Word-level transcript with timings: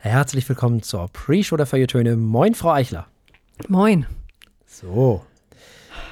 Herzlich 0.00 0.48
willkommen 0.48 0.82
zur 0.82 1.08
Pre-Show 1.12 1.56
der 1.56 1.66
Feuilletöne. 1.66 2.16
Moin, 2.16 2.54
Frau 2.54 2.70
Eichler. 2.72 3.06
Moin. 3.68 4.06
So. 4.66 5.22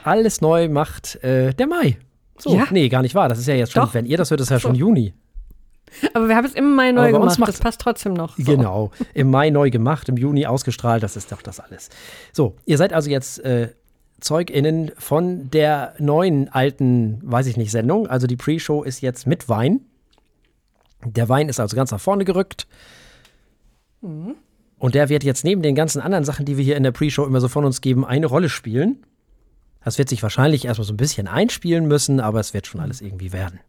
Alles 0.04 0.40
neu 0.40 0.68
macht 0.68 1.16
äh, 1.22 1.54
der 1.54 1.66
Mai. 1.66 1.96
So, 2.38 2.54
Ja. 2.56 2.66
nee, 2.70 2.88
gar 2.88 3.02
nicht 3.02 3.14
wahr. 3.14 3.28
Das 3.28 3.38
ist 3.38 3.46
ja 3.46 3.54
jetzt 3.54 3.72
schon, 3.72 3.82
Doch. 3.84 3.94
wenn 3.94 4.04
ihr 4.06 4.16
das 4.16 4.30
hört, 4.30 4.40
ist 4.40 4.50
ja 4.50 4.58
schon 4.58 4.74
So. 4.74 4.80
Juni. 4.80 5.14
Aber 6.14 6.28
wir 6.28 6.34
haben 6.36 6.44
es 6.44 6.54
im 6.54 6.74
Mai 6.74 6.90
neu 6.90 7.12
gemacht. 7.12 7.38
macht- 7.38 7.48
Das 7.48 7.60
passt 7.60 7.80
trotzdem 7.80 8.12
noch. 8.14 8.36
So. 8.36 8.42
Genau. 8.44 8.90
Im 9.14 9.30
Mai 9.30 9.50
neu 9.50 9.70
gemacht, 9.70 10.08
im 10.08 10.16
Juni 10.16 10.44
ausgestrahlt, 10.44 11.02
das 11.02 11.16
ist 11.16 11.30
doch 11.30 11.42
das 11.42 11.60
alles. 11.60 11.88
So, 12.32 12.56
ihr 12.66 12.76
seid 12.76 12.92
also 12.92 13.08
jetzt 13.08 13.38
äh, 13.44 13.70
ZeugInnen 14.20 14.90
von 14.98 15.48
der 15.50 15.94
neuen 15.98 16.48
alten, 16.48 17.20
weiß 17.22 17.46
ich 17.46 17.56
nicht, 17.56 17.70
Sendung. 17.70 18.08
Also 18.08 18.26
die 18.26 18.36
Pre-Show 18.36 18.82
ist 18.82 19.00
jetzt 19.00 19.26
mit 19.28 19.48
Wein. 19.48 19.80
Der 21.04 21.28
Wein 21.28 21.48
ist 21.48 21.60
also 21.60 21.76
ganz 21.76 21.92
nach 21.92 22.00
vorne 22.00 22.24
gerückt. 22.24 22.66
Und 24.00 24.94
der 24.94 25.08
wird 25.08 25.24
jetzt 25.24 25.44
neben 25.44 25.62
den 25.62 25.74
ganzen 25.74 26.00
anderen 26.00 26.24
Sachen, 26.24 26.44
die 26.44 26.56
wir 26.56 26.64
hier 26.64 26.76
in 26.76 26.82
der 26.82 26.92
Pre-Show 26.92 27.24
immer 27.24 27.40
so 27.40 27.48
von 27.48 27.64
uns 27.64 27.80
geben, 27.80 28.04
eine 28.04 28.26
Rolle 28.26 28.48
spielen. 28.48 29.04
Das 29.84 29.98
wird 29.98 30.08
sich 30.08 30.22
wahrscheinlich 30.22 30.64
erstmal 30.64 30.86
so 30.86 30.92
ein 30.92 30.96
bisschen 30.98 31.28
einspielen 31.28 31.86
müssen, 31.86 32.20
aber 32.20 32.40
es 32.40 32.52
wird 32.54 32.66
schon 32.66 32.80
alles 32.80 33.00
irgendwie 33.00 33.32
werden. 33.32 33.60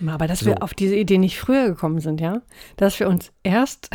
Immer, 0.00 0.14
Aber 0.14 0.26
dass 0.26 0.40
So. 0.40 0.46
wir 0.46 0.62
auf 0.62 0.74
diese 0.74 0.94
Idee 0.96 1.18
nicht 1.18 1.38
früher 1.38 1.66
gekommen 1.68 1.98
sind, 2.00 2.20
ja? 2.20 2.42
Dass 2.76 2.98
wir 3.00 3.08
uns 3.08 3.32
erst 3.42 3.88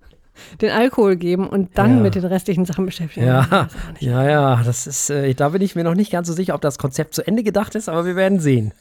den 0.60 0.70
Alkohol 0.70 1.16
geben 1.16 1.48
und 1.48 1.78
dann 1.78 1.96
Ja. 1.98 2.02
mit 2.02 2.14
den 2.16 2.24
restlichen 2.24 2.64
Sachen 2.64 2.86
beschäftigen. 2.86 3.26
Ja, 3.26 3.68
ja, 4.00 4.28
ja, 4.28 4.62
das 4.64 4.86
ist, 4.86 5.10
äh, 5.10 5.32
da 5.34 5.50
bin 5.50 5.62
ich 5.62 5.76
mir 5.76 5.84
noch 5.84 5.94
nicht 5.94 6.10
ganz 6.10 6.26
so 6.26 6.32
sicher, 6.34 6.54
ob 6.54 6.60
das 6.60 6.76
Konzept 6.78 7.14
zu 7.14 7.24
Ende 7.26 7.42
gedacht 7.42 7.74
ist, 7.76 7.88
aber 7.88 8.04
wir 8.04 8.16
werden 8.16 8.40
sehen. 8.40 8.72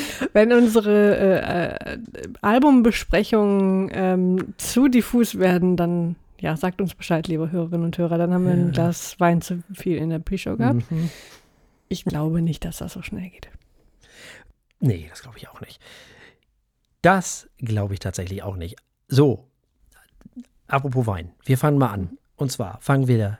Wenn 0.32 0.52
unsere 0.52 1.16
äh, 1.16 1.94
äh, 1.94 1.98
Albumbesprechungen 2.40 3.90
ähm, 3.92 4.54
zu 4.56 4.88
diffus 4.88 5.38
werden, 5.38 5.76
dann 5.76 6.16
ja, 6.40 6.56
sagt 6.56 6.80
uns 6.80 6.94
Bescheid, 6.94 7.28
liebe 7.28 7.52
Hörerinnen 7.52 7.84
und 7.84 7.96
Hörer. 7.96 8.18
Dann 8.18 8.34
haben 8.34 8.44
wir 8.44 8.52
ein 8.52 8.72
Glas 8.72 9.18
Wein 9.20 9.42
zu 9.42 9.62
viel 9.72 9.96
in 9.96 10.10
der 10.10 10.18
Pre-Show 10.18 10.56
gehabt. 10.56 10.90
Mhm. 10.90 11.10
Ich 11.88 12.04
glaube 12.04 12.42
nicht, 12.42 12.64
dass 12.64 12.78
das 12.78 12.94
so 12.94 13.02
schnell 13.02 13.30
geht. 13.30 13.48
Nee, 14.80 15.06
das 15.08 15.22
glaube 15.22 15.38
ich 15.38 15.48
auch 15.48 15.60
nicht. 15.60 15.80
Das 17.00 17.48
glaube 17.58 17.94
ich 17.94 18.00
tatsächlich 18.00 18.42
auch 18.42 18.56
nicht. 18.56 18.76
So, 19.06 19.46
apropos 20.66 21.06
Wein, 21.06 21.30
wir 21.44 21.58
fangen 21.58 21.78
mal 21.78 21.90
an. 21.90 22.18
Und 22.34 22.50
zwar 22.50 22.80
fangen 22.80 23.06
wir 23.06 23.38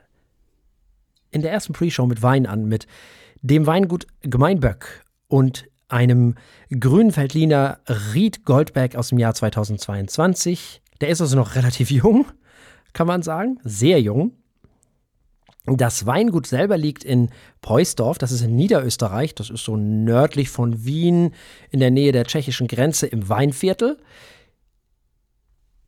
in 1.32 1.42
der 1.42 1.50
ersten 1.50 1.72
Pre-Show 1.72 2.06
mit 2.06 2.22
Wein 2.22 2.46
an, 2.46 2.66
mit 2.66 2.86
dem 3.40 3.66
Weingut 3.66 4.06
Gemeinböck 4.20 5.04
und 5.26 5.66
einem 5.92 6.34
Grünfeldliner 6.70 7.80
Ried 8.14 8.44
Goldberg 8.44 8.96
aus 8.96 9.10
dem 9.10 9.18
Jahr 9.18 9.34
2022. 9.34 10.82
Der 11.00 11.10
ist 11.10 11.20
also 11.20 11.36
noch 11.36 11.54
relativ 11.54 11.90
jung, 11.90 12.26
kann 12.92 13.06
man 13.06 13.22
sagen, 13.22 13.58
sehr 13.62 14.00
jung. 14.00 14.32
Das 15.64 16.06
Weingut 16.06 16.48
selber 16.48 16.76
liegt 16.76 17.04
in 17.04 17.30
Peusdorf, 17.60 18.18
das 18.18 18.32
ist 18.32 18.42
in 18.42 18.56
Niederösterreich, 18.56 19.34
das 19.36 19.48
ist 19.48 19.64
so 19.64 19.76
nördlich 19.76 20.50
von 20.50 20.84
Wien, 20.84 21.34
in 21.70 21.78
der 21.78 21.92
Nähe 21.92 22.10
der 22.10 22.24
tschechischen 22.24 22.66
Grenze 22.66 23.06
im 23.06 23.28
Weinviertel. 23.28 23.98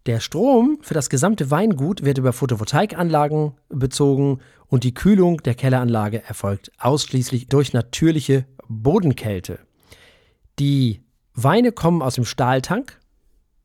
Der 0.07 0.21
Strom 0.21 0.79
für 0.83 0.95
das 0.95 1.11
gesamte 1.11 1.51
Weingut 1.51 2.05
wird 2.05 2.19
über 2.19 2.33
Photovoltaikanlagen 2.33 3.55
bezogen 3.69 4.41
und 4.69 4.85
die 4.85 4.95
Kühlung 4.95 5.43
der 5.43 5.55
Kelleranlage 5.55 6.23
erfolgt 6.23 6.71
ausschließlich 6.79 7.49
durch 7.49 7.73
natürliche 7.73 8.47
Bodenkälte. 8.69 9.59
Die 10.59 11.03
Weine 11.35 11.73
kommen 11.73 12.03
aus 12.03 12.15
dem 12.15 12.25
Stahltank. 12.25 13.01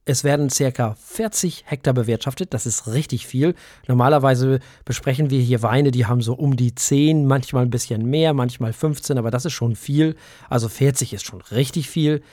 Es 0.05 0.23
werden 0.23 0.49
circa 0.49 0.95
40 0.95 1.65
Hektar 1.67 1.93
bewirtschaftet. 1.93 2.53
Das 2.55 2.65
ist 2.65 2.87
richtig 2.87 3.27
viel. 3.27 3.53
Normalerweise 3.87 4.59
besprechen 4.83 5.29
wir 5.29 5.39
hier 5.39 5.61
Weine, 5.61 5.91
die 5.91 6.07
haben 6.07 6.21
so 6.21 6.33
um 6.33 6.55
die 6.55 6.73
10, 6.73 7.27
manchmal 7.27 7.63
ein 7.63 7.69
bisschen 7.69 8.09
mehr, 8.09 8.33
manchmal 8.33 8.73
15, 8.73 9.19
aber 9.19 9.29
das 9.29 9.45
ist 9.45 9.53
schon 9.53 9.75
viel. 9.75 10.15
Also 10.49 10.67
40 10.67 11.13
ist 11.13 11.25
schon 11.25 11.41
richtig 11.41 11.89
viel. 11.89 12.23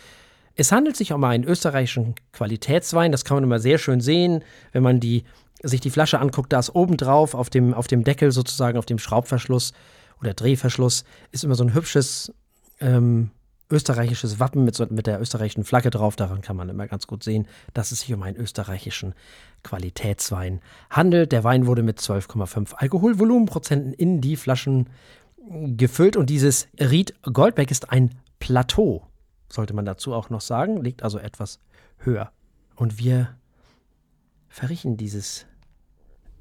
Es 0.55 0.73
handelt 0.73 0.97
sich 0.97 1.13
um 1.13 1.23
einen 1.25 1.45
österreichischen 1.45 2.15
Qualitätswein. 2.33 3.13
Das 3.13 3.27
kann 3.27 3.37
man 3.37 3.45
immer 3.45 3.59
sehr 3.59 3.77
schön 3.77 4.01
sehen, 4.01 4.43
wenn 4.73 4.83
man 4.83 4.99
die, 4.99 5.25
sich 5.63 5.83
die 5.83 5.91
Flasche 5.91 6.19
anguckt. 6.19 6.55
Da 6.55 6.61
ist 6.61 6.75
obendrauf 6.75 7.35
auf 7.35 7.51
dem, 7.51 7.75
auf 7.75 7.89
dem 7.89 8.05
Deckel 8.05 8.33
sozusagen, 8.33 8.79
auf 8.79 8.87
dem 8.87 8.99
Schraubverschluss 8.99 9.75
oder 10.23 10.33
Drehverschluss, 10.33 11.05
ist 11.31 11.45
immer 11.45 11.57
so 11.57 11.65
ein 11.65 11.75
hübsches 11.75 12.33
ähm, 12.81 13.33
österreichisches 13.71 14.39
Wappen 14.39 14.65
mit, 14.65 14.75
so, 14.75 14.87
mit 14.91 15.07
der 15.07 15.21
österreichischen 15.21 15.65
Flagge 15.65 15.91
drauf. 15.91 16.17
Daran 16.17 16.41
kann 16.41 16.57
man 16.57 16.69
immer 16.69 16.87
ganz 16.87 17.07
gut 17.07 17.23
sehen, 17.23 17.47
dass 17.75 17.93
es 17.93 18.01
sich 18.01 18.15
um 18.15 18.23
einen 18.23 18.37
österreichischen 18.37 19.15
Qualitätswein 19.63 20.61
handelt. 20.91 21.33
Der 21.33 21.45
Wein 21.45 21.67
wurde 21.67 21.83
mit 21.83 21.99
12,5 21.99 22.75
Alkoholvolumenprozenten 22.75 23.93
in 23.93 24.21
die 24.21 24.37
Flaschen 24.37 24.89
gefüllt 25.49 26.17
und 26.17 26.31
dieses 26.31 26.69
Ried 26.79 27.15
Goldbeck 27.23 27.71
ist 27.71 27.91
ein 27.91 28.15
Plateau, 28.39 29.07
sollte 29.49 29.75
man 29.75 29.85
dazu 29.85 30.13
auch 30.13 30.31
noch 30.31 30.41
sagen, 30.41 30.83
liegt 30.83 31.03
also 31.03 31.19
etwas 31.19 31.61
höher. 31.99 32.33
Und 32.75 32.99
wir 32.99 33.37
verriechen 34.49 34.97
dieses 34.97 35.47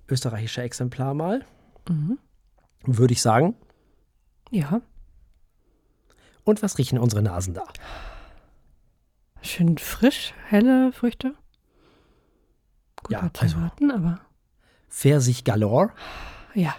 österreichische 0.09 0.61
Exemplar 0.61 1.13
mal, 1.13 1.45
würde 2.85 3.13
ich 3.13 3.21
sagen. 3.21 3.55
Ja, 4.51 4.81
Und 6.45 6.61
was 6.63 6.77
riechen 6.77 6.97
unsere 6.99 7.21
Nasen 7.21 7.53
da? 7.53 7.63
schön 9.41 9.77
frisch, 9.77 10.33
helle 10.47 10.91
Früchte. 10.91 11.35
Gut 13.03 13.11
Ja, 13.11 13.29
also- 13.39 13.57
erwarten, 13.57 13.91
aber 13.91 14.19
Pfirsich 14.89 15.43
galore, 15.43 15.91
ja. 16.55 16.73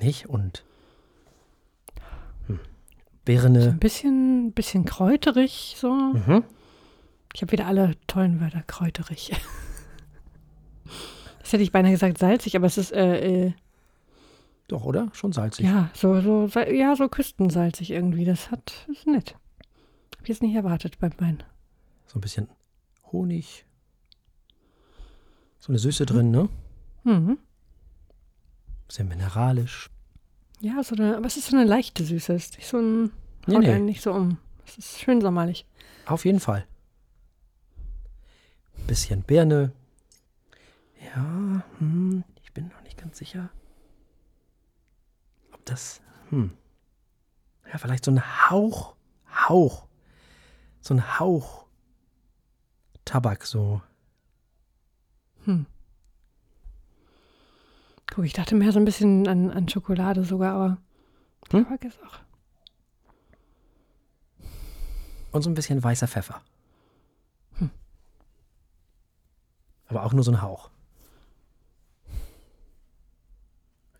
nicht? 0.00 0.28
Und 0.28 0.64
hm, 2.46 2.58
So 2.58 2.62
Birne. 3.24 3.68
ein 3.70 3.78
bisschen, 3.80 4.52
bisschen 4.52 4.84
kräuterig, 4.84 5.74
so. 5.78 5.92
Mhm. 5.94 6.44
Ich 7.34 7.42
habe 7.42 7.50
wieder 7.52 7.66
alle 7.66 7.96
tollen 8.06 8.40
Wörter, 8.40 8.62
kräuterig. 8.66 9.32
Das 11.40 11.52
hätte 11.52 11.62
ich 11.62 11.72
beinahe 11.72 11.92
gesagt 11.92 12.16
salzig, 12.16 12.56
aber 12.56 12.66
es 12.66 12.78
ist, 12.78 12.90
äh, 12.92 13.46
äh, 13.48 13.52
Doch, 14.68 14.84
oder? 14.84 15.10
Schon 15.12 15.32
salzig. 15.32 15.66
ja, 15.66 15.90
so, 15.94 16.20
so, 16.20 16.58
ja, 16.60 16.96
so 16.96 17.08
küstensalzig 17.08 17.90
irgendwie. 17.90 18.24
Das 18.24 18.50
hat, 18.50 18.86
ist 18.90 19.06
nett. 19.06 19.36
Hab 20.16 20.22
ich 20.22 20.28
jetzt 20.28 20.42
nicht 20.42 20.54
erwartet 20.54 20.98
beim 20.98 21.12
Wein. 21.18 21.42
So 22.06 22.18
ein 22.18 22.22
bisschen 22.22 22.48
Honig. 23.12 23.66
So 25.58 25.70
eine 25.72 25.78
Süße 25.78 26.06
drin, 26.06 26.30
ne? 26.30 26.48
Mhm. 27.04 27.38
Bisschen 28.88 29.08
mineralisch. 29.08 29.90
Ja, 30.60 30.82
so 30.82 30.94
eine, 30.94 31.16
aber 31.16 31.26
es 31.26 31.36
ist 31.36 31.48
so 31.50 31.56
eine 31.56 31.66
leichte 31.66 32.04
Süße. 32.04 32.32
Es 32.34 32.44
ist 32.46 32.56
nicht 32.58 32.68
so 32.68 32.78
ein, 32.78 33.10
Nee, 33.46 33.56
haut 33.56 33.62
nee. 33.62 33.70
einen 33.70 33.84
nicht 33.84 34.00
so 34.02 34.12
um. 34.12 34.38
Es 34.66 34.78
ist 34.78 35.00
schön 35.00 35.20
sommerlich. 35.20 35.66
Auf 36.06 36.24
jeden 36.24 36.40
Fall. 36.40 36.66
Bisschen 38.86 39.22
Birne. 39.22 39.72
Ja, 41.14 41.62
hm, 41.78 42.24
ich 42.42 42.52
bin 42.52 42.68
noch 42.68 42.82
nicht 42.82 42.96
ganz 42.96 43.18
sicher, 43.18 43.50
das, 45.74 46.00
hm, 46.30 46.52
ja, 47.70 47.78
vielleicht 47.78 48.04
so 48.04 48.12
ein 48.12 48.22
Hauch, 48.48 48.94
Hauch, 49.28 49.88
so 50.80 50.94
ein 50.94 51.18
Hauch 51.18 51.66
Tabak 53.04 53.44
so. 53.44 53.82
Hm. 55.44 55.66
Guck, 58.06 58.24
ich 58.24 58.32
dachte 58.32 58.54
mehr 58.54 58.70
so 58.72 58.78
ein 58.78 58.84
bisschen 58.84 59.26
an, 59.26 59.50
an 59.50 59.68
Schokolade 59.68 60.24
sogar, 60.24 60.54
aber 60.54 60.78
Hm? 61.50 61.64
Tabak 61.64 61.84
ist 61.84 61.98
auch. 62.02 62.20
Und 65.32 65.42
so 65.42 65.50
ein 65.50 65.54
bisschen 65.54 65.82
weißer 65.82 66.06
Pfeffer. 66.06 66.40
Aber 69.88 70.04
auch 70.04 70.12
nur 70.12 70.24
so 70.24 70.30
ein 70.30 70.40
Hauch. 70.40 70.70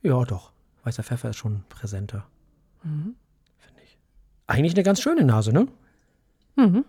Ja, 0.03 0.25
doch. 0.25 0.54
Weißer 0.85 1.03
Pfeffer 1.03 1.31
ist 1.31 1.37
schon 1.37 1.65
präsenter. 1.69 2.27
Mhm. 2.83 3.17
Finde 3.59 3.83
ich. 3.83 3.99
Eigentlich 4.47 4.75
eine 4.75 4.83
ganz 4.83 5.01
schöne 5.01 5.25
Nase, 5.25 5.53
ne? 5.53 5.67
Mhm. 6.57 6.85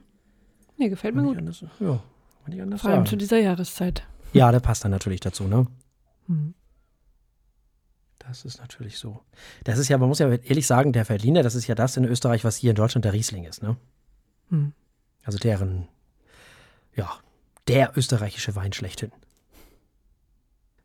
Nee, 0.77 0.89
gefällt 0.89 1.15
mir 1.15 1.23
gut. 1.23 1.37
anders, 1.37 1.61
ja, 1.79 2.03
kann 2.43 2.53
ich 2.53 2.61
anders 2.61 2.81
Vor 2.81 2.91
allem 2.91 3.05
zu 3.05 3.11
sagen. 3.11 3.19
dieser 3.19 3.39
Jahreszeit. 3.39 4.05
Ja, 4.33 4.51
der 4.51 4.59
passt 4.59 4.83
dann 4.83 4.91
natürlich 4.91 5.21
dazu, 5.21 5.45
ne? 5.45 5.65
Mhm. 6.27 6.53
Das 8.19 8.43
ist 8.43 8.59
natürlich 8.59 8.97
so. 8.97 9.21
Das 9.63 9.77
ist 9.77 9.87
ja, 9.87 9.97
man 9.97 10.09
muss 10.09 10.19
ja 10.19 10.29
ehrlich 10.29 10.67
sagen, 10.67 10.91
der 10.91 11.05
Berliner, 11.05 11.43
das 11.43 11.55
ist 11.55 11.67
ja 11.67 11.75
das 11.75 11.95
in 11.95 12.05
Österreich, 12.05 12.43
was 12.43 12.57
hier 12.57 12.71
in 12.71 12.75
Deutschland 12.75 13.05
der 13.05 13.13
Riesling 13.13 13.45
ist, 13.45 13.61
ne? 13.63 13.77
Mhm. 14.49 14.73
Also 15.23 15.37
deren, 15.37 15.87
ja, 16.95 17.09
der 17.67 17.93
österreichische 17.95 18.55
Wein 18.55 18.73
schlechthin. 18.73 19.11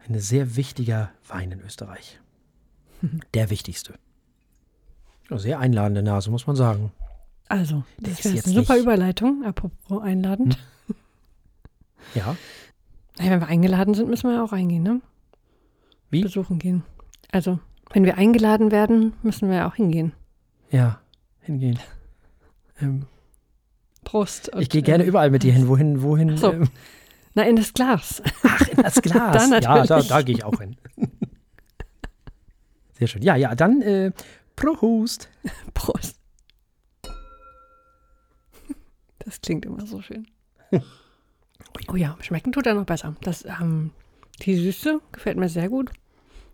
Ein 0.06 0.18
sehr 0.20 0.56
wichtiger 0.56 1.10
Wein 1.28 1.50
in 1.52 1.60
Österreich. 1.60 2.20
Der 3.34 3.50
wichtigste. 3.50 3.94
Sehr 5.30 5.58
einladende 5.60 6.02
Nase, 6.02 6.30
muss 6.30 6.46
man 6.46 6.56
sagen. 6.56 6.90
Also, 7.48 7.84
Der 7.98 8.10
das 8.10 8.24
ist 8.24 8.34
jetzt 8.34 8.46
eine 8.46 8.54
super 8.56 8.74
nicht- 8.74 8.82
Überleitung, 8.82 9.44
apropos 9.44 10.02
einladend. 10.02 10.58
Ja. 12.14 12.34
Naja, 13.18 13.30
wenn 13.32 13.40
wir 13.40 13.46
eingeladen 13.48 13.94
sind, 13.94 14.08
müssen 14.08 14.28
wir 14.28 14.36
ja 14.36 14.42
auch 14.44 14.52
reingehen, 14.52 14.82
ne? 14.82 15.00
Wie? 16.10 16.22
Besuchen 16.22 16.58
gehen. 16.58 16.82
Also, 17.30 17.60
wenn 17.92 18.04
wir 18.04 18.16
eingeladen 18.18 18.72
werden, 18.72 19.12
müssen 19.22 19.48
wir 19.48 19.56
ja 19.58 19.68
auch 19.68 19.74
hingehen. 19.76 20.12
Ja, 20.70 21.00
hingehen. 21.40 21.78
Ähm, 22.82 23.04
Prost. 24.04 24.50
ich 24.58 24.70
gehe 24.70 24.80
gerne 24.80 25.04
äh, 25.04 25.06
überall 25.06 25.28
mit 25.30 25.42
dir 25.42 25.52
hin. 25.52 25.68
Wohin, 25.68 26.00
wohin? 26.02 26.38
So. 26.38 26.50
ähm, 26.52 26.68
Na, 27.34 27.42
in 27.42 27.56
das 27.56 27.74
Glas. 27.74 28.22
ach, 28.42 28.66
in 28.68 28.82
das 28.82 29.02
Glas. 29.02 29.50
Da 29.50 29.58
ja, 29.58 29.84
da, 29.84 30.00
da 30.00 30.22
gehe 30.22 30.36
ich 30.36 30.44
auch 30.44 30.58
hin. 30.58 30.76
Sehr 33.00 33.08
schön. 33.08 33.22
Ja, 33.22 33.34
ja, 33.34 33.54
dann 33.54 33.80
äh, 33.80 34.12
Prost. 34.56 35.30
Prost. 35.74 36.16
Das 39.20 39.40
klingt 39.40 39.64
immer 39.64 39.84
so 39.86 40.00
schön. 40.00 40.28
Oh 41.88 41.94
ja, 41.94 42.16
schmecken 42.20 42.52
tut 42.52 42.66
er 42.66 42.74
noch 42.74 42.84
besser. 42.84 43.14
Das, 43.22 43.44
ähm, 43.44 43.90
die 44.42 44.56
Süße 44.56 45.00
gefällt 45.12 45.38
mir 45.38 45.48
sehr 45.48 45.68
gut. 45.68 45.90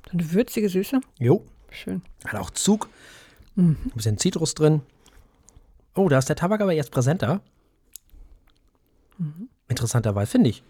So 0.06 0.12
eine 0.12 0.32
würzige 0.32 0.68
Süße. 0.68 1.00
Jo, 1.18 1.44
Schön. 1.70 2.02
hat 2.24 2.36
auch 2.40 2.50
Zug. 2.50 2.88
Mhm. 3.54 3.76
Ein 3.84 3.90
bisschen 3.94 4.18
Zitrus 4.18 4.54
drin. 4.54 4.82
Oh, 5.94 6.08
da 6.08 6.18
ist 6.18 6.28
der 6.28 6.36
Tabak 6.36 6.60
aber 6.60 6.72
jetzt 6.72 6.90
präsenter. 6.90 7.40
Interessanterweise, 9.68 10.32
finde 10.32 10.50
ich. 10.50 10.62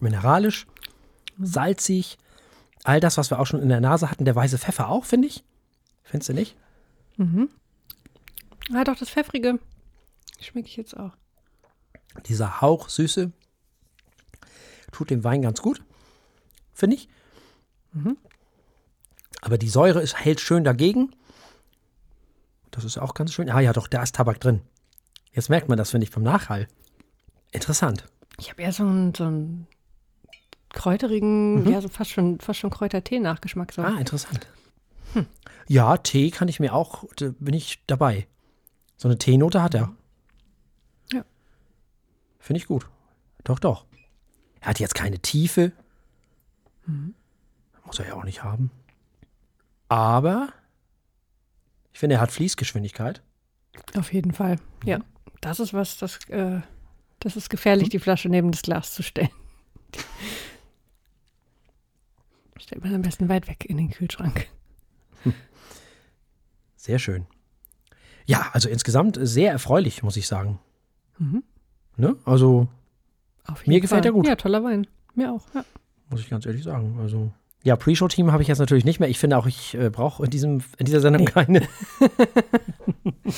Mineralisch, 0.00 0.66
salzig, 1.38 2.18
all 2.84 3.00
das, 3.00 3.16
was 3.16 3.30
wir 3.30 3.38
auch 3.38 3.46
schon 3.46 3.62
in 3.62 3.68
der 3.68 3.80
Nase 3.80 4.10
hatten. 4.10 4.24
Der 4.24 4.36
weiße 4.36 4.58
Pfeffer 4.58 4.88
auch, 4.88 5.04
finde 5.04 5.28
ich. 5.28 5.44
Findest 6.04 6.30
du 6.30 6.34
nicht? 6.34 6.56
Ah, 8.72 8.84
doch, 8.84 8.96
das 8.96 9.10
Pfeffrige 9.10 9.58
schmecke 10.40 10.68
ich 10.68 10.76
jetzt 10.76 10.96
auch. 10.96 11.12
Dieser 12.26 12.60
Hauch 12.60 12.88
Süße 12.88 13.32
tut 14.92 15.10
dem 15.10 15.24
Wein 15.24 15.42
ganz 15.42 15.60
gut, 15.60 15.82
finde 16.72 16.96
ich. 16.96 17.08
Aber 19.40 19.58
die 19.58 19.68
Säure 19.68 20.00
ist, 20.00 20.18
hält 20.18 20.40
schön 20.40 20.64
dagegen. 20.64 21.14
Das 22.70 22.84
ist 22.84 22.98
auch 22.98 23.14
ganz 23.14 23.32
schön. 23.32 23.50
Ah 23.50 23.60
ja, 23.60 23.72
doch, 23.72 23.88
da 23.88 24.02
ist 24.02 24.14
Tabak 24.14 24.40
drin. 24.40 24.60
Jetzt 25.32 25.48
merkt 25.50 25.68
man 25.68 25.78
das, 25.78 25.90
finde 25.90 26.04
ich, 26.04 26.10
vom 26.10 26.22
Nachhall. 26.22 26.68
Interessant. 27.50 28.06
Ich 28.38 28.50
habe 28.50 28.62
eher 28.62 28.72
so 28.72 28.84
einen, 28.84 29.14
so 29.14 29.24
einen 29.24 29.66
kräuterigen, 30.70 31.68
ja, 31.70 31.80
so 31.80 31.88
fast 31.88 32.10
schon, 32.10 32.40
fast 32.40 32.60
schon 32.60 32.70
Kräutertee-Nachgeschmack. 32.70 33.72
So. 33.72 33.82
Ah, 33.82 33.98
interessant. 33.98 34.46
Ja, 35.66 35.96
Tee 35.96 36.30
kann 36.30 36.48
ich 36.48 36.60
mir 36.60 36.74
auch, 36.74 37.04
da 37.16 37.32
bin 37.38 37.54
ich 37.54 37.82
dabei. 37.86 38.26
So 38.96 39.08
eine 39.08 39.18
Teenote 39.18 39.62
hat 39.62 39.74
er. 39.74 39.92
Ja. 41.12 41.24
Finde 42.38 42.58
ich 42.58 42.66
gut. 42.66 42.88
Doch, 43.44 43.58
doch. 43.58 43.84
Er 44.60 44.68
hat 44.68 44.80
jetzt 44.80 44.94
keine 44.94 45.18
Tiefe. 45.18 45.72
Muss 47.84 47.98
er 47.98 48.08
ja 48.08 48.14
auch 48.14 48.24
nicht 48.24 48.42
haben. 48.42 48.70
Aber 49.88 50.48
ich 51.92 52.00
finde, 52.00 52.16
er 52.16 52.20
hat 52.20 52.32
Fließgeschwindigkeit. 52.32 53.22
Auf 53.96 54.12
jeden 54.12 54.32
Fall. 54.32 54.56
Ja, 54.84 55.00
das 55.40 55.60
ist 55.60 55.72
was, 55.72 55.96
das, 55.98 56.18
äh, 56.28 56.60
das 57.20 57.36
ist 57.36 57.50
gefährlich, 57.50 57.88
die 57.88 57.98
Flasche 57.98 58.28
neben 58.28 58.50
das 58.50 58.62
Glas 58.62 58.94
zu 58.94 59.02
stellen. 59.02 59.30
Stellt 62.58 62.82
man 62.84 62.94
am 62.94 63.02
besten 63.02 63.28
weit 63.28 63.48
weg 63.48 63.64
in 63.68 63.76
den 63.76 63.90
Kühlschrank. 63.90 64.46
Sehr 66.76 66.98
schön. 66.98 67.26
Ja, 68.26 68.50
also 68.52 68.68
insgesamt 68.68 69.18
sehr 69.22 69.50
erfreulich, 69.52 70.02
muss 70.02 70.16
ich 70.18 70.26
sagen. 70.28 70.58
Ne? 71.96 72.16
Also, 72.26 72.68
Auf 73.46 73.66
Mir 73.66 73.80
gefällt 73.80 74.04
er 74.04 74.12
gut. 74.12 74.26
Ja, 74.26 74.36
toller 74.36 74.62
Wein. 74.62 74.86
Mir 75.14 75.32
auch. 75.32 75.42
Ja. 75.54 75.64
muss 76.10 76.20
ich 76.20 76.28
ganz 76.28 76.44
ehrlich 76.44 76.62
sagen. 76.62 76.98
Also, 77.00 77.32
ja, 77.64 77.74
Pre-Show-Team 77.76 78.30
habe 78.30 78.42
ich 78.42 78.48
jetzt 78.48 78.58
natürlich 78.58 78.84
nicht 78.84 79.00
mehr. 79.00 79.08
Ich 79.08 79.18
finde 79.18 79.38
auch, 79.38 79.46
ich 79.46 79.74
äh, 79.74 79.88
brauche 79.90 80.24
in, 80.24 80.30
diesem, 80.30 80.62
in 80.76 80.84
dieser 80.86 81.00
Sendung 81.00 81.24
keine. 81.24 81.62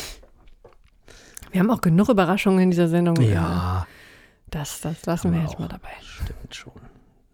Wir 1.52 1.60
haben 1.60 1.70
auch 1.70 1.80
genug 1.80 2.08
Überraschungen 2.08 2.60
in 2.60 2.70
dieser 2.70 2.88
Sendung. 2.88 3.20
Ja, 3.20 3.86
Das, 4.50 4.80
das 4.80 5.04
lassen 5.06 5.28
Haben 5.28 5.36
wir 5.36 5.42
jetzt 5.48 5.58
mal 5.58 5.68
dabei. 5.68 5.90
stimmt 6.02 6.54
schon. 6.54 6.72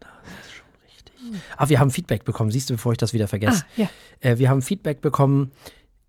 Das 0.00 0.11
ist 0.43 0.53
schon 0.53 0.67
richtig. 0.85 1.15
Ah, 1.56 1.69
wir 1.69 1.81
haben 1.81 1.90
Feedback 1.90 2.25
bekommen. 2.25 2.50
Siehst 2.50 2.70
du, 2.70 2.75
bevor 2.75 2.93
ich 2.93 2.99
das 2.99 3.12
wieder 3.12 3.28
vergesse. 3.28 3.64
Ah, 3.76 3.81
ja. 3.82 3.88
Äh, 4.20 4.38
wir 4.38 4.49
haben 4.50 4.62
Feedback 4.62 5.00
bekommen 5.00 5.52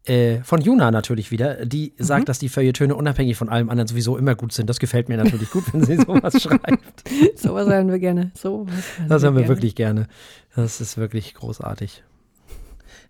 äh, 0.05 0.41
von 0.43 0.61
Juna 0.61 0.89
natürlich 0.89 1.31
wieder, 1.31 1.65
die 1.65 1.93
Mhm. 1.97 2.03
sagt, 2.03 2.29
dass 2.29 2.39
die 2.39 2.47
Feuilletöne 2.47 2.95
unabhängig 2.95 3.35
von 3.35 3.49
allem 3.49 3.69
anderen 3.69 3.87
sowieso 3.87 4.17
immer 4.17 4.35
gut 4.35 4.53
sind. 4.53 4.69
Das 4.69 4.79
gefällt 4.79 5.09
mir 5.09 5.17
natürlich 5.17 5.49
gut, 5.51 5.65
wenn 5.73 5.83
sie 5.83 5.97
sowas 6.05 6.41
schreibt. 6.41 7.03
Sowas 7.35 7.67
hören 7.67 7.89
wir 7.91 7.99
gerne. 7.99 8.31
So 8.33 8.65
Das 9.09 9.23
haben 9.23 9.35
wir 9.35 9.47
wirklich 9.49 9.75
gerne. 9.75 10.07
Das 10.55 10.79
ist 10.79 10.97
wirklich 10.97 11.33
großartig. 11.33 12.03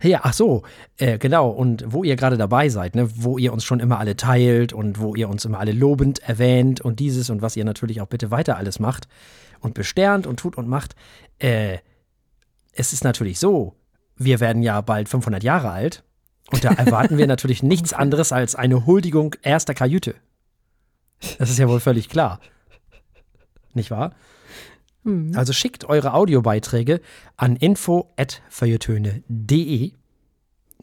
Ja, 0.02 0.20
ach 0.22 0.32
so, 0.32 0.62
äh, 0.98 1.18
genau. 1.18 1.50
Und 1.50 1.84
wo 1.88 2.04
ihr 2.04 2.14
gerade 2.16 2.36
dabei 2.36 2.68
seid, 2.68 2.94
ne, 2.94 3.08
wo 3.14 3.36
ihr 3.38 3.52
uns 3.52 3.64
schon 3.64 3.80
immer 3.80 3.98
alle 3.98 4.14
teilt 4.16 4.72
und 4.72 5.00
wo 5.00 5.14
ihr 5.16 5.28
uns 5.28 5.44
immer 5.44 5.58
alle 5.58 5.72
lobend 5.72 6.20
erwähnt 6.20 6.80
und 6.80 7.00
dieses 7.00 7.30
und 7.30 7.42
was 7.42 7.56
ihr 7.56 7.64
natürlich 7.64 8.00
auch 8.00 8.06
bitte 8.06 8.30
weiter 8.30 8.56
alles 8.56 8.78
macht 8.78 9.08
und 9.60 9.74
besternt 9.74 10.26
und 10.26 10.38
tut 10.38 10.56
und 10.56 10.68
macht. 10.68 10.94
Äh, 11.40 11.78
es 12.78 12.92
ist 12.92 13.04
natürlich 13.04 13.38
so, 13.38 13.74
wir 14.16 14.40
werden 14.40 14.62
ja 14.62 14.80
bald 14.80 15.08
500 15.08 15.42
Jahre 15.42 15.70
alt 15.70 16.04
und 16.50 16.64
da 16.64 16.72
erwarten 16.72 17.18
wir 17.18 17.26
natürlich 17.26 17.62
nichts 17.62 17.92
anderes 17.92 18.32
als 18.32 18.54
eine 18.54 18.86
Huldigung 18.86 19.34
erster 19.42 19.74
Kajüte. 19.74 20.14
Das 21.38 21.50
ist 21.50 21.58
ja 21.58 21.68
wohl 21.68 21.80
völlig 21.80 22.08
klar. 22.08 22.40
Nicht 23.74 23.90
wahr? 23.90 24.14
Also 25.34 25.52
schickt 25.52 25.84
eure 25.86 26.14
Audiobeiträge 26.14 27.00
an 27.36 27.56
info.feuilletöne.de, 27.56 29.92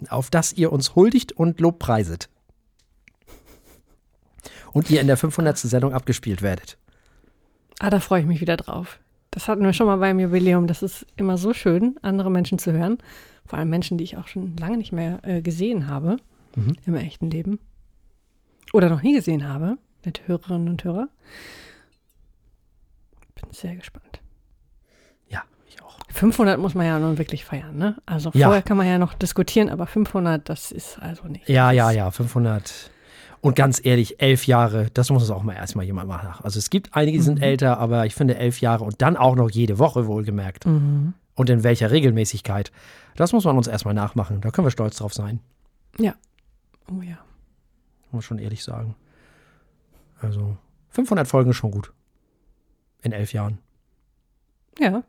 auf 0.10 0.30
das 0.30 0.52
ihr 0.54 0.74
uns 0.74 0.96
huldigt 0.96 1.34
und 1.34 1.60
lobpreiset. 1.60 2.30
Und 4.72 4.90
ihr 4.90 5.00
in 5.00 5.06
der 5.08 5.18
500. 5.18 5.58
Sendung 5.58 5.94
abgespielt 5.94 6.42
werdet. 6.42 6.78
Ah, 7.80 7.90
da 7.90 8.00
freue 8.00 8.22
ich 8.22 8.26
mich 8.26 8.40
wieder 8.42 8.58
drauf. 8.58 9.00
Das 9.36 9.48
hatten 9.50 9.64
wir 9.64 9.74
schon 9.74 9.86
mal 9.88 9.98
beim 9.98 10.20
Jubiläum. 10.20 10.66
Das 10.66 10.82
ist 10.82 11.06
immer 11.18 11.38
so 11.38 11.54
schön, 11.54 11.98
andere 12.02 12.32
Menschen 12.32 12.58
zu 12.58 12.72
hören. 12.72 12.98
Vor 13.46 13.60
allem 13.60 13.70
Menschen, 13.70 13.98
die 13.98 14.04
ich 14.06 14.18
auch 14.18 14.28
schon 14.28 14.56
lange 14.58 14.78
nicht 14.78 14.92
mehr 14.94 15.20
äh, 15.24 15.42
gesehen 15.42 15.88
habe 15.88 16.18
Mhm. 16.56 16.78
im 16.86 16.96
echten 16.96 17.30
Leben. 17.30 17.60
Oder 18.72 18.90
noch 18.90 19.02
nie 19.04 19.14
gesehen 19.14 19.46
habe 19.48 19.78
mit 20.06 20.26
Hörerinnen 20.28 20.70
und 20.70 20.84
Hörern. 20.86 21.10
Bin 23.36 23.52
sehr 23.52 23.76
gespannt. 23.76 24.22
Ja, 25.28 25.44
ich 25.68 25.82
auch. 25.84 25.98
500 26.12 26.58
muss 26.58 26.74
man 26.74 26.86
ja 26.86 26.98
nun 26.98 27.18
wirklich 27.18 27.44
feiern, 27.44 27.78
ne? 27.78 27.98
Also 28.06 28.32
Ja. 28.34 28.48
vorher 28.48 28.62
kann 28.64 28.78
man 28.78 28.88
ja 28.88 28.98
noch 28.98 29.14
diskutieren, 29.16 29.70
aber 29.70 29.86
500, 29.86 30.48
das 30.48 30.72
ist 30.72 30.98
also 31.00 31.28
nicht. 31.28 31.50
Ja, 31.50 31.72
ja, 31.72 31.92
ja, 31.92 32.10
500. 32.10 32.90
Und 33.46 33.56
ganz 33.56 33.80
ehrlich, 33.86 34.20
elf 34.20 34.48
Jahre, 34.48 34.90
das 34.96 35.12
muss 35.12 35.22
es 35.22 35.30
auch 35.30 35.44
mal 35.44 35.54
erstmal 35.54 35.86
jemand 35.86 36.08
machen. 36.10 36.30
Also 36.44 36.58
es 36.58 36.72
gibt 36.72 36.96
einige, 36.96 37.20
die 37.20 37.24
sind 37.24 37.40
älter, 37.44 37.78
aber 37.78 38.08
ich 38.08 38.16
finde 38.16 38.38
elf 38.38 38.60
Jahre 38.60 38.84
und 38.84 39.04
dann 39.04 39.16
auch 39.16 39.36
noch 39.36 39.52
jede 39.52 39.78
Woche 39.78 40.08
wohlgemerkt. 40.08 40.66
Mhm. 40.66 41.14
Und 41.36 41.50
in 41.52 41.64
welcher 41.64 41.92
Regelmäßigkeit. 41.92 42.72
Das 43.16 43.34
muss 43.34 43.44
man 43.46 43.56
uns 43.56 43.68
erstmal 43.68 43.94
nachmachen. 43.94 44.42
Da 44.42 44.50
können 44.50 44.66
wir 44.66 44.72
stolz 44.72 44.96
drauf 44.98 45.14
sein. 45.14 45.42
Ja. 46.00 46.16
Oh 46.92 47.02
ja. 47.04 47.20
Muss 48.12 48.26
schon 48.26 48.40
ehrlich 48.40 48.64
sagen. 48.64 48.96
Also 50.20 50.58
500 50.90 51.28
Folgen 51.28 51.52
ist 51.52 51.58
schon 51.58 51.70
gut. 51.70 51.94
In 53.04 53.12
elf 53.12 53.32
Jahren. 53.32 53.60
Ja. 54.80 55.04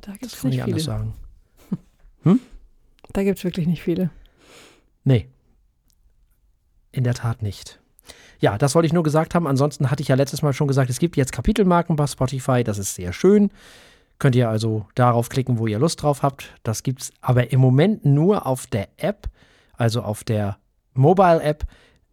Da 0.00 0.12
gibt 0.12 0.24
Das 0.24 0.32
es 0.32 0.40
kann 0.40 0.50
ich 0.50 0.56
nicht 0.56 0.64
anders 0.64 0.82
viele. 0.84 0.96
sagen. 2.24 2.40
Da 3.12 3.22
gibt 3.22 3.36
es 3.36 3.44
wirklich 3.44 3.66
nicht 3.66 3.82
viele. 3.82 4.08
Nee. 5.04 5.28
In 6.94 7.02
der 7.02 7.14
Tat 7.14 7.42
nicht. 7.42 7.80
Ja, 8.38 8.56
das 8.56 8.76
wollte 8.76 8.86
ich 8.86 8.92
nur 8.92 9.02
gesagt 9.02 9.34
haben. 9.34 9.48
Ansonsten 9.48 9.90
hatte 9.90 10.00
ich 10.02 10.08
ja 10.08 10.14
letztes 10.14 10.42
Mal 10.42 10.52
schon 10.52 10.68
gesagt, 10.68 10.90
es 10.90 11.00
gibt 11.00 11.16
jetzt 11.16 11.32
Kapitelmarken 11.32 11.96
bei 11.96 12.06
Spotify. 12.06 12.62
Das 12.62 12.78
ist 12.78 12.94
sehr 12.94 13.12
schön. 13.12 13.50
Könnt 14.20 14.36
ihr 14.36 14.48
also 14.48 14.86
darauf 14.94 15.28
klicken, 15.28 15.58
wo 15.58 15.66
ihr 15.66 15.80
Lust 15.80 16.02
drauf 16.02 16.22
habt. 16.22 16.54
Das 16.62 16.84
gibt 16.84 17.02
es 17.02 17.12
aber 17.20 17.50
im 17.50 17.58
Moment 17.58 18.04
nur 18.04 18.46
auf 18.46 18.68
der 18.68 18.88
App, 18.96 19.28
also 19.76 20.02
auf 20.02 20.22
der 20.22 20.56
Mobile-App, 20.92 21.64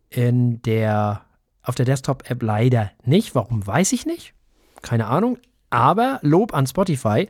in 0.10 0.64
der, 0.64 1.22
auf 1.62 1.76
der 1.76 1.86
Desktop-App 1.86 2.42
leider 2.42 2.90
nicht. 3.06 3.36
Warum 3.36 3.66
weiß 3.68 3.92
ich 3.92 4.08
nicht? 4.08 4.34
Keine 4.82 5.06
Ahnung. 5.06 5.38
Aber 5.70 6.18
Lob 6.24 6.56
an 6.56 6.66
Spotify. 6.66 7.30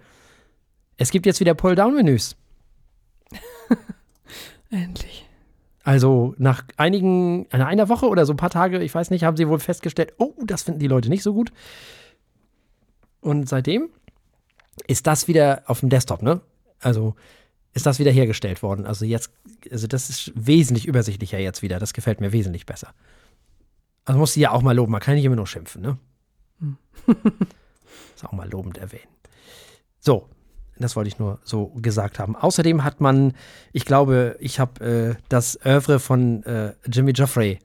Es 0.95 1.11
gibt 1.11 1.25
jetzt 1.25 1.41
wieder 1.41 1.53
Pull-Down-Menüs. 1.53 2.37
Endlich. 4.69 5.25
Also 5.83 6.35
nach 6.37 6.63
einigen, 6.77 7.47
nach 7.51 7.67
einer 7.67 7.89
Woche 7.89 8.07
oder 8.07 8.25
so 8.25 8.33
ein 8.33 8.37
paar 8.37 8.49
Tage, 8.49 8.83
ich 8.83 8.93
weiß 8.93 9.09
nicht, 9.09 9.23
haben 9.23 9.37
sie 9.37 9.47
wohl 9.47 9.59
festgestellt, 9.59 10.13
oh, 10.17 10.33
das 10.43 10.63
finden 10.63 10.79
die 10.79 10.87
Leute 10.87 11.09
nicht 11.09 11.23
so 11.23 11.33
gut. 11.33 11.51
Und 13.21 13.49
seitdem 13.49 13.89
ist 14.87 15.07
das 15.07 15.27
wieder 15.27 15.63
auf 15.65 15.79
dem 15.79 15.89
Desktop, 15.89 16.21
ne? 16.21 16.41
Also 16.79 17.15
ist 17.73 17.85
das 17.85 17.99
wieder 17.99 18.11
hergestellt 18.11 18.63
worden. 18.63 18.85
Also 18.85 19.05
jetzt, 19.05 19.31
also 19.71 19.87
das 19.87 20.09
ist 20.09 20.31
wesentlich 20.35 20.87
übersichtlicher 20.87 21.39
jetzt 21.39 21.61
wieder. 21.61 21.79
Das 21.79 21.93
gefällt 21.93 22.19
mir 22.19 22.31
wesentlich 22.31 22.65
besser. 22.65 22.93
Also 24.05 24.19
muss 24.19 24.33
sie 24.33 24.41
ja 24.41 24.51
auch 24.51 24.61
mal 24.61 24.75
loben. 24.75 24.91
Man 24.91 25.01
kann 25.01 25.15
nicht 25.15 25.25
immer 25.25 25.35
nur 25.35 25.47
schimpfen, 25.47 25.81
ne? 25.81 25.97
Hm. 26.59 26.77
ist 28.15 28.25
auch 28.25 28.33
mal 28.33 28.49
lobend 28.49 28.77
erwähnen. 28.77 29.07
So, 29.99 30.27
das 30.81 30.95
wollte 30.95 31.07
ich 31.07 31.19
nur 31.19 31.39
so 31.43 31.67
gesagt 31.67 32.19
haben. 32.19 32.35
Außerdem 32.35 32.83
hat 32.83 33.01
man, 33.01 33.33
ich 33.71 33.85
glaube, 33.85 34.35
ich 34.39 34.59
habe 34.59 35.15
äh, 35.17 35.21
das 35.29 35.59
Oeuvre 35.65 35.99
von 35.99 36.43
äh, 36.43 36.73
Jimmy 36.91 37.11
Joffrey 37.11 37.59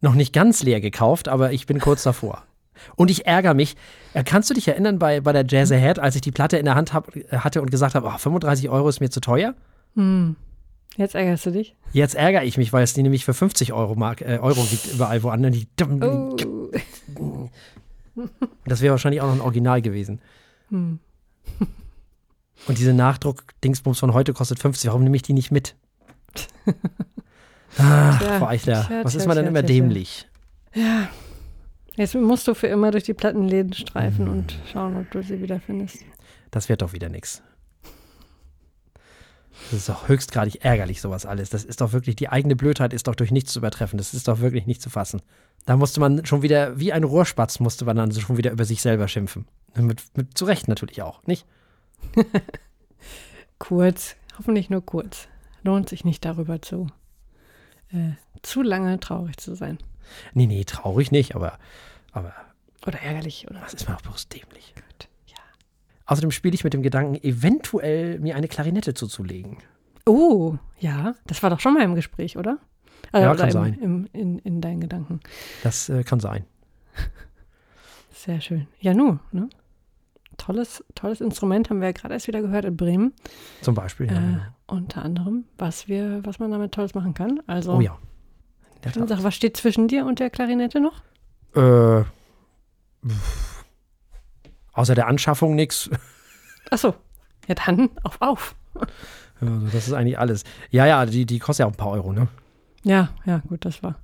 noch 0.00 0.14
nicht 0.14 0.32
ganz 0.32 0.62
leer 0.62 0.80
gekauft, 0.80 1.28
aber 1.28 1.52
ich 1.52 1.66
bin 1.66 1.80
kurz 1.80 2.02
davor. 2.02 2.44
Und 2.96 3.10
ich 3.10 3.26
ärgere 3.26 3.54
mich. 3.54 3.76
Äh, 4.14 4.24
kannst 4.24 4.50
du 4.50 4.54
dich 4.54 4.68
erinnern 4.68 4.98
bei, 4.98 5.20
bei 5.20 5.32
der 5.32 5.44
Jazz 5.48 5.72
Ahead, 5.72 5.98
als 5.98 6.14
ich 6.14 6.20
die 6.20 6.30
Platte 6.30 6.58
in 6.58 6.64
der 6.64 6.74
Hand 6.74 6.92
hab, 6.92 7.10
hatte 7.30 7.62
und 7.62 7.70
gesagt 7.70 7.94
habe, 7.94 8.06
oh, 8.06 8.18
35 8.18 8.68
Euro 8.68 8.88
ist 8.88 9.00
mir 9.00 9.10
zu 9.10 9.20
teuer? 9.20 9.54
Hm. 9.94 10.36
Jetzt 10.96 11.14
ärgerst 11.14 11.46
du 11.46 11.50
dich? 11.50 11.74
Jetzt 11.92 12.14
ärgere 12.14 12.44
ich 12.44 12.56
mich, 12.56 12.72
weil 12.72 12.82
es 12.82 12.94
die 12.94 13.02
nämlich 13.02 13.24
für 13.24 13.34
50 13.34 13.72
Euro, 13.72 13.94
Mark, 13.94 14.22
äh, 14.22 14.38
Euro 14.40 14.62
gibt 14.70 14.94
überall 14.94 15.22
woanders. 15.22 15.56
Oh. 16.00 16.36
Das 18.64 18.80
wäre 18.80 18.92
wahrscheinlich 18.92 19.20
auch 19.20 19.26
noch 19.26 19.34
ein 19.34 19.40
Original 19.40 19.82
gewesen. 19.82 20.20
Hm. 20.70 20.98
Und 22.66 22.78
diese 22.78 22.92
Nachdruck-Dingsbums 22.92 24.00
von 24.00 24.12
heute 24.12 24.32
kostet 24.32 24.58
50. 24.58 24.88
Warum 24.88 25.04
nehme 25.04 25.16
ich 25.16 25.22
die 25.22 25.32
nicht 25.32 25.50
mit? 25.50 25.76
Ach, 27.78 28.18
tja, 28.18 28.38
Frau 28.38 28.46
Eichler, 28.46 28.86
tja, 28.86 29.04
was 29.04 29.12
tja, 29.12 29.20
ist 29.20 29.26
man 29.26 29.36
denn 29.36 29.46
immer 29.46 29.62
dämlich? 29.62 30.28
Ja. 30.74 31.08
Jetzt 31.94 32.14
musst 32.14 32.46
du 32.46 32.54
für 32.54 32.66
immer 32.66 32.90
durch 32.90 33.04
die 33.04 33.14
Plattenläden 33.14 33.72
streifen 33.72 34.26
hm. 34.26 34.32
und 34.32 34.58
schauen, 34.70 34.96
ob 34.96 35.10
du 35.10 35.22
sie 35.22 35.40
wiederfindest. 35.40 35.98
Das 36.50 36.68
wird 36.68 36.82
doch 36.82 36.92
wieder 36.92 37.08
nichts. 37.08 37.42
Das 39.70 39.80
ist 39.80 39.88
doch 39.88 40.06
höchstgradig 40.08 40.64
ärgerlich, 40.64 41.00
sowas 41.00 41.24
alles. 41.24 41.50
Das 41.50 41.64
ist 41.64 41.80
doch 41.80 41.92
wirklich, 41.92 42.14
die 42.16 42.28
eigene 42.28 42.56
Blödheit 42.56 42.92
ist 42.92 43.08
doch 43.08 43.14
durch 43.14 43.30
nichts 43.30 43.52
zu 43.52 43.60
übertreffen. 43.60 43.96
Das 43.96 44.12
ist 44.12 44.28
doch 44.28 44.40
wirklich 44.40 44.66
nicht 44.66 44.82
zu 44.82 44.90
fassen. 44.90 45.22
Da 45.64 45.76
musste 45.76 45.98
man 45.98 46.24
schon 46.26 46.42
wieder, 46.42 46.78
wie 46.78 46.92
ein 46.92 47.04
Rohrspatz, 47.04 47.58
musste 47.58 47.84
man 47.86 47.96
dann 47.96 48.12
schon 48.12 48.36
wieder 48.36 48.52
über 48.52 48.64
sich 48.64 48.82
selber 48.82 49.08
schimpfen. 49.08 49.46
Mit, 49.74 50.02
mit, 50.14 50.36
zu 50.36 50.44
Recht 50.44 50.68
natürlich 50.68 51.02
auch, 51.02 51.22
nicht? 51.26 51.46
kurz, 53.58 54.16
hoffentlich 54.38 54.70
nur 54.70 54.84
kurz. 54.84 55.28
Lohnt 55.62 55.88
sich 55.88 56.04
nicht 56.04 56.24
darüber 56.24 56.62
zu, 56.62 56.86
äh, 57.92 58.12
zu 58.42 58.62
lange 58.62 59.00
traurig 59.00 59.36
zu 59.36 59.54
sein. 59.54 59.78
Nee, 60.34 60.46
nee, 60.46 60.64
traurig 60.64 61.10
nicht, 61.10 61.34
aber. 61.34 61.58
aber 62.12 62.34
oder 62.86 63.00
ärgerlich, 63.00 63.46
oder? 63.50 63.60
Das 63.60 63.74
ist 63.74 63.88
mir 63.88 63.96
auch 63.96 64.02
bloß 64.02 64.28
dämlich. 64.28 64.74
Gut, 64.74 65.08
ja. 65.26 65.42
Außerdem 66.06 66.30
spiele 66.30 66.54
ich 66.54 66.62
mit 66.62 66.72
dem 66.72 66.82
Gedanken, 66.82 67.16
eventuell 67.16 68.20
mir 68.20 68.36
eine 68.36 68.46
Klarinette 68.46 68.94
zuzulegen. 68.94 69.58
Oh, 70.06 70.56
ja. 70.78 71.16
Das 71.26 71.42
war 71.42 71.50
doch 71.50 71.58
schon 71.58 71.74
mal 71.74 71.82
im 71.82 71.96
Gespräch, 71.96 72.36
oder? 72.36 72.58
Also, 73.10 73.26
ja, 73.26 73.34
kann 73.34 73.48
im, 73.48 73.52
sein. 73.52 73.78
Im, 73.80 74.08
in, 74.12 74.38
in 74.38 74.60
deinen 74.60 74.80
Gedanken. 74.80 75.20
Das 75.64 75.88
äh, 75.88 76.04
kann 76.04 76.20
sein. 76.20 76.44
Sehr 78.12 78.40
schön. 78.40 78.68
Ja, 78.80 78.94
nu, 78.94 79.18
ne? 79.32 79.48
Tolles, 80.36 80.84
tolles 80.94 81.20
Instrument, 81.20 81.70
haben 81.70 81.80
wir 81.80 81.88
ja 81.88 81.92
gerade 81.92 82.14
erst 82.14 82.26
wieder 82.26 82.42
gehört 82.42 82.64
in 82.64 82.76
Bremen. 82.76 83.12
Zum 83.62 83.74
Beispiel, 83.74 84.06
ja. 84.06 84.12
Äh, 84.12 84.16
genau. 84.16 84.42
Unter 84.68 85.02
anderem, 85.02 85.44
was 85.58 85.88
wir, 85.88 86.24
was 86.24 86.38
man 86.38 86.50
damit 86.50 86.72
Tolles 86.72 86.94
machen 86.94 87.14
kann. 87.14 87.40
Also, 87.46 87.74
oh 87.74 87.80
ja. 87.80 87.96
Sag, 88.94 89.22
was 89.24 89.34
steht 89.34 89.56
zwischen 89.56 89.88
dir 89.88 90.06
und 90.06 90.20
der 90.20 90.30
Klarinette 90.30 90.80
noch? 90.80 91.02
Äh, 91.54 92.04
außer 94.72 94.94
der 94.94 95.08
Anschaffung 95.08 95.54
nichts. 95.54 95.90
Achso, 96.70 96.94
ja 97.48 97.54
dann 97.54 97.90
auf, 98.02 98.20
auf. 98.20 98.54
Also 99.40 99.66
das 99.66 99.88
ist 99.88 99.92
eigentlich 99.92 100.18
alles. 100.18 100.44
Ja, 100.70 100.86
ja, 100.86 101.06
die, 101.06 101.26
die 101.26 101.38
kostet 101.38 101.64
ja 101.64 101.66
auch 101.66 101.72
ein 101.72 101.76
paar 101.76 101.90
Euro, 101.90 102.12
ne? 102.12 102.28
Ja, 102.82 103.10
ja, 103.24 103.38
gut, 103.48 103.64
das 103.64 103.82
war. 103.82 103.96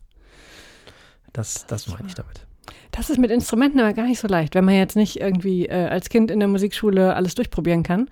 Das, 1.33 1.67
das, 1.67 1.85
das 1.85 1.95
meine 1.95 2.09
ich 2.09 2.15
damit. 2.15 2.47
Das 2.91 3.11
ist 3.11 3.19
mit 3.19 3.31
Instrumenten 3.31 3.81
aber 3.81 3.93
gar 3.93 4.07
nicht 4.07 4.21
so 4.21 4.29
leicht, 4.29 4.55
wenn 4.55 4.65
man 4.65 4.75
jetzt 4.75 4.97
nicht 4.97 5.21
irgendwie 5.21 5.67
äh, 5.67 5.87
als 5.87 6.09
Kind 6.09 6.31
in 6.31 6.39
der 6.39 6.49
Musikschule 6.49 7.15
alles 7.15 7.35
durchprobieren 7.35 7.83
kann. 7.83 8.09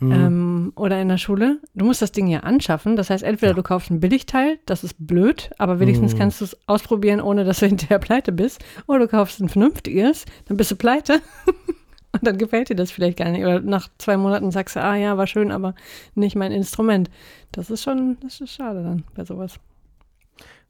Mhm. 0.00 0.12
Ähm, 0.12 0.72
oder 0.76 1.00
in 1.00 1.08
der 1.08 1.18
Schule. 1.18 1.60
Du 1.74 1.84
musst 1.84 2.02
das 2.02 2.12
Ding 2.12 2.26
ja 2.26 2.40
anschaffen. 2.40 2.96
Das 2.96 3.10
heißt, 3.10 3.22
entweder 3.22 3.52
ja. 3.52 3.56
du 3.56 3.62
kaufst 3.62 3.90
ein 3.90 4.00
Billigteil, 4.00 4.58
das 4.66 4.84
ist 4.84 4.94
blöd, 4.98 5.50
aber 5.58 5.80
wenigstens 5.80 6.14
mhm. 6.14 6.18
kannst 6.18 6.40
du 6.40 6.46
es 6.46 6.56
ausprobieren, 6.66 7.20
ohne 7.20 7.44
dass 7.44 7.60
du 7.60 7.66
hinterher 7.68 7.98
pleite 7.98 8.32
bist. 8.32 8.64
Oder 8.86 9.00
du 9.00 9.08
kaufst 9.08 9.40
ein 9.40 9.48
vernünftiges, 9.48 10.24
dann 10.46 10.56
bist 10.56 10.70
du 10.70 10.76
pleite. 10.76 11.20
Und 12.12 12.24
dann 12.24 12.38
gefällt 12.38 12.68
dir 12.68 12.76
das 12.76 12.92
vielleicht 12.92 13.18
gar 13.18 13.30
nicht. 13.30 13.42
Oder 13.42 13.60
nach 13.60 13.88
zwei 13.98 14.16
Monaten 14.16 14.52
sagst 14.52 14.76
du, 14.76 14.80
ah 14.80 14.94
ja, 14.94 15.16
war 15.16 15.26
schön, 15.26 15.50
aber 15.50 15.74
nicht 16.14 16.36
mein 16.36 16.52
Instrument. 16.52 17.10
Das 17.50 17.70
ist 17.70 17.82
schon, 17.82 18.18
das 18.20 18.40
ist 18.40 18.52
schade 18.52 18.84
dann 18.84 19.02
bei 19.14 19.24
sowas. 19.24 19.58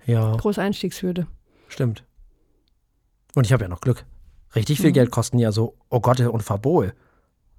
Ja. 0.07 0.35
Große 0.37 0.61
Einstiegshürde. 0.61 1.27
Stimmt. 1.69 2.05
Und 3.35 3.47
ich 3.47 3.53
habe 3.53 3.65
ja 3.65 3.69
noch 3.69 3.81
Glück. 3.81 4.05
Richtig 4.55 4.79
viel 4.81 4.91
mhm. 4.91 4.95
Geld 4.95 5.11
kosten 5.11 5.39
ja 5.39 5.53
so 5.53 5.77
Oh 5.91 6.01
Gott 6.01 6.21
und 6.21 6.43
Fabol. 6.43 6.95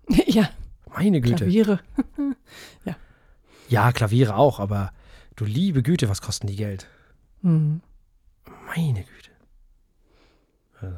Ja. 0.27 0.49
Meine 0.95 1.19
Güte. 1.19 1.35
Klaviere. 1.35 1.79
ja. 2.85 2.95
Ja, 3.67 3.91
Klaviere 3.91 4.35
auch, 4.35 4.59
aber 4.59 4.93
du 5.35 5.45
liebe 5.45 5.83
Güte, 5.83 6.07
was 6.09 6.21
kosten 6.21 6.47
die 6.47 6.55
Geld? 6.55 6.87
Mhm. 7.41 7.81
Meine 8.67 9.03
Güte. 9.03 9.31
Also. 10.79 10.97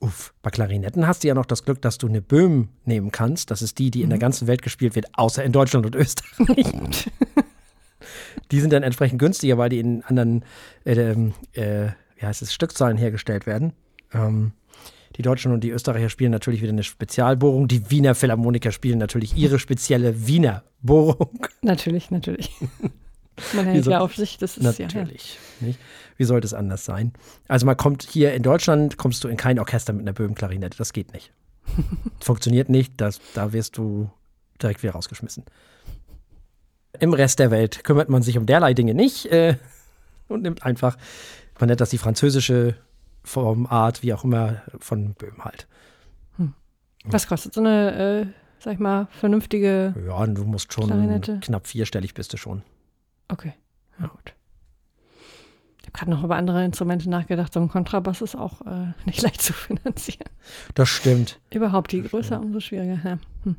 Uff, 0.00 0.34
bei 0.42 0.50
Klarinetten 0.50 1.06
hast 1.06 1.22
du 1.22 1.28
ja 1.28 1.34
noch 1.34 1.46
das 1.46 1.64
Glück, 1.64 1.80
dass 1.82 1.98
du 1.98 2.08
eine 2.08 2.20
Böhm 2.20 2.68
nehmen 2.84 3.12
kannst. 3.12 3.50
Das 3.50 3.62
ist 3.62 3.78
die, 3.78 3.90
die 3.90 4.02
in 4.02 4.08
der 4.08 4.18
mhm. 4.18 4.22
ganzen 4.22 4.48
Welt 4.48 4.62
gespielt 4.62 4.96
wird, 4.96 5.06
außer 5.12 5.44
in 5.44 5.52
Deutschland 5.52 5.86
und 5.86 5.94
Österreich. 5.94 7.10
die 8.50 8.60
sind 8.60 8.72
dann 8.72 8.82
entsprechend 8.82 9.18
günstiger, 9.18 9.56
weil 9.56 9.68
die 9.68 9.78
in 9.78 10.02
anderen 10.04 10.44
äh, 10.84 10.94
ähm, 10.94 11.34
äh, 11.52 11.90
wie 12.16 12.26
heißt 12.26 12.42
es, 12.42 12.52
Stückzahlen 12.52 12.96
hergestellt 12.96 13.46
werden. 13.46 13.72
Ähm, 14.12 14.52
die 15.16 15.22
Deutschen 15.22 15.52
und 15.52 15.62
die 15.62 15.70
Österreicher 15.70 16.08
spielen 16.08 16.32
natürlich 16.32 16.60
wieder 16.60 16.72
eine 16.72 16.82
Spezialbohrung. 16.82 17.68
Die 17.68 17.90
Wiener 17.90 18.14
Philharmoniker 18.14 18.72
spielen 18.72 18.98
natürlich 18.98 19.36
ihre 19.36 19.58
spezielle 19.58 20.26
Wiener 20.26 20.64
Bohrung. 20.82 21.46
Natürlich, 21.62 22.10
natürlich. 22.10 22.50
Man 23.54 23.64
hält 23.64 23.86
ja 23.86 24.00
auf 24.00 24.14
sich, 24.14 24.38
das 24.38 24.56
ist 24.56 24.62
natürlich. 24.62 25.38
Ja, 25.60 25.68
ja. 25.68 25.74
Wie 26.16 26.24
sollte 26.24 26.46
es 26.46 26.54
anders 26.54 26.84
sein? 26.84 27.12
Also 27.48 27.66
man 27.66 27.76
kommt 27.76 28.04
hier 28.04 28.32
in 28.32 28.44
Deutschland, 28.44 28.96
kommst 28.96 29.24
du 29.24 29.28
in 29.28 29.36
kein 29.36 29.58
Orchester 29.58 29.92
mit 29.92 30.02
einer 30.02 30.12
Böhmenklarinette. 30.12 30.78
Das 30.78 30.92
geht 30.92 31.12
nicht. 31.12 31.32
Funktioniert 32.20 32.68
nicht, 32.68 32.92
das, 33.00 33.20
da 33.34 33.52
wirst 33.52 33.76
du 33.76 34.08
direkt 34.62 34.84
wieder 34.84 34.92
rausgeschmissen. 34.92 35.44
Im 37.00 37.12
Rest 37.12 37.40
der 37.40 37.50
Welt 37.50 37.82
kümmert 37.82 38.08
man 38.08 38.22
sich 38.22 38.38
um 38.38 38.46
derlei 38.46 38.72
Dinge 38.72 38.94
nicht 38.94 39.26
äh, 39.26 39.56
und 40.28 40.42
nimmt 40.42 40.64
einfach 40.64 40.96
man 41.64 41.68
nennt 41.70 41.80
das 41.80 41.88
die 41.88 41.96
französische 41.96 42.74
Formart, 43.22 44.02
wie 44.02 44.12
auch 44.12 44.22
immer, 44.22 44.60
von 44.80 45.14
Böhm 45.14 45.46
halt. 45.46 45.66
Hm. 46.36 46.52
Was 47.06 47.26
kostet 47.26 47.54
so 47.54 47.62
eine, 47.62 47.94
äh, 47.94 48.26
sag 48.58 48.74
ich 48.74 48.78
mal, 48.80 49.08
vernünftige 49.12 49.94
Ja, 50.06 50.26
du 50.26 50.44
musst 50.44 50.74
schon 50.74 50.88
Klarinette? 50.88 51.40
knapp 51.40 51.66
vierstellig 51.66 52.12
bist 52.12 52.34
du 52.34 52.36
schon. 52.36 52.60
Okay, 53.28 53.54
ja 53.98 54.08
gut. 54.08 54.34
Ich 55.80 55.86
habe 55.86 55.92
gerade 55.92 56.10
noch 56.10 56.22
über 56.22 56.36
andere 56.36 56.62
Instrumente 56.66 57.08
nachgedacht. 57.08 57.54
So 57.54 57.60
ein 57.60 57.70
Kontrabass 57.70 58.20
ist 58.20 58.36
auch 58.36 58.60
äh, 58.66 58.92
nicht 59.06 59.22
leicht 59.22 59.40
zu 59.40 59.54
finanzieren. 59.54 60.28
Das 60.74 60.90
stimmt. 60.90 61.40
Überhaupt, 61.50 61.94
je 61.94 62.02
größer, 62.02 62.38
umso 62.38 62.60
schwieriger. 62.60 63.00
Ja, 63.02 63.18
hm. 63.44 63.56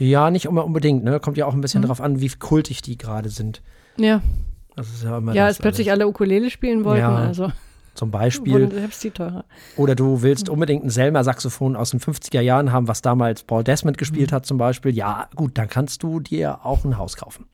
ja 0.00 0.30
nicht 0.32 0.46
immer 0.46 0.64
unbedingt. 0.64 1.04
Ne? 1.04 1.20
Kommt 1.20 1.36
ja 1.36 1.46
auch 1.46 1.54
ein 1.54 1.60
bisschen 1.60 1.82
hm. 1.82 1.82
darauf 1.82 2.00
an, 2.00 2.20
wie 2.20 2.28
kultig 2.28 2.82
die 2.82 2.98
gerade 2.98 3.28
sind. 3.28 3.62
Ja. 3.98 4.20
Das 4.76 4.88
ist 4.88 5.02
ja 5.02 5.18
immer 5.18 5.34
Ja, 5.34 5.46
als 5.46 5.58
plötzlich 5.58 5.90
alles. 5.90 6.02
alle 6.02 6.08
Ukulele 6.08 6.50
spielen 6.50 6.84
wollten, 6.84 7.00
ja, 7.00 7.16
also. 7.16 7.50
Zum 7.94 8.10
Beispiel. 8.10 8.68
die 9.02 9.10
teurer. 9.10 9.46
Oder 9.76 9.94
du 9.94 10.20
willst 10.20 10.50
unbedingt 10.50 10.84
ein 10.84 10.90
Selmer-Saxophon 10.90 11.76
aus 11.76 11.90
den 11.90 12.00
50er 12.00 12.42
Jahren 12.42 12.70
haben, 12.70 12.88
was 12.88 13.00
damals 13.00 13.42
Paul 13.42 13.64
Desmond 13.64 13.96
gespielt 13.96 14.32
mhm. 14.32 14.34
hat, 14.34 14.46
zum 14.46 14.58
Beispiel. 14.58 14.94
Ja, 14.94 15.30
gut, 15.34 15.56
dann 15.56 15.68
kannst 15.68 16.02
du 16.02 16.20
dir 16.20 16.64
auch 16.66 16.84
ein 16.84 16.98
Haus 16.98 17.16
kaufen. 17.16 17.46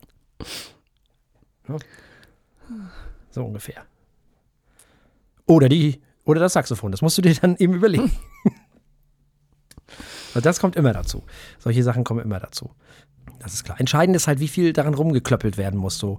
Ja. 1.69 1.77
So 3.31 3.45
ungefähr. 3.45 3.85
Oder 5.47 5.69
die, 5.69 6.01
oder 6.25 6.41
das 6.41 6.55
Saxophon, 6.55 6.91
das 6.91 7.03
musst 7.03 7.19
du 7.19 7.23
dir 7.23 7.35
dann 7.35 7.57
eben 7.57 7.75
überlegen. 7.75 8.11
das 10.35 10.59
kommt 10.59 10.75
immer 10.75 10.93
dazu. 10.93 11.23
Solche 11.61 11.85
Sachen 11.85 12.03
kommen 12.03 12.21
immer 12.21 12.41
dazu. 12.41 12.71
Das 13.43 13.55
ist 13.55 13.65
klar. 13.65 13.79
Entscheidend 13.81 14.17
ist 14.17 14.29
halt, 14.29 14.41
wie 14.41 14.49
viel 14.49 14.73
daran 14.73 14.95
rumgeklöppelt 14.95 15.59
werden 15.59 15.79
muss. 15.79 15.99
So. 15.99 16.19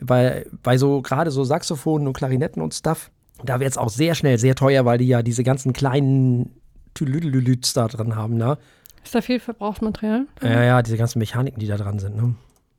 Bei, 0.00 0.46
bei 0.62 0.76
so 0.76 1.02
gerade 1.02 1.30
so 1.30 1.44
Saxophonen 1.44 2.06
und 2.06 2.12
Klarinetten 2.12 2.62
und 2.62 2.74
Stuff, 2.74 3.10
da 3.42 3.60
wird 3.60 3.70
es 3.70 3.78
auch 3.78 3.88
sehr 3.88 4.14
schnell 4.14 4.38
sehr 4.38 4.54
teuer, 4.54 4.84
weil 4.84 4.98
die 4.98 5.06
ja 5.06 5.22
diese 5.22 5.44
ganzen 5.44 5.72
kleinen 5.72 6.50
Tülüdelüts 6.94 7.72
da 7.72 7.88
drin 7.88 8.16
haben, 8.16 8.36
ne? 8.36 8.58
Ist 9.04 9.14
da 9.14 9.22
viel 9.22 9.40
Verbrauchsmaterial? 9.40 10.26
Ja, 10.42 10.62
ja, 10.62 10.82
diese 10.82 10.96
ganzen 10.96 11.20
Mechaniken, 11.20 11.60
die 11.60 11.66
da 11.66 11.76
dran 11.76 11.98
sind, 11.98 12.16
ne? 12.16 12.34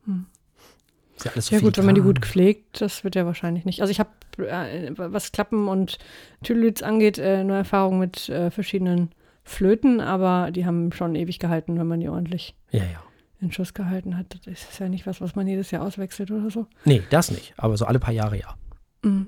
Hm. 0.06 0.26
Ist 1.16 1.26
ja, 1.26 1.32
alles 1.32 1.48
so 1.48 1.56
ja 1.56 1.62
gut, 1.62 1.78
dran. 1.78 1.84
wenn 1.84 1.86
man 1.88 1.96
die 1.96 2.02
gut 2.02 2.20
pflegt, 2.26 2.82
das 2.82 3.04
wird 3.04 3.16
ja 3.16 3.26
wahrscheinlich 3.26 3.66
nicht. 3.66 3.82
Also 3.82 3.92
ich 3.92 4.00
habe, 4.00 4.10
äh, 4.38 4.92
was 4.96 5.32
Klappen 5.32 5.68
und 5.68 5.98
Tülüts 6.44 6.84
angeht, 6.84 7.18
äh, 7.18 7.44
nur 7.44 7.56
Erfahrung 7.56 7.98
mit 8.00 8.30
äh, 8.30 8.52
verschiedenen 8.52 9.12
Flöten, 9.44 10.02
aber 10.02 10.52
die 10.52 10.66
haben 10.66 10.92
schon 10.92 11.16
ewig 11.16 11.40
gehalten, 11.40 11.80
wenn 11.80 11.88
man 11.88 12.02
die 12.02 12.10
ordentlich 12.10 12.56
ja, 12.72 12.84
ja 12.84 13.02
in 13.42 13.52
Schuss 13.52 13.74
gehalten 13.74 14.18
hat. 14.18 14.38
Das 14.46 14.48
ist 14.70 14.80
ja 14.80 14.90
nicht 14.90 15.06
was, 15.08 15.22
was 15.22 15.36
man 15.36 15.48
jedes 15.48 15.72
Jahr 15.72 15.84
auswechselt 15.84 16.30
oder 16.32 16.50
so. 16.52 16.68
Nee, 16.86 17.02
das 17.10 17.32
nicht. 17.32 17.54
Aber 17.58 17.78
so 17.78 17.86
alle 17.86 18.00
paar 18.00 18.14
Jahre 18.14 18.38
ja. 18.40 18.56
Mhm. 19.04 19.28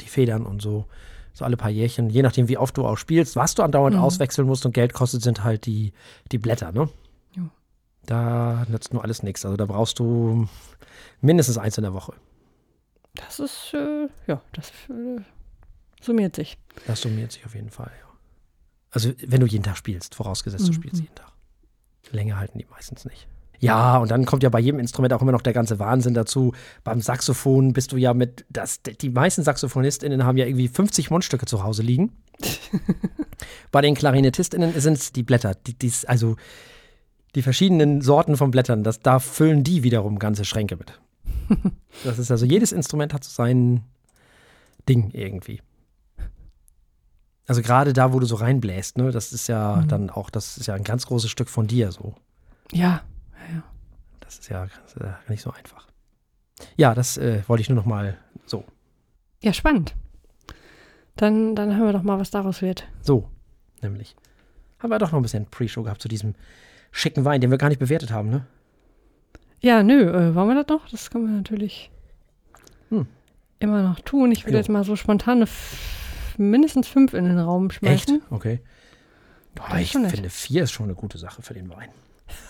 die 0.00 0.06
Federn 0.08 0.46
und 0.46 0.60
so. 0.62 0.86
So 1.34 1.44
alle 1.44 1.56
paar 1.56 1.70
Jährchen, 1.70 2.10
je 2.10 2.22
nachdem, 2.22 2.48
wie 2.48 2.56
oft 2.56 2.76
du 2.76 2.84
auch 2.86 2.96
spielst. 2.96 3.36
Was 3.36 3.54
du 3.54 3.62
andauernd 3.62 3.96
Mhm. 3.96 4.02
auswechseln 4.02 4.46
musst 4.48 4.64
und 4.66 4.72
Geld 4.72 4.92
kostet, 4.94 5.22
sind 5.22 5.44
halt 5.44 5.66
die, 5.66 5.92
die 6.32 6.38
Blätter, 6.38 6.72
ne? 6.72 6.88
Jo. 7.36 7.48
Da 8.06 8.64
nützt 8.68 8.92
nur 8.92 9.02
alles 9.04 9.22
nichts. 9.22 9.44
Also 9.44 9.56
da 9.56 9.66
brauchst 9.66 9.98
du 9.98 10.48
mindestens 11.20 11.58
eins 11.58 11.76
in 11.78 11.82
der 11.84 11.92
Woche. 11.94 12.14
Das 13.14 13.38
ist, 13.38 13.74
äh, 13.74 14.08
ja, 14.26 14.40
das 14.52 14.70
äh, 14.88 15.20
summiert 16.00 16.34
sich. 16.34 16.56
Das 16.86 17.00
summiert 17.02 17.30
sich 17.32 17.44
auf 17.44 17.54
jeden 17.54 17.70
Fall, 17.70 17.92
ja. 18.00 18.06
Also, 18.92 19.12
wenn 19.24 19.40
du 19.40 19.46
jeden 19.46 19.62
Tag 19.62 19.76
spielst, 19.76 20.14
vorausgesetzt, 20.16 20.66
du 20.66 20.72
Mhm. 20.72 20.74
spielst 20.76 21.00
jeden 21.02 21.14
Tag. 21.14 21.30
Länger 22.10 22.38
halten 22.38 22.58
die 22.58 22.66
meistens 22.70 23.04
nicht. 23.04 23.28
Ja, 23.60 23.98
und 23.98 24.10
dann 24.10 24.24
kommt 24.24 24.42
ja 24.42 24.48
bei 24.48 24.58
jedem 24.58 24.80
Instrument 24.80 25.12
auch 25.12 25.20
immer 25.20 25.32
noch 25.32 25.42
der 25.42 25.52
ganze 25.52 25.78
Wahnsinn 25.78 26.14
dazu. 26.14 26.54
Beim 26.82 27.02
Saxophon 27.02 27.74
bist 27.74 27.92
du 27.92 27.98
ja 27.98 28.14
mit, 28.14 28.46
das, 28.48 28.80
die 28.82 29.10
meisten 29.10 29.44
SaxophonistInnen 29.44 30.24
haben 30.24 30.38
ja 30.38 30.46
irgendwie 30.46 30.68
50 30.68 31.10
Mundstücke 31.10 31.44
zu 31.44 31.62
Hause 31.62 31.82
liegen. 31.82 32.12
bei 33.70 33.82
den 33.82 33.94
KlarinetistInnen 33.94 34.80
sind 34.80 34.94
es 34.94 35.12
die 35.12 35.22
Blätter, 35.22 35.54
die, 35.54 35.74
die's, 35.74 36.06
also 36.06 36.36
die 37.34 37.42
verschiedenen 37.42 38.00
Sorten 38.00 38.38
von 38.38 38.50
Blättern, 38.50 38.82
das, 38.82 39.00
da 39.00 39.18
füllen 39.18 39.62
die 39.62 39.82
wiederum 39.82 40.18
ganze 40.18 40.44
Schränke 40.44 40.76
mit. 40.76 40.98
Das 42.04 42.18
ist 42.18 42.30
also, 42.30 42.46
jedes 42.46 42.72
Instrument 42.72 43.12
hat 43.12 43.24
so 43.24 43.30
sein 43.30 43.82
Ding 44.88 45.10
irgendwie. 45.12 45.60
Also 47.46 47.62
gerade 47.62 47.92
da, 47.92 48.12
wo 48.12 48.20
du 48.20 48.26
so 48.26 48.36
reinbläst, 48.36 48.96
ne, 48.98 49.10
das 49.10 49.32
ist 49.32 49.48
ja 49.48 49.76
Mhm. 49.76 49.88
dann 49.88 50.10
auch, 50.10 50.30
das 50.30 50.56
ist 50.56 50.66
ja 50.66 50.74
ein 50.74 50.84
ganz 50.84 51.06
großes 51.06 51.30
Stück 51.30 51.48
von 51.48 51.66
dir 51.66 51.90
so. 51.92 52.14
Ja, 52.72 53.02
ja, 53.48 53.54
ja. 53.56 53.62
Das 54.20 54.38
ist 54.38 54.48
ja, 54.48 54.66
das 54.66 54.94
ist 54.94 55.00
ja 55.02 55.18
nicht 55.28 55.42
so 55.42 55.50
einfach. 55.50 55.88
Ja, 56.76 56.94
das 56.94 57.16
äh, 57.16 57.42
wollte 57.48 57.62
ich 57.62 57.68
nur 57.68 57.76
noch 57.76 57.86
mal 57.86 58.16
so. 58.46 58.64
Ja, 59.42 59.52
spannend. 59.52 59.94
Dann, 61.16 61.54
dann 61.56 61.76
hören 61.76 61.86
wir 61.88 61.92
doch 61.92 62.02
mal, 62.02 62.18
was 62.18 62.30
daraus 62.30 62.62
wird. 62.62 62.86
So, 63.02 63.28
nämlich. 63.82 64.14
Haben 64.78 64.90
wir 64.90 64.98
doch 64.98 65.10
noch 65.12 65.18
ein 65.18 65.22
bisschen 65.22 65.46
Pre-Show 65.46 65.82
gehabt 65.82 66.00
zu 66.00 66.08
diesem 66.08 66.34
schicken 66.92 67.24
Wein, 67.24 67.40
den 67.40 67.50
wir 67.50 67.58
gar 67.58 67.68
nicht 67.68 67.78
bewertet 67.80 68.10
haben, 68.12 68.30
ne? 68.30 68.46
Ja, 69.60 69.82
nö, 69.82 70.08
äh, 70.08 70.34
wollen 70.34 70.48
wir 70.48 70.62
das 70.62 70.68
noch? 70.68 70.88
Das 70.88 71.10
können 71.10 71.26
wir 71.26 71.36
natürlich 71.36 71.90
Hm. 72.90 73.06
immer 73.58 73.82
noch 73.82 74.00
tun. 74.00 74.30
Ich 74.32 74.44
würde 74.46 74.56
jetzt 74.58 74.68
mal 74.70 74.84
so 74.84 74.96
spontan 74.96 75.36
eine 75.38 75.42
f- 75.44 76.09
mindestens 76.40 76.88
fünf 76.88 77.14
in 77.14 77.24
den 77.24 77.38
Raum 77.38 77.70
schmeißen. 77.70 78.22
Okay. 78.30 78.60
Boah, 79.54 79.66
Das 79.70 79.80
ich 79.80 79.92
finde, 79.92 80.30
vier 80.30 80.62
ist 80.64 80.72
schon 80.72 80.84
eine 80.86 80.94
gute 80.94 81.18
Sache 81.18 81.42
für 81.42 81.54
den 81.54 81.70
Wein. 81.70 81.88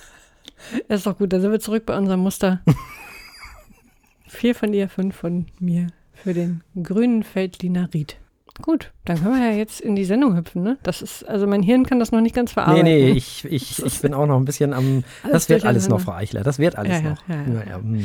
Ist 0.88 1.06
doch 1.06 1.16
gut, 1.16 1.32
da 1.32 1.40
sind 1.40 1.50
wir 1.52 1.60
zurück 1.60 1.86
bei 1.86 1.96
unserem 1.96 2.20
Muster. 2.20 2.60
Vier 4.28 4.54
von 4.54 4.72
dir, 4.72 4.88
fünf 4.88 5.16
von 5.16 5.46
mir 5.58 5.88
für 6.12 6.34
den 6.34 6.62
grünen 6.80 7.22
Feldliner 7.24 7.88
Ried. 7.92 8.16
Gut, 8.62 8.92
dann 9.06 9.20
können 9.22 9.40
wir 9.40 9.50
ja 9.52 9.56
jetzt 9.56 9.80
in 9.80 9.96
die 9.96 10.04
Sendung 10.04 10.36
hüpfen, 10.36 10.62
ne? 10.62 10.76
Das 10.82 11.00
ist, 11.00 11.26
also 11.26 11.46
mein 11.46 11.62
Hirn 11.62 11.86
kann 11.86 11.98
das 11.98 12.12
noch 12.12 12.20
nicht 12.20 12.34
ganz 12.34 12.50
Nee, 12.50 12.54
verarbeiten. 12.54 12.84
nee, 12.84 13.10
ich, 13.12 13.44
ich, 13.46 13.82
ich 13.82 14.00
bin 14.02 14.12
auch 14.12 14.26
noch 14.26 14.36
ein 14.36 14.44
bisschen 14.44 14.74
am. 14.74 15.02
Das 15.28 15.48
wird 15.48 15.64
alles 15.64 15.88
noch, 15.88 16.00
Frau 16.02 16.12
Eichler. 16.12 16.42
Das 16.42 16.58
wird 16.58 16.76
alles 16.76 17.00
Ja, 17.00 17.10
noch. 17.10 17.28
ja, 17.28 17.64
ja. 17.70 17.76
Hm. 17.78 18.04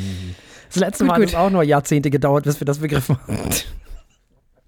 Das 0.68 0.76
letzte 0.76 1.04
Gut, 1.04 1.08
Mal 1.08 1.20
hat 1.20 1.28
es 1.28 1.34
auch 1.34 1.50
noch 1.50 1.62
Jahrzehnte 1.62 2.08
gedauert, 2.10 2.44
bis 2.44 2.58
wir 2.58 2.64
das 2.64 2.78
begriffen 2.78 3.18
haben. 3.28 3.50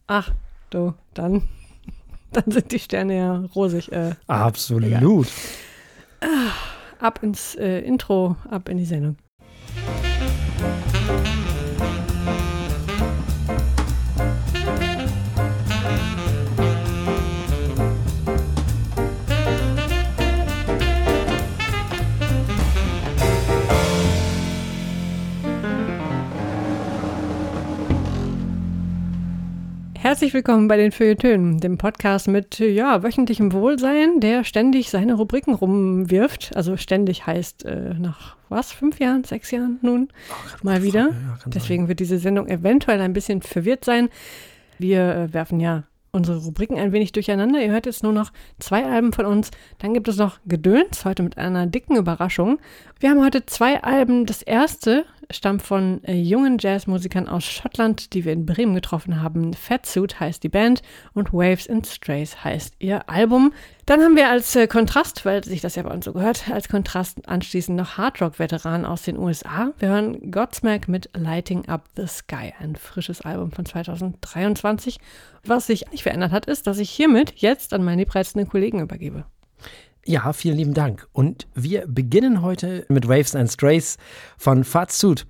Ach, 0.09 0.33
du, 0.71 0.95
dann, 1.15 1.43
dann 2.33 2.45
sind 2.47 2.73
die 2.73 2.79
Sterne 2.79 3.17
ja 3.17 3.45
rosig. 3.55 3.91
Äh, 3.93 4.15
Absolut. 4.27 5.29
ab 7.01 7.23
ins 7.23 7.55
äh, 7.55 7.81
Intro, 7.81 8.37
ab 8.51 8.69
in 8.69 8.79
die 8.79 8.85
Sendung. 8.85 9.17
Herzlich 30.09 30.33
willkommen 30.33 30.69
bei 30.69 30.79
den 30.79 30.91
Feuilletönen, 30.91 31.61
dem 31.61 31.77
Podcast 31.77 32.29
mit 32.29 32.61
ja, 32.61 33.03
wöchentlichem 33.03 33.53
Wohlsein, 33.53 34.21
der 34.21 34.43
ständig 34.43 34.89
seine 34.89 35.13
Rubriken 35.13 35.53
rumwirft. 35.53 36.57
Also 36.57 36.79
ständig 36.79 37.27
heißt 37.27 37.67
äh, 37.67 37.93
nach 37.93 38.37
was, 38.49 38.73
fünf 38.73 39.01
Jahren, 39.01 39.25
sechs 39.25 39.51
Jahren 39.51 39.79
nun 39.83 40.09
mal 40.63 40.83
wieder. 40.83 41.01
Ja, 41.01 41.09
kann 41.09 41.39
sein. 41.41 41.51
Deswegen 41.53 41.89
wird 41.89 42.01
diese 42.01 42.19
Sendung 42.19 42.49
eventuell 42.49 43.03
ein 43.03 43.13
bisschen 43.13 43.43
verwirrt 43.43 43.85
sein. 43.85 44.09
Wir 44.79 45.15
äh, 45.15 45.35
werfen 45.35 45.61
ja 45.61 45.85
unsere 46.11 46.39
Rubriken 46.39 46.79
ein 46.79 46.93
wenig 46.93 47.13
durcheinander. 47.13 47.61
Ihr 47.61 47.71
hört 47.71 47.85
jetzt 47.85 48.03
nur 48.03 48.15
noch 48.15 48.33
zwei 48.59 48.87
Alben 48.87 49.13
von 49.13 49.27
uns. 49.27 49.51
Dann 49.77 49.93
gibt 49.93 50.09
es 50.09 50.17
noch 50.17 50.39
Gedöns, 50.47 51.05
heute 51.05 51.23
mit 51.23 51.37
einer 51.37 51.67
dicken 51.67 51.97
Überraschung. 51.97 52.61
Wir 52.99 53.11
haben 53.11 53.23
heute 53.23 53.45
zwei 53.45 53.83
Alben. 53.83 54.25
Das 54.25 54.41
erste 54.41 55.05
stammt 55.31 55.63
von 55.63 56.03
äh, 56.05 56.15
jungen 56.15 56.59
Jazzmusikern 56.59 57.29
aus 57.29 57.45
Schottland, 57.45 58.15
die 58.15 58.25
wir 58.25 58.33
in 58.33 58.47
Bremen 58.47 58.75
getroffen 58.75 59.21
haben. 59.21 59.53
Fatsuit 59.53 60.19
heißt 60.21 60.43
die 60.43 60.49
Band 60.49 60.83
und 61.13 61.33
Waves 61.33 61.69
and 61.69 61.87
Strays 61.87 62.45
heißt 62.45 62.75
ihr 62.79 63.09
Album. 63.09 63.53
Dann 63.85 64.01
haben 64.01 64.17
wir 64.17 64.31
als 64.31 64.57
äh, 64.57 64.67
Kontrast, 64.67 65.25
weil 65.25 65.45
sich 65.45 65.61
das 65.61 65.77
ja 65.77 65.83
bei 65.83 65.93
uns 65.93 66.05
so 66.05 66.13
gehört, 66.13 66.51
als 66.51 66.69
Kontrast 66.69 67.29
anschließend 67.29 67.77
noch 67.77 67.99
Hardrock-Veteranen 67.99 68.87
aus 68.87 69.03
den 69.03 69.19
USA. 69.19 69.73
Wir 69.79 69.89
hören 69.91 70.31
Godsmack 70.31 70.89
mit 70.89 71.11
Lighting 71.15 71.69
Up 71.69 71.85
the 71.97 72.07
Sky, 72.07 72.55
ein 72.59 72.77
frisches 72.77 73.21
Album 73.21 73.53
von 73.53 73.67
2023. 73.67 74.99
Was 75.45 75.67
sich 75.67 75.91
nicht 75.91 76.03
verändert 76.03 76.33
hat, 76.33 76.47
ist, 76.47 76.67
dass 76.67 76.79
ich 76.79 76.91
hiermit 76.91 77.35
jetzt 77.37 77.75
an 77.75 77.85
meine 77.85 78.03
liebreizenden 78.03 78.49
Kollegen 78.49 78.81
übergebe. 78.81 79.25
Ja, 80.09 80.33
vielen 80.33 80.57
lieben 80.57 80.73
Dank. 80.73 81.07
Und 81.13 81.47
wir 81.55 81.87
beginnen 81.87 82.41
heute 82.41 82.87
mit 82.89 83.07
Waves 83.09 83.37
and 83.37 83.53
Strays 83.53 83.99
von 84.39 84.65
Fat 84.65 84.91
Suit. 84.91 85.27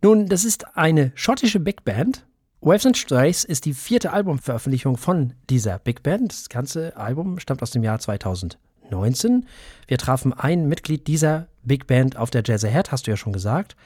Nun, 0.00 0.28
das 0.28 0.46
ist 0.46 0.78
eine 0.78 1.12
schottische 1.14 1.60
Big 1.60 1.84
Band. 1.84 2.24
Waves 2.62 2.86
and 2.86 2.96
Strays 2.96 3.44
ist 3.44 3.66
die 3.66 3.74
vierte 3.74 4.14
Albumveröffentlichung 4.14 4.96
von 4.96 5.34
dieser 5.50 5.78
Big 5.78 6.02
Band. 6.02 6.32
Das 6.32 6.48
ganze 6.48 6.96
Album 6.96 7.38
stammt 7.38 7.62
aus 7.62 7.72
dem 7.72 7.82
Jahr 7.82 7.98
2019. 7.98 9.44
Wir 9.88 9.98
trafen 9.98 10.32
ein 10.32 10.68
Mitglied 10.68 11.06
dieser 11.06 11.48
Big 11.62 11.86
Band 11.86 12.16
auf 12.16 12.30
der 12.30 12.42
Jazz 12.46 12.64
Ahead, 12.64 12.92
hast 12.92 13.06
du 13.06 13.10
ja 13.10 13.18
schon 13.18 13.34
gesagt. 13.34 13.76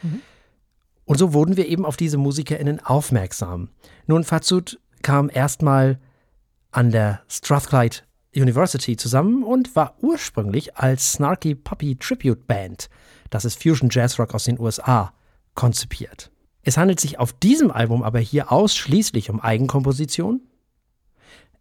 Und 1.05 1.19
so 1.19 1.33
wurden 1.35 1.57
wir 1.57 1.67
eben 1.67 1.85
auf 1.85 1.97
diese 1.97 2.17
MusikerInnen 2.17 2.79
aufmerksam. 2.79 3.71
Nun, 4.07 4.23
Fatsud 4.23 4.79
kam 5.03 5.31
erstmal 5.35 5.99
an 6.71 6.93
der 6.93 7.23
Strathclyde 7.27 8.03
University 8.35 8.97
zusammen 8.97 9.43
und 9.43 9.75
war 9.77 9.97
ursprünglich 10.01 10.77
als 10.77 11.13
Snarky 11.13 11.55
Puppy 11.55 11.97
Tribute 11.97 12.47
Band, 12.47 12.89
das 13.31 13.45
ist 13.45 13.63
Fusion 13.63 13.89
Jazz 13.91 14.19
Rock 14.19 14.35
aus 14.35 14.45
den 14.45 14.59
USA, 14.59 15.13
konzipiert. 15.55 16.31
Es 16.63 16.77
handelt 16.77 17.01
sich 17.01 17.19
auf 17.19 17.33
diesem 17.33 17.71
Album 17.71 18.03
aber 18.03 18.19
hier 18.19 18.53
ausschließlich 18.53 19.31
um 19.31 19.41
Eigenkomposition. 19.41 20.43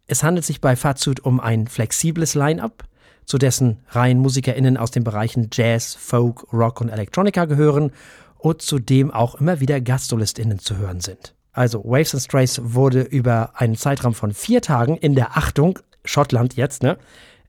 Es 0.06 0.22
handelt 0.22 0.44
sich 0.44 0.60
bei 0.60 0.76
Fatsud 0.76 1.20
um 1.20 1.40
ein 1.40 1.66
flexibles 1.66 2.34
Line-up, 2.34 2.84
zu 3.24 3.38
dessen 3.38 3.80
Reihen 3.90 4.18
MusikerInnen 4.20 4.76
aus 4.78 4.90
den 4.90 5.04
Bereichen 5.04 5.50
Jazz, 5.52 5.94
Folk, 5.94 6.50
Rock 6.52 6.80
und 6.80 6.88
Electronica 6.88 7.44
gehören 7.44 7.92
und 8.38 8.62
zu 8.62 8.78
dem 8.78 9.10
auch 9.10 9.34
immer 9.34 9.60
wieder 9.60 9.80
GastsolistInnen 9.80 10.58
zu 10.58 10.76
hören 10.76 11.00
sind. 11.00 11.34
Also 11.52 11.84
Waves 11.84 12.14
and 12.14 12.22
Strays 12.22 12.60
wurde 12.62 13.02
über 13.02 13.52
einen 13.54 13.76
Zeitraum 13.76 14.14
von 14.14 14.32
vier 14.32 14.62
Tagen 14.62 14.96
in 14.96 15.14
der 15.14 15.36
Achtung, 15.36 15.78
Schottland 16.08 16.54
jetzt, 16.54 16.82
ne, 16.82 16.96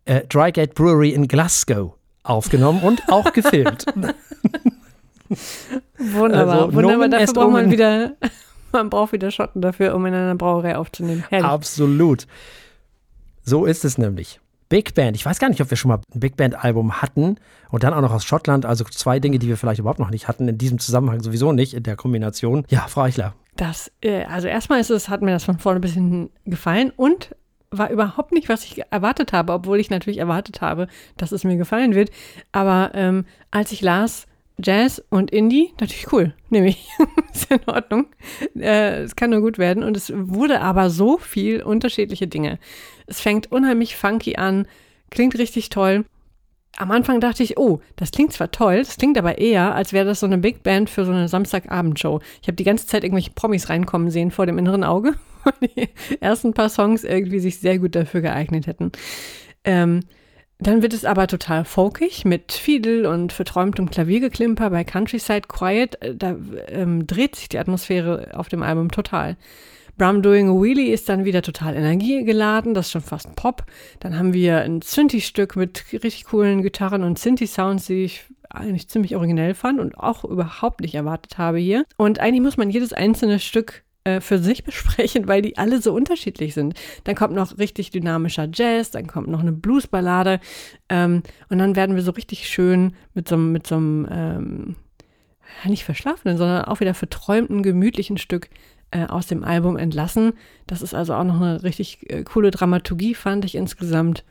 äh, 0.05 0.21
Drygate 0.27 0.73
Brewery 0.73 1.11
in 1.11 1.27
Glasgow 1.27 1.93
aufgenommen 2.23 2.81
und 2.83 3.01
auch 3.09 3.31
gefilmt. 3.33 3.85
Wunderbar, 5.97 6.53
Also, 6.63 6.73
wunderbar. 6.73 6.81
Nomen 6.97 7.11
Dafür 7.11 7.33
braucht 7.33 7.51
man 7.51 7.71
wieder, 7.71 8.13
man 8.71 8.89
braucht 8.89 9.13
wieder 9.13 9.31
Schotten 9.31 9.61
dafür, 9.61 9.95
um 9.95 10.05
in 10.05 10.13
einer 10.13 10.35
Brauerei 10.35 10.77
aufzunehmen. 10.77 11.23
Herrlich. 11.29 11.47
Absolut. 11.47 12.27
So 13.43 13.65
ist 13.65 13.85
es 13.85 13.97
nämlich. 13.97 14.39
Big 14.69 14.93
Band. 14.93 15.15
Ich 15.15 15.25
weiß 15.25 15.39
gar 15.39 15.49
nicht, 15.49 15.61
ob 15.61 15.71
wir 15.71 15.77
schon 15.77 15.89
mal 15.89 15.99
ein 16.13 16.19
Big 16.19 16.37
Band-Album 16.37 17.01
hatten 17.01 17.37
und 17.71 17.83
dann 17.83 17.93
auch 17.93 18.01
noch 18.01 18.11
aus 18.13 18.23
Schottland. 18.23 18.67
Also 18.67 18.83
zwei 18.83 19.19
Dinge, 19.19 19.39
die 19.39 19.47
wir 19.47 19.57
vielleicht 19.57 19.79
überhaupt 19.79 19.97
noch 19.99 20.11
nicht 20.11 20.27
hatten. 20.27 20.47
In 20.47 20.59
diesem 20.59 20.77
Zusammenhang 20.77 21.21
sowieso 21.21 21.51
nicht, 21.53 21.73
in 21.73 21.81
der 21.81 21.95
Kombination. 21.95 22.65
Ja, 22.69 22.85
Frau 22.87 23.01
Eichler. 23.01 23.33
Das, 23.55 23.91
äh, 24.01 24.25
also 24.25 24.47
erstmal 24.47 24.79
ist 24.79 24.91
es, 24.91 25.09
hat 25.09 25.23
mir 25.23 25.31
das 25.31 25.43
von 25.43 25.57
vorne 25.57 25.79
bis 25.79 25.93
hinten 25.93 26.29
gefallen 26.45 26.91
und 26.95 27.35
war 27.71 27.89
überhaupt 27.89 28.31
nicht, 28.31 28.49
was 28.49 28.65
ich 28.65 28.81
erwartet 28.89 29.33
habe, 29.33 29.53
obwohl 29.53 29.79
ich 29.79 29.89
natürlich 29.89 30.19
erwartet 30.19 30.61
habe, 30.61 30.87
dass 31.17 31.31
es 31.31 31.43
mir 31.43 31.57
gefallen 31.57 31.95
wird. 31.95 32.09
Aber 32.51 32.91
ähm, 32.93 33.25
als 33.51 33.71
ich 33.71 33.81
las, 33.81 34.27
Jazz 34.61 35.01
und 35.09 35.31
Indie, 35.31 35.73
natürlich 35.79 36.11
cool, 36.11 36.33
nehme 36.49 36.69
ich. 36.69 36.89
ist 37.33 37.51
in 37.51 37.61
Ordnung. 37.67 38.07
Äh, 38.57 39.03
es 39.03 39.15
kann 39.15 39.29
nur 39.29 39.41
gut 39.41 39.57
werden. 39.57 39.83
Und 39.83 39.95
es 39.95 40.11
wurde 40.13 40.61
aber 40.61 40.89
so 40.89 41.17
viel 41.17 41.63
unterschiedliche 41.63 42.27
Dinge. 42.27 42.59
Es 43.07 43.21
fängt 43.21 43.51
unheimlich 43.51 43.95
funky 43.95 44.35
an, 44.35 44.67
klingt 45.09 45.37
richtig 45.37 45.69
toll. 45.69 46.05
Am 46.77 46.91
Anfang 46.91 47.19
dachte 47.19 47.43
ich, 47.43 47.57
oh, 47.57 47.81
das 47.95 48.11
klingt 48.11 48.31
zwar 48.31 48.51
toll, 48.51 48.77
das 48.77 48.97
klingt 48.97 49.17
aber 49.17 49.39
eher, 49.39 49.75
als 49.75 49.91
wäre 49.91 50.05
das 50.05 50.19
so 50.19 50.27
eine 50.27 50.37
Big 50.37 50.63
Band 50.63 50.89
für 50.89 51.03
so 51.03 51.11
eine 51.11 51.27
Samstagabendshow. 51.27 52.21
Ich 52.41 52.47
habe 52.47 52.55
die 52.55 52.63
ganze 52.63 52.85
Zeit 52.85 53.03
irgendwelche 53.03 53.31
Promis 53.31 53.69
reinkommen 53.69 54.11
sehen 54.11 54.31
vor 54.31 54.45
dem 54.45 54.57
inneren 54.57 54.83
Auge 54.83 55.15
die 55.61 55.89
ersten 56.19 56.53
paar 56.53 56.69
Songs 56.69 57.03
irgendwie 57.03 57.39
sich 57.39 57.59
sehr 57.59 57.79
gut 57.79 57.95
dafür 57.95 58.21
geeignet 58.21 58.67
hätten. 58.67 58.91
Ähm, 59.63 60.01
dann 60.61 60.81
wird 60.81 60.93
es 60.93 61.05
aber 61.05 61.27
total 61.27 61.63
folkig 61.63 62.25
mit 62.25 62.51
Fiedel 62.51 63.05
und 63.05 63.31
verträumtem 63.31 63.89
Klaviergeklimper 63.89 64.69
bei 64.69 64.83
Countryside 64.83 65.47
Quiet. 65.47 66.01
Äh, 66.01 66.15
da 66.15 66.35
ähm, 66.67 67.07
dreht 67.07 67.35
sich 67.35 67.49
die 67.49 67.59
Atmosphäre 67.59 68.31
auf 68.33 68.49
dem 68.49 68.61
Album 68.61 68.91
total. 68.91 69.37
Brum 69.97 70.21
Doing 70.21 70.47
a 70.47 70.53
Wheelie 70.53 70.93
ist 70.93 71.09
dann 71.09 71.25
wieder 71.25 71.41
total 71.41 71.75
energiegeladen, 71.75 72.73
das 72.73 72.85
ist 72.85 72.91
schon 72.93 73.01
fast 73.01 73.35
Pop. 73.35 73.65
Dann 73.99 74.17
haben 74.17 74.33
wir 74.33 74.61
ein 74.61 74.81
Synthi-Stück 74.81 75.57
mit 75.57 75.83
richtig 75.91 76.25
coolen 76.25 76.61
Gitarren 76.61 77.03
und 77.03 77.19
Synthi-Sounds, 77.19 77.87
die 77.87 78.05
ich 78.05 78.23
eigentlich 78.49 78.87
ziemlich 78.87 79.15
originell 79.17 79.53
fand 79.53 79.79
und 79.79 79.97
auch 79.97 80.23
überhaupt 80.23 80.81
nicht 80.81 80.95
erwartet 80.95 81.37
habe 81.37 81.59
hier. 81.59 81.83
Und 81.97 82.19
eigentlich 82.19 82.41
muss 82.41 82.55
man 82.55 82.69
jedes 82.69 82.93
einzelne 82.93 83.39
Stück 83.39 83.83
äh, 84.09 84.21
für 84.21 84.39
sich 84.39 84.63
besprechen, 84.69 85.27
weil 85.27 85.41
die 85.41 85.57
alle 85.57 85.81
so 85.81 85.93
unterschiedlich 85.93 86.53
sind. 86.53 86.73
Dann 87.03 87.15
kommt 87.15 87.33
noch 87.33 87.57
richtig 87.57 87.91
dynamischer 87.91 88.49
Jazz, 88.51 88.91
dann 88.91 89.07
kommt 89.07 89.27
noch 89.27 89.41
eine 89.41 89.51
Bluesballade 89.51 90.39
ähm, 90.89 91.23
und 91.49 91.57
dann 91.57 91.75
werden 91.75 91.95
wir 91.95 92.03
so 92.03 92.11
richtig 92.11 92.47
schön 92.47 92.93
mit 93.13 93.27
so, 93.27 93.37
mit 93.37 93.67
so 93.67 93.75
einem, 93.75 94.07
ähm, 94.11 94.75
nicht 95.65 95.83
verschlafenen, 95.83 96.37
sondern 96.37 96.65
auch 96.65 96.79
wieder 96.79 96.93
verträumten, 96.93 97.63
gemütlichen 97.63 98.17
Stück 98.17 98.49
äh, 98.91 99.05
aus 99.05 99.27
dem 99.27 99.43
Album 99.43 99.77
entlassen. 99.77 100.33
Das 100.67 100.81
ist 100.81 100.93
also 100.93 101.13
auch 101.13 101.23
noch 101.23 101.41
eine 101.41 101.63
richtig 101.63 102.09
äh, 102.09 102.23
coole 102.23 102.51
Dramaturgie, 102.51 103.15
fand 103.15 103.45
ich 103.45 103.55
insgesamt. 103.55 104.23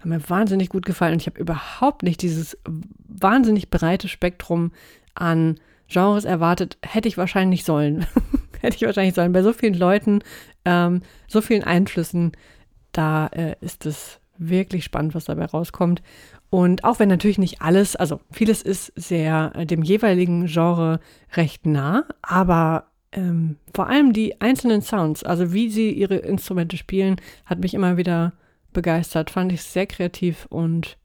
Hat 0.00 0.06
mir 0.06 0.28
wahnsinnig 0.28 0.68
gut 0.68 0.84
gefallen 0.84 1.14
und 1.14 1.22
ich 1.22 1.26
habe 1.26 1.38
überhaupt 1.40 2.02
nicht 2.02 2.22
dieses 2.22 2.58
wahnsinnig 3.06 3.70
breite 3.70 4.08
Spektrum 4.08 4.72
an 5.14 5.60
Genres 5.88 6.24
erwartet. 6.24 6.78
Hätte 6.82 7.08
ich 7.08 7.18
wahrscheinlich 7.18 7.64
sollen. 7.64 8.06
Hätte 8.62 8.76
ich 8.76 8.82
wahrscheinlich 8.82 9.14
sollen. 9.14 9.32
Bei 9.32 9.42
so 9.42 9.52
vielen 9.52 9.74
Leuten, 9.74 10.20
ähm, 10.64 11.02
so 11.28 11.40
vielen 11.40 11.64
Einflüssen, 11.64 12.32
da 12.92 13.26
äh, 13.28 13.56
ist 13.60 13.86
es 13.86 14.20
wirklich 14.38 14.84
spannend, 14.84 15.14
was 15.14 15.26
dabei 15.26 15.46
rauskommt. 15.46 16.02
Und 16.50 16.84
auch 16.84 16.98
wenn 16.98 17.08
natürlich 17.08 17.38
nicht 17.38 17.62
alles, 17.62 17.96
also 17.96 18.20
vieles 18.30 18.62
ist 18.62 18.92
sehr 18.94 19.52
äh, 19.54 19.66
dem 19.66 19.82
jeweiligen 19.82 20.46
Genre 20.46 21.00
recht 21.34 21.66
nah, 21.66 22.04
aber 22.20 22.88
ähm, 23.12 23.56
vor 23.74 23.88
allem 23.88 24.12
die 24.12 24.40
einzelnen 24.40 24.82
Sounds, 24.82 25.22
also 25.22 25.52
wie 25.52 25.68
sie 25.70 25.90
ihre 25.92 26.16
Instrumente 26.16 26.76
spielen, 26.76 27.16
hat 27.46 27.60
mich 27.60 27.74
immer 27.74 27.96
wieder 27.96 28.32
begeistert. 28.72 29.30
Fand 29.30 29.52
ich 29.52 29.62
sehr 29.62 29.86
kreativ 29.86 30.46
und 30.48 30.96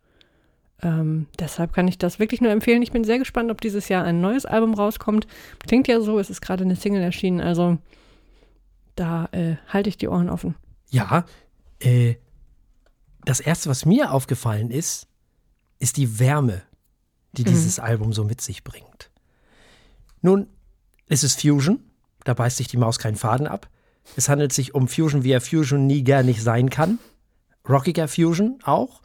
ähm, 0.82 1.28
deshalb 1.40 1.74
kann 1.74 1.88
ich 1.88 1.98
das 1.98 2.20
wirklich 2.20 2.42
nur 2.42 2.52
empfehlen. 2.52 2.82
Ich 2.82 2.92
bin 2.92 3.04
sehr 3.04 3.20
gespannt, 3.20 3.50
ob 3.50 3.62
dieses 3.62 3.90
Jahr 3.90 4.04
ein 4.04 4.22
neues 4.22 4.46
Album 4.46 4.74
rauskommt. 4.74 5.28
Klingt 5.66 5.88
ja 5.88 6.02
so, 6.02 6.20
es 6.20 6.30
ist 6.30 6.42
gerade 6.42 6.63
eine 6.63 6.76
Single 6.76 7.02
erschienen, 7.02 7.42
also 7.42 7.78
da 8.96 9.30
äh, 9.32 9.56
halte 9.68 9.90
ich 9.90 9.98
die 9.98 10.08
Ohren 10.08 10.30
offen. 10.30 10.56
Ja, 10.90 11.26
äh, 11.80 12.16
das 13.26 13.40
erste, 13.40 13.70
was 13.70 13.86
mir 13.86 14.12
aufgefallen 14.12 14.72
ist, 14.72 15.08
ist 15.80 15.98
die 15.98 16.20
Wärme, 16.20 16.63
die 17.34 17.44
mhm. 17.44 17.48
dieses 17.48 17.80
Album 17.80 18.13
so 18.13 18.24
mit 18.24 18.42
sich 18.42 18.63
bringt. 18.63 19.12
Nun, 20.22 20.48
es 21.08 21.24
ist 21.24 21.42
Fusion, 21.42 21.80
da 22.24 22.34
beißt 22.34 22.58
sich 22.58 22.68
die 22.68 22.78
Maus 22.78 23.00
keinen 23.00 23.16
Faden 23.16 23.48
ab. 23.48 23.70
Es 24.16 24.30
handelt 24.30 24.54
sich 24.54 24.74
um 24.74 24.88
Fusion, 24.88 25.24
wie 25.24 25.32
er 25.32 25.42
Fusion 25.42 25.88
nie 25.88 26.04
gar 26.04 26.24
nicht 26.24 26.42
sein 26.42 26.70
kann. 26.70 27.00
Rockiger 27.68 28.08
Fusion 28.08 28.60
auch. 28.63 29.02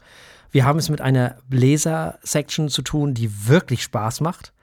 Wir 0.53 0.65
haben 0.65 0.77
es 0.77 0.89
mit 0.89 1.01
einer 1.01 1.37
Bläser-Section 1.49 2.69
zu 2.69 2.83
tun, 2.83 3.15
die 3.15 3.47
wirklich 3.47 3.81
Spaß 3.81 4.21
macht. 4.21 4.53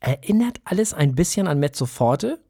Erinnert 0.00 0.60
alles 0.64 0.92
ein 0.92 1.14
bisschen 1.14 1.46
an 1.46 1.60
Mezzo 1.60 1.86
Forte, 1.86 2.40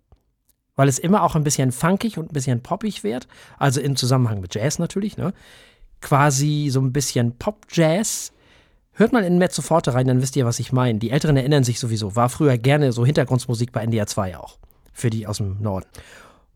weil 0.77 0.89
es 0.89 0.99
immer 0.99 1.23
auch 1.23 1.37
ein 1.37 1.45
bisschen 1.45 1.73
funkig 1.73 2.17
und 2.17 2.31
ein 2.31 2.33
bisschen 2.33 2.63
poppig 2.63 3.05
wird. 3.05 3.29
Also 3.59 3.83
im 3.83 3.97
Zusammenhang 3.97 4.41
mit 4.41 4.55
Jazz 4.55 4.79
natürlich, 4.79 5.19
ne? 5.19 5.35
Quasi 6.01 6.71
so 6.73 6.81
ein 6.81 6.95
bisschen 6.95 7.37
Pop-Jazz. 7.37 8.33
Hört 8.93 9.13
mal 9.13 9.25
in 9.25 9.37
Mezzo 9.37 9.61
Forte 9.61 9.93
rein, 9.93 10.07
dann 10.07 10.23
wisst 10.23 10.37
ihr, 10.37 10.47
was 10.47 10.59
ich 10.59 10.73
meine. 10.73 10.99
Die 11.01 11.11
Älteren 11.11 11.37
erinnern 11.37 11.65
sich 11.65 11.81
sowieso. 11.81 12.17
War 12.17 12.31
früher 12.31 12.57
gerne 12.57 12.93
so 12.93 13.05
Hintergrundmusik 13.05 13.73
bei 13.73 13.83
NDR 13.83 14.07
2 14.07 14.39
auch 14.39 14.57
für 14.95 15.11
die 15.11 15.27
aus 15.27 15.37
dem 15.37 15.61
Norden. 15.61 15.87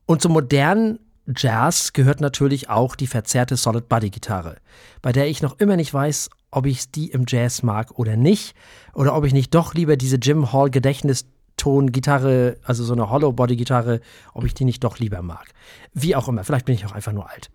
Und 0.07 0.23
zum 0.23 0.33
modernen 0.33 1.01
Jazz 1.27 1.93
gehört 1.93 2.21
natürlich 2.21 2.69
auch 2.69 2.97
die 2.97 3.07
verzerrte 3.07 3.57
Solid 3.57 3.89
Body 3.89 4.11
Gitarre, 4.11 4.57
bei 5.01 5.13
der 5.13 5.29
ich 5.29 5.41
noch 5.41 5.59
immer 5.59 5.77
nicht 5.77 5.93
weiß, 5.93 6.29
ob 6.51 6.67
ich 6.67 6.91
die 6.91 7.11
im 7.11 7.25
Jazz 7.27 7.63
mag 7.63 7.99
oder 7.99 8.17
nicht, 8.17 8.55
oder 8.93 9.17
ob 9.17 9.25
ich 9.25 9.33
nicht 9.33 9.55
doch 9.55 9.75
lieber 9.75 9.97
diese 9.97 10.17
Jim 10.17 10.53
Hall 10.53 10.71
Gedächtniston 10.71 11.93
Gitarre, 11.93 12.59
also 12.63 12.85
so 12.85 12.93
eine 12.93 13.09
Hollow 13.09 13.33
Body 13.33 13.57
Gitarre, 13.57 14.01
ob 14.35 14.45
ich 14.45 14.55
die 14.55 14.65
nicht 14.65 14.85
doch 14.85 14.99
lieber 14.99 15.23
mag. 15.23 15.47
Wie 15.95 16.15
auch 16.15 16.29
immer, 16.29 16.45
vielleicht 16.45 16.67
bin 16.67 16.75
ich 16.75 16.85
auch 16.85 16.93
einfach 16.93 17.13
nur 17.13 17.31
alt. 17.31 17.51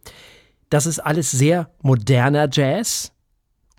Das 0.69 0.85
ist 0.85 0.99
alles 0.99 1.29
sehr 1.31 1.69
moderner 1.81 2.49
Jazz 2.51 3.11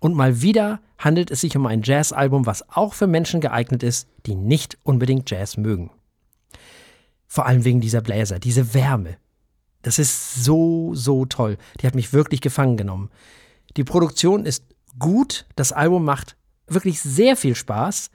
und 0.00 0.14
mal 0.14 0.40
wieder 0.40 0.80
handelt 0.98 1.30
es 1.30 1.40
sich 1.40 1.56
um 1.56 1.66
ein 1.66 1.82
Jazzalbum, 1.82 2.46
was 2.46 2.68
auch 2.70 2.94
für 2.94 3.06
Menschen 3.06 3.40
geeignet 3.40 3.82
ist, 3.82 4.08
die 4.26 4.34
nicht 4.34 4.78
unbedingt 4.82 5.30
Jazz 5.30 5.56
mögen. 5.56 5.90
Vor 7.26 7.46
allem 7.46 7.64
wegen 7.64 7.80
dieser 7.80 8.00
Bläser, 8.00 8.38
diese 8.38 8.74
Wärme. 8.74 9.16
Das 9.82 9.98
ist 9.98 10.44
so, 10.44 10.94
so 10.94 11.24
toll. 11.24 11.56
Die 11.80 11.86
hat 11.86 11.94
mich 11.94 12.12
wirklich 12.12 12.40
gefangen 12.40 12.76
genommen. 12.76 13.10
Die 13.76 13.84
Produktion 13.84 14.44
ist 14.44 14.64
gut, 14.98 15.46
das 15.56 15.72
Album 15.72 16.04
macht 16.04 16.36
wirklich 16.66 17.00
sehr 17.00 17.36
viel 17.36 17.54
Spaß. 17.54 18.10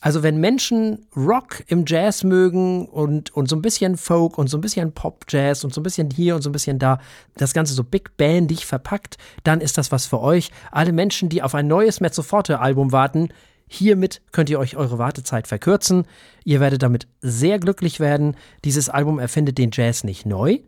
Also 0.00 0.22
wenn 0.22 0.38
Menschen 0.38 1.06
Rock 1.16 1.64
im 1.66 1.84
Jazz 1.84 2.22
mögen 2.22 2.86
und, 2.86 3.34
und 3.34 3.48
so 3.48 3.56
ein 3.56 3.62
bisschen 3.62 3.96
Folk 3.96 4.38
und 4.38 4.48
so 4.48 4.56
ein 4.56 4.60
bisschen 4.60 4.92
Pop-Jazz 4.92 5.64
und 5.64 5.74
so 5.74 5.80
ein 5.80 5.82
bisschen 5.82 6.10
hier 6.10 6.36
und 6.36 6.42
so 6.42 6.50
ein 6.50 6.52
bisschen 6.52 6.78
da, 6.78 7.00
das 7.36 7.52
Ganze 7.52 7.74
so 7.74 7.82
Big 7.82 8.16
Bandig 8.16 8.64
verpackt, 8.64 9.16
dann 9.42 9.60
ist 9.60 9.76
das 9.76 9.90
was 9.90 10.06
für 10.06 10.20
euch. 10.20 10.52
Alle 10.70 10.92
Menschen, 10.92 11.28
die 11.28 11.42
auf 11.42 11.54
ein 11.54 11.66
neues 11.66 12.00
Mezzoforte-Album 12.00 12.92
warten, 12.92 13.30
Hiermit 13.70 14.22
könnt 14.32 14.48
ihr 14.48 14.58
euch 14.58 14.76
eure 14.76 14.98
Wartezeit 14.98 15.46
verkürzen. 15.46 16.06
Ihr 16.44 16.58
werdet 16.58 16.82
damit 16.82 17.06
sehr 17.20 17.58
glücklich 17.58 18.00
werden. 18.00 18.34
Dieses 18.64 18.88
Album 18.88 19.18
erfindet 19.18 19.58
den 19.58 19.70
Jazz 19.72 20.04
nicht 20.04 20.24
neu, 20.24 20.60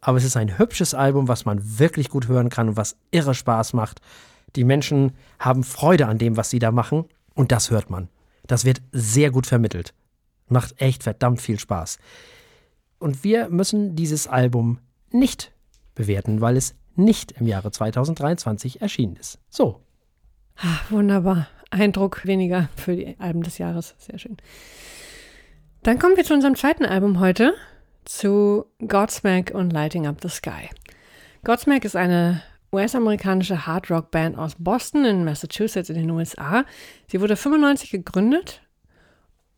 aber 0.00 0.18
es 0.18 0.24
ist 0.24 0.36
ein 0.36 0.58
hübsches 0.58 0.94
Album, 0.94 1.28
was 1.28 1.44
man 1.44 1.78
wirklich 1.78 2.08
gut 2.08 2.28
hören 2.28 2.48
kann 2.48 2.68
und 2.68 2.76
was 2.76 2.96
irre 3.10 3.34
Spaß 3.34 3.72
macht. 3.72 4.00
Die 4.56 4.64
Menschen 4.64 5.12
haben 5.38 5.62
Freude 5.62 6.06
an 6.06 6.18
dem, 6.18 6.36
was 6.36 6.50
sie 6.50 6.58
da 6.58 6.72
machen 6.72 7.04
und 7.34 7.52
das 7.52 7.70
hört 7.70 7.90
man. 7.90 8.08
Das 8.46 8.64
wird 8.64 8.82
sehr 8.92 9.30
gut 9.30 9.46
vermittelt. 9.46 9.94
Macht 10.48 10.80
echt 10.80 11.02
verdammt 11.02 11.40
viel 11.40 11.58
Spaß. 11.58 11.98
Und 12.98 13.22
wir 13.24 13.48
müssen 13.48 13.94
dieses 13.94 14.26
Album 14.26 14.78
nicht 15.10 15.52
bewerten, 15.94 16.40
weil 16.40 16.56
es 16.56 16.74
nicht 16.96 17.32
im 17.32 17.46
Jahre 17.46 17.70
2023 17.70 18.82
erschienen 18.82 19.16
ist. 19.16 19.38
So. 19.48 19.80
Ach, 20.56 20.90
wunderbar. 20.90 21.48
Eindruck 21.70 22.26
weniger 22.26 22.68
für 22.76 22.96
die 22.96 23.16
Alben 23.18 23.42
des 23.42 23.58
Jahres. 23.58 23.94
Sehr 23.98 24.18
schön. 24.18 24.36
Dann 25.82 25.98
kommen 25.98 26.16
wir 26.16 26.24
zu 26.24 26.34
unserem 26.34 26.56
zweiten 26.56 26.84
Album 26.84 27.20
heute, 27.20 27.54
zu 28.10 28.66
Godsmack 28.86 29.52
und 29.54 29.72
Lighting 29.72 30.06
Up 30.06 30.16
the 30.20 30.28
Sky. 30.28 30.68
Godsmack 31.44 31.84
ist 31.84 31.94
eine 31.94 32.42
US-amerikanische 32.72 33.66
Hard-Rock-Band 33.66 34.36
aus 34.36 34.56
Boston 34.58 35.04
in 35.04 35.24
Massachusetts 35.24 35.90
in 35.90 35.96
den 35.96 36.10
USA. 36.10 36.64
Sie 37.06 37.20
wurde 37.20 37.36
95 37.36 37.90
gegründet 37.90 38.62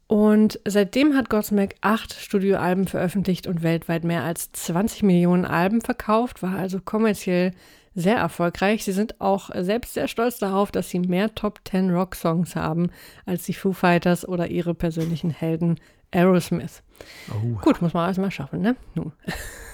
und 0.06 0.60
seitdem 0.66 1.16
hat 1.16 1.30
Godsmack 1.30 1.76
acht 1.80 2.12
Studioalben 2.12 2.86
veröffentlicht 2.86 3.46
und 3.46 3.62
weltweit 3.62 4.04
mehr 4.04 4.22
als 4.22 4.52
20 4.52 5.02
Millionen 5.02 5.46
Alben 5.46 5.80
verkauft, 5.80 6.42
war 6.42 6.56
also 6.56 6.78
kommerziell 6.78 7.52
sehr 7.94 8.16
erfolgreich. 8.16 8.84
Sie 8.84 8.92
sind 8.92 9.18
auch 9.20 9.48
selbst 9.54 9.94
sehr 9.94 10.08
stolz 10.08 10.38
darauf, 10.38 10.70
dass 10.70 10.90
sie 10.90 10.98
mehr 10.98 11.34
Top 11.34 11.60
10 11.64 11.90
Rock-Songs 11.90 12.54
haben 12.54 12.90
als 13.24 13.44
die 13.44 13.54
Foo 13.54 13.72
Fighters 13.72 14.28
oder 14.28 14.48
ihre 14.48 14.74
persönlichen 14.74 15.30
Helden 15.30 15.78
Aerosmith. 16.10 16.82
Oh. 17.30 17.58
Gut, 17.60 17.82
muss 17.82 17.94
man 17.94 18.04
alles 18.04 18.18
mal 18.18 18.30
schaffen, 18.30 18.60
ne? 18.60 18.76
Nun. 18.94 19.12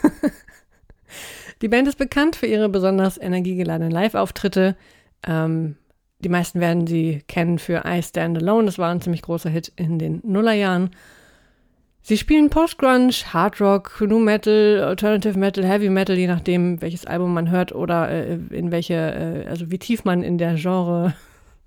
die 1.62 1.68
Band 1.68 1.88
ist 1.88 1.98
bekannt 1.98 2.36
für 2.36 2.46
ihre 2.46 2.68
besonders 2.68 3.18
energiegeladenen 3.18 3.90
Live-Auftritte. 3.90 4.76
Ähm, 5.26 5.76
die 6.20 6.28
meisten 6.28 6.60
werden 6.60 6.86
sie 6.86 7.22
kennen 7.28 7.58
für 7.58 7.82
I 7.86 8.02
Stand 8.02 8.38
Alone. 8.38 8.66
Das 8.66 8.78
war 8.78 8.90
ein 8.90 9.00
ziemlich 9.00 9.22
großer 9.22 9.50
Hit 9.50 9.72
in 9.76 9.98
den 9.98 10.20
Nullerjahren. 10.24 10.90
Sie 12.02 12.16
spielen 12.16 12.48
Post-Grunge, 12.48 13.12
Hard 13.32 13.60
Rock, 13.60 14.00
New 14.00 14.18
Metal, 14.18 14.82
Alternative 14.82 15.38
Metal, 15.38 15.64
Heavy 15.64 15.90
Metal, 15.90 16.16
je 16.16 16.26
nachdem, 16.26 16.80
welches 16.80 17.04
Album 17.04 17.34
man 17.34 17.50
hört 17.50 17.72
oder 17.72 18.08
äh, 18.08 18.38
in 18.50 18.70
welche, 18.70 18.94
äh, 18.94 19.46
also 19.46 19.70
wie 19.70 19.78
tief 19.78 20.04
man 20.04 20.22
in 20.22 20.38
der 20.38 20.54
Genre, 20.54 21.14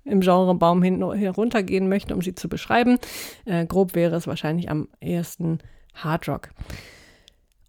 im 0.04 0.20
Genrebaum 0.20 0.82
heruntergehen 0.82 1.88
möchte, 1.88 2.14
um 2.14 2.22
sie 2.22 2.34
zu 2.34 2.48
beschreiben. 2.48 2.98
Äh, 3.44 3.66
grob 3.66 3.94
wäre 3.94 4.16
es 4.16 4.26
wahrscheinlich 4.26 4.70
am 4.70 4.88
ehesten 5.00 5.58
Hard 5.94 6.28
Rock. 6.28 6.50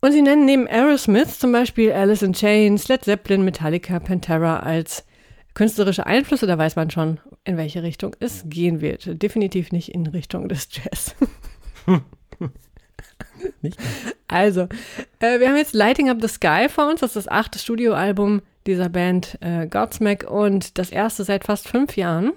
Und 0.02 0.12
sie 0.12 0.22
nennen 0.22 0.46
neben 0.46 0.68
Aerosmith 0.68 1.40
zum 1.40 1.52
Beispiel 1.52 1.94
Alice 1.94 2.24
in 2.24 2.34
Chains, 2.34 2.88
Led 2.90 3.06
Zeppelin, 3.06 3.46
Metallica, 3.46 4.00
Pantera 4.00 4.60
als 4.60 5.06
künstlerische 5.54 6.06
Einflüsse. 6.06 6.48
Da 6.48 6.58
weiß 6.58 6.76
man 6.76 6.90
schon, 6.90 7.20
in 7.46 7.56
welche 7.56 7.84
Richtung 7.84 8.16
es 8.20 8.44
gehen 8.48 8.82
wird. 8.82 9.22
Definitiv 9.22 9.72
nicht 9.72 9.94
in 9.94 10.08
Richtung 10.08 10.50
des 10.50 10.68
Jazz. 10.72 11.16
Also, 14.28 14.62
äh, 15.20 15.40
wir 15.40 15.50
haben 15.50 15.58
jetzt 15.58 15.74
Lighting 15.74 16.10
Up 16.10 16.18
the 16.22 16.28
Sky 16.28 16.68
vor 16.70 16.90
uns. 16.90 17.02
Das 17.02 17.16
ist 17.16 17.28
das 17.28 17.28
achte 17.28 17.60
Studioalbum 17.60 18.42
dieser 18.68 18.90
Band 18.90 19.38
äh, 19.42 19.68
Godsmack 19.68 20.30
und 20.30 20.78
das 20.78 20.90
erste 20.90 21.24
seit 21.24 21.44
fast 21.44 21.68
fünf 21.68 21.98
Jahren. 21.98 22.34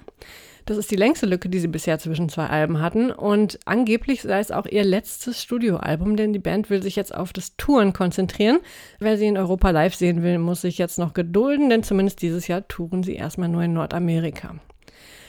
Das 0.67 0.79
ist 0.79 0.91
die 0.91 0.97
längste 0.97 1.27
Lücke, 1.27 1.49
die 1.49 1.61
sie 1.61 1.69
bisher 1.69 2.01
zwischen 2.01 2.29
zwei 2.29 2.47
Alben 2.47 2.81
hatten. 2.81 3.13
Und 3.13 3.61
angeblich 3.67 4.23
sei 4.23 4.41
es 4.41 4.51
auch 4.51 4.67
ihr 4.67 4.83
letztes 4.83 5.41
Studioalbum, 5.41 6.17
denn 6.17 6.33
die 6.33 6.41
Band 6.41 6.71
will 6.71 6.83
sich 6.83 6.97
jetzt 6.97 7.15
auf 7.15 7.33
das 7.33 7.57
Touren 7.57 7.93
konzentrieren. 7.93 8.59
Wer 8.99 9.17
sie 9.17 9.27
in 9.27 9.39
Europa 9.39 9.71
live 9.71 9.95
sehen 9.95 10.25
will, 10.25 10.39
muss 10.39 10.63
sich 10.63 10.77
jetzt 10.77 10.99
noch 10.99 11.15
gedulden, 11.15 11.71
denn 11.71 11.85
zumindest 11.85 12.21
dieses 12.21 12.49
Jahr 12.49 12.67
touren 12.67 13.05
sie 13.05 13.15
erstmal 13.15 13.49
nur 13.49 13.63
in 13.63 13.75
Nordamerika. 13.75 14.57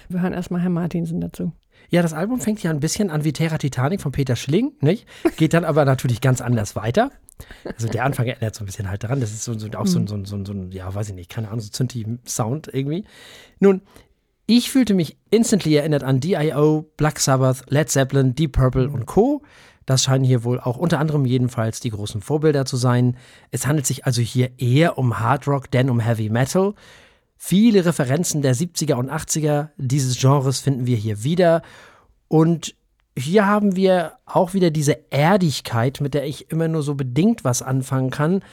Wir 0.09 0.21
hören 0.21 0.33
erstmal 0.33 0.61
Herrn 0.61 0.73
Martinsen 0.73 1.21
dazu. 1.21 1.51
Ja, 1.89 2.01
das 2.01 2.13
Album 2.13 2.41
fängt 2.41 2.61
ja 2.63 2.71
ein 2.71 2.79
bisschen 2.79 3.09
an 3.09 3.23
wie 3.23 3.33
Terra 3.33 3.57
Titanic 3.57 4.01
von 4.01 4.11
Peter 4.11 4.35
Schilling, 4.35 4.73
nicht? 4.81 5.07
Geht 5.37 5.53
dann 5.53 5.63
aber 5.63 5.85
natürlich 5.85 6.21
ganz 6.21 6.41
anders 6.41 6.75
weiter. 6.75 7.11
Also 7.65 7.87
der 7.87 8.03
Anfang 8.03 8.25
erinnert 8.25 8.55
so 8.55 8.63
ein 8.63 8.65
bisschen 8.65 8.89
halt 8.89 9.03
daran. 9.03 9.21
Das 9.21 9.31
ist 9.31 9.43
so, 9.43 9.57
so 9.57 9.67
auch 9.75 9.87
so, 9.87 10.05
so, 10.05 10.23
so, 10.25 10.43
so, 10.43 10.53
ein, 10.53 10.71
ja, 10.71 10.93
weiß 10.93 11.09
ich 11.09 11.15
nicht, 11.15 11.29
keine 11.29 11.47
Ahnung, 11.47 11.61
so 11.61 11.69
Zünti-Sound 11.69 12.69
irgendwie. 12.73 13.05
Nun, 13.59 13.81
ich 14.47 14.71
fühlte 14.71 14.93
mich 14.93 15.17
instantly 15.29 15.75
erinnert 15.75 16.03
an 16.03 16.19
D.I.O., 16.19 16.85
Black 16.97 17.19
Sabbath, 17.19 17.63
Led 17.69 17.89
Zeppelin, 17.89 18.33
Deep 18.33 18.53
Purple 18.53 18.89
und 18.89 19.05
Co. 19.05 19.43
Das 19.85 20.03
scheinen 20.03 20.25
hier 20.25 20.43
wohl 20.43 20.59
auch 20.59 20.77
unter 20.77 20.99
anderem 20.99 21.25
jedenfalls 21.25 21.79
die 21.79 21.91
großen 21.91 22.21
Vorbilder 22.21 22.65
zu 22.65 22.75
sein. 22.75 23.15
Es 23.51 23.67
handelt 23.67 23.85
sich 23.85 24.05
also 24.05 24.21
hier 24.21 24.51
eher 24.57 24.97
um 24.97 25.19
Hard 25.19 25.47
Rock 25.47 25.71
denn 25.71 25.89
um 25.89 25.99
Heavy 25.99 26.29
Metal. 26.29 26.73
Viele 27.37 27.85
Referenzen 27.85 28.41
der 28.41 28.55
70er 28.55 28.95
und 28.95 29.11
80er 29.11 29.69
dieses 29.77 30.19
Genres 30.19 30.59
finden 30.59 30.87
wir 30.87 30.97
hier 30.97 31.23
wieder. 31.23 31.61
Und 32.27 32.75
hier 33.17 33.45
haben 33.45 33.75
wir 33.75 34.13
auch 34.25 34.53
wieder 34.53 34.69
diese 34.69 35.11
Erdigkeit, 35.11 36.01
mit 36.01 36.13
der 36.13 36.25
ich 36.25 36.51
immer 36.51 36.67
nur 36.67 36.83
so 36.83 36.95
bedingt 36.95 37.43
was 37.43 37.61
anfangen 37.61 38.09
kann. 38.09 38.43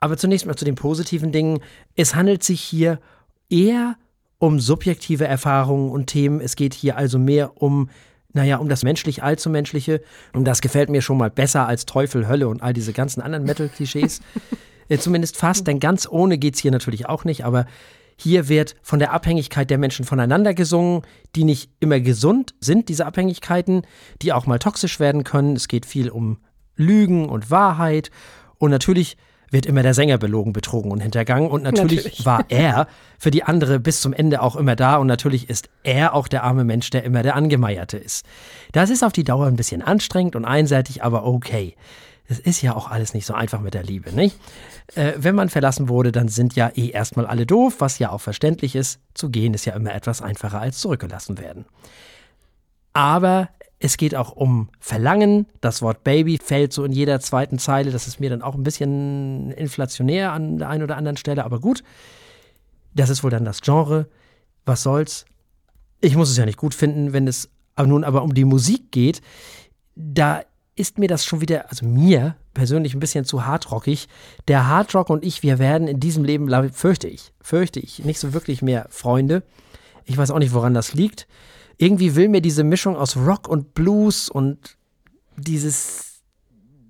Aber 0.00 0.16
zunächst 0.16 0.46
mal 0.46 0.56
zu 0.56 0.64
den 0.64 0.74
positiven 0.74 1.32
Dingen. 1.32 1.60
Es 1.96 2.14
handelt 2.14 2.42
sich 2.42 2.60
hier 2.60 3.00
eher 3.48 3.96
um 4.38 4.60
subjektive 4.60 5.26
Erfahrungen 5.26 5.90
und 5.90 6.06
Themen. 6.06 6.40
Es 6.40 6.56
geht 6.56 6.74
hier 6.74 6.96
also 6.96 7.18
mehr 7.18 7.60
um, 7.62 7.88
naja, 8.32 8.58
um 8.58 8.68
das 8.68 8.82
menschlich 8.82 9.22
allzu 9.22 9.48
menschliche. 9.48 10.02
Und 10.34 10.44
das 10.44 10.60
gefällt 10.60 10.90
mir 10.90 11.00
schon 11.00 11.16
mal 11.16 11.30
besser 11.30 11.66
als 11.66 11.86
Teufel, 11.86 12.28
Hölle 12.28 12.48
und 12.48 12.62
all 12.62 12.74
diese 12.74 12.92
ganzen 12.92 13.22
anderen 13.22 13.44
Metal-Klischees. 13.44 14.20
äh, 14.88 14.98
zumindest 14.98 15.36
fast, 15.36 15.66
denn 15.66 15.80
ganz 15.80 16.06
ohne 16.08 16.38
geht 16.38 16.54
es 16.54 16.60
hier 16.60 16.70
natürlich 16.70 17.06
auch 17.06 17.24
nicht. 17.24 17.44
Aber 17.44 17.66
hier 18.16 18.48
wird 18.48 18.76
von 18.82 18.98
der 18.98 19.12
Abhängigkeit 19.12 19.68
der 19.70 19.78
Menschen 19.78 20.04
voneinander 20.04 20.54
gesungen, 20.54 21.02
die 21.34 21.44
nicht 21.44 21.70
immer 21.80 22.00
gesund 22.00 22.54
sind, 22.60 22.88
diese 22.88 23.06
Abhängigkeiten, 23.06 23.82
die 24.22 24.32
auch 24.32 24.46
mal 24.46 24.58
toxisch 24.58 24.98
werden 25.00 25.22
können. 25.24 25.54
Es 25.54 25.68
geht 25.68 25.86
viel 25.86 26.08
um 26.08 26.38
Lügen 26.76 27.28
und 27.28 27.50
Wahrheit. 27.50 28.10
Und 28.58 28.70
natürlich 28.70 29.16
wird 29.50 29.66
immer 29.66 29.82
der 29.82 29.94
Sänger 29.94 30.18
belogen, 30.18 30.52
betrogen 30.52 30.90
und 30.90 31.00
hintergangen. 31.00 31.50
Und 31.50 31.62
natürlich, 31.62 32.04
natürlich, 32.04 32.26
war 32.26 32.44
er 32.48 32.88
für 33.18 33.30
die 33.30 33.44
andere 33.44 33.78
bis 33.78 34.00
zum 34.00 34.12
Ende 34.12 34.42
auch 34.42 34.56
immer 34.56 34.76
da. 34.76 34.96
Und 34.96 35.06
natürlich 35.06 35.48
ist 35.48 35.68
er 35.82 36.14
auch 36.14 36.28
der 36.28 36.42
arme 36.42 36.64
Mensch, 36.64 36.90
der 36.90 37.04
immer 37.04 37.22
der 37.22 37.36
Angemeierte 37.36 37.96
ist. 37.96 38.26
Das 38.72 38.90
ist 38.90 39.04
auf 39.04 39.12
die 39.12 39.24
Dauer 39.24 39.46
ein 39.46 39.56
bisschen 39.56 39.82
anstrengend 39.82 40.36
und 40.36 40.44
einseitig, 40.44 41.02
aber 41.02 41.24
okay. 41.24 41.74
Es 42.28 42.38
ist 42.40 42.62
ja 42.62 42.74
auch 42.74 42.90
alles 42.90 43.14
nicht 43.14 43.26
so 43.26 43.34
einfach 43.34 43.60
mit 43.60 43.74
der 43.74 43.84
Liebe, 43.84 44.12
nicht? 44.12 44.38
Äh, 44.94 45.12
wenn 45.16 45.34
man 45.34 45.48
verlassen 45.48 45.88
wurde, 45.88 46.12
dann 46.12 46.28
sind 46.28 46.56
ja 46.56 46.70
eh 46.74 46.90
erstmal 46.90 47.26
alle 47.26 47.46
doof, 47.46 47.76
was 47.78 47.98
ja 47.98 48.10
auch 48.10 48.20
verständlich 48.20 48.74
ist. 48.74 49.00
Zu 49.14 49.30
gehen 49.30 49.54
ist 49.54 49.64
ja 49.64 49.74
immer 49.74 49.94
etwas 49.94 50.22
einfacher 50.22 50.60
als 50.60 50.78
zurückgelassen 50.78 51.38
werden. 51.38 51.66
Aber 52.92 53.50
es 53.78 53.96
geht 53.96 54.14
auch 54.14 54.32
um 54.32 54.70
Verlangen. 54.80 55.46
Das 55.60 55.82
Wort 55.82 56.02
Baby 56.02 56.38
fällt 56.42 56.72
so 56.72 56.84
in 56.84 56.92
jeder 56.92 57.20
zweiten 57.20 57.58
Zeile. 57.58 57.90
Das 57.90 58.06
ist 58.06 58.20
mir 58.20 58.30
dann 58.30 58.42
auch 58.42 58.54
ein 58.54 58.62
bisschen 58.62 59.50
inflationär 59.52 60.32
an 60.32 60.58
der 60.58 60.68
einen 60.68 60.82
oder 60.82 60.96
anderen 60.96 61.16
Stelle, 61.16 61.44
aber 61.44 61.60
gut. 61.60 61.84
Das 62.94 63.10
ist 63.10 63.22
wohl 63.22 63.30
dann 63.30 63.44
das 63.44 63.60
Genre. 63.60 64.08
Was 64.64 64.82
soll's? 64.82 65.26
Ich 66.00 66.16
muss 66.16 66.30
es 66.30 66.36
ja 66.36 66.46
nicht 66.46 66.58
gut 66.58 66.74
finden, 66.74 67.12
wenn 67.12 67.28
es 67.28 67.50
nun 67.78 68.04
aber 68.04 68.22
um 68.22 68.32
die 68.32 68.44
Musik 68.46 68.90
geht. 68.90 69.20
Da 69.94 70.42
ist 70.76 70.98
mir 70.98 71.08
das 71.08 71.24
schon 71.24 71.40
wieder, 71.40 71.70
also 71.70 71.86
mir 71.86 72.36
persönlich 72.54 72.94
ein 72.94 73.00
bisschen 73.00 73.24
zu 73.24 73.46
hardrockig. 73.46 74.08
Der 74.46 74.68
Hardrock 74.68 75.10
und 75.10 75.24
ich, 75.24 75.42
wir 75.42 75.58
werden 75.58 75.88
in 75.88 76.00
diesem 76.00 76.22
Leben, 76.22 76.48
fürchte 76.72 77.08
ich, 77.08 77.32
fürchte 77.40 77.80
ich, 77.80 78.04
nicht 78.04 78.20
so 78.20 78.32
wirklich 78.32 78.62
mehr 78.62 78.86
Freunde. 78.90 79.42
Ich 80.04 80.16
weiß 80.16 80.30
auch 80.30 80.38
nicht, 80.38 80.52
woran 80.52 80.74
das 80.74 80.94
liegt 80.94 81.26
irgendwie 81.78 82.14
will 82.14 82.28
mir 82.28 82.40
diese 82.40 82.64
Mischung 82.64 82.96
aus 82.96 83.16
Rock 83.16 83.48
und 83.48 83.74
Blues 83.74 84.28
und 84.28 84.76
dieses, 85.36 86.22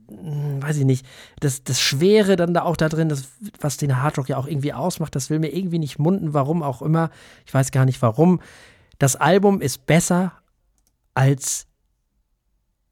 hm, 0.08 0.62
weiß 0.62 0.78
ich 0.78 0.84
nicht, 0.84 1.06
das, 1.40 1.64
das 1.64 1.80
Schwere 1.80 2.36
dann 2.36 2.54
da 2.54 2.62
auch 2.62 2.76
da 2.76 2.88
drin, 2.88 3.08
das, 3.08 3.24
was 3.60 3.76
den 3.76 4.00
Hardrock 4.00 4.28
ja 4.28 4.36
auch 4.36 4.46
irgendwie 4.46 4.72
ausmacht, 4.72 5.14
das 5.14 5.30
will 5.30 5.38
mir 5.38 5.54
irgendwie 5.54 5.78
nicht 5.78 5.98
munden, 5.98 6.34
warum 6.34 6.62
auch 6.62 6.82
immer. 6.82 7.10
Ich 7.46 7.54
weiß 7.54 7.72
gar 7.72 7.84
nicht 7.84 8.00
warum. 8.02 8.40
Das 8.98 9.16
Album 9.16 9.60
ist 9.60 9.86
besser 9.86 10.32
als 11.14 11.66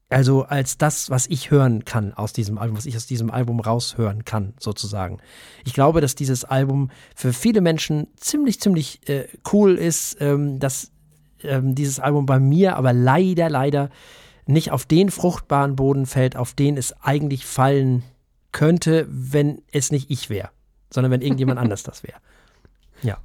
also 0.09 0.43
als 0.43 0.77
das, 0.77 1.09
was 1.09 1.27
ich 1.27 1.49
hören 1.49 1.83
kann 1.83 2.13
aus 2.13 2.31
diesem 2.31 2.57
Album, 2.57 2.77
was 2.77 2.85
ich 2.85 2.95
aus 2.95 3.07
diesem 3.07 3.31
Album 3.31 3.59
raushören 3.59 4.23
kann, 4.23 4.53
sozusagen. 4.59 5.17
Ich 5.65 5.73
glaube, 5.73 5.99
dass 5.99 6.13
dieses 6.15 6.45
Album 6.45 6.91
für 7.15 7.33
viele 7.33 7.61
Menschen 7.61 8.07
ziemlich, 8.17 8.59
ziemlich 8.59 9.07
äh, 9.09 9.27
cool 9.51 9.75
ist, 9.75 10.17
ähm, 10.19 10.59
dass 10.59 10.91
ähm, 11.43 11.73
dieses 11.73 11.99
Album 11.99 12.25
bei 12.25 12.39
mir 12.39 12.75
aber 12.75 12.93
leider, 12.93 13.49
leider 13.49 13.89
nicht 14.45 14.71
auf 14.71 14.85
den 14.85 15.09
fruchtbaren 15.09 15.75
Boden 15.75 16.05
fällt, 16.05 16.35
auf 16.35 16.53
den 16.53 16.77
es 16.77 16.93
eigentlich 17.01 17.45
fallen 17.45 18.03
könnte, 18.51 19.07
wenn 19.09 19.63
es 19.71 19.91
nicht 19.91 20.11
ich 20.11 20.29
wäre, 20.29 20.49
sondern 20.91 21.11
wenn 21.11 21.21
irgendjemand 21.21 21.59
anders 21.59 21.81
das 21.81 22.03
wäre. 22.03 22.19
Ja. 23.01 23.17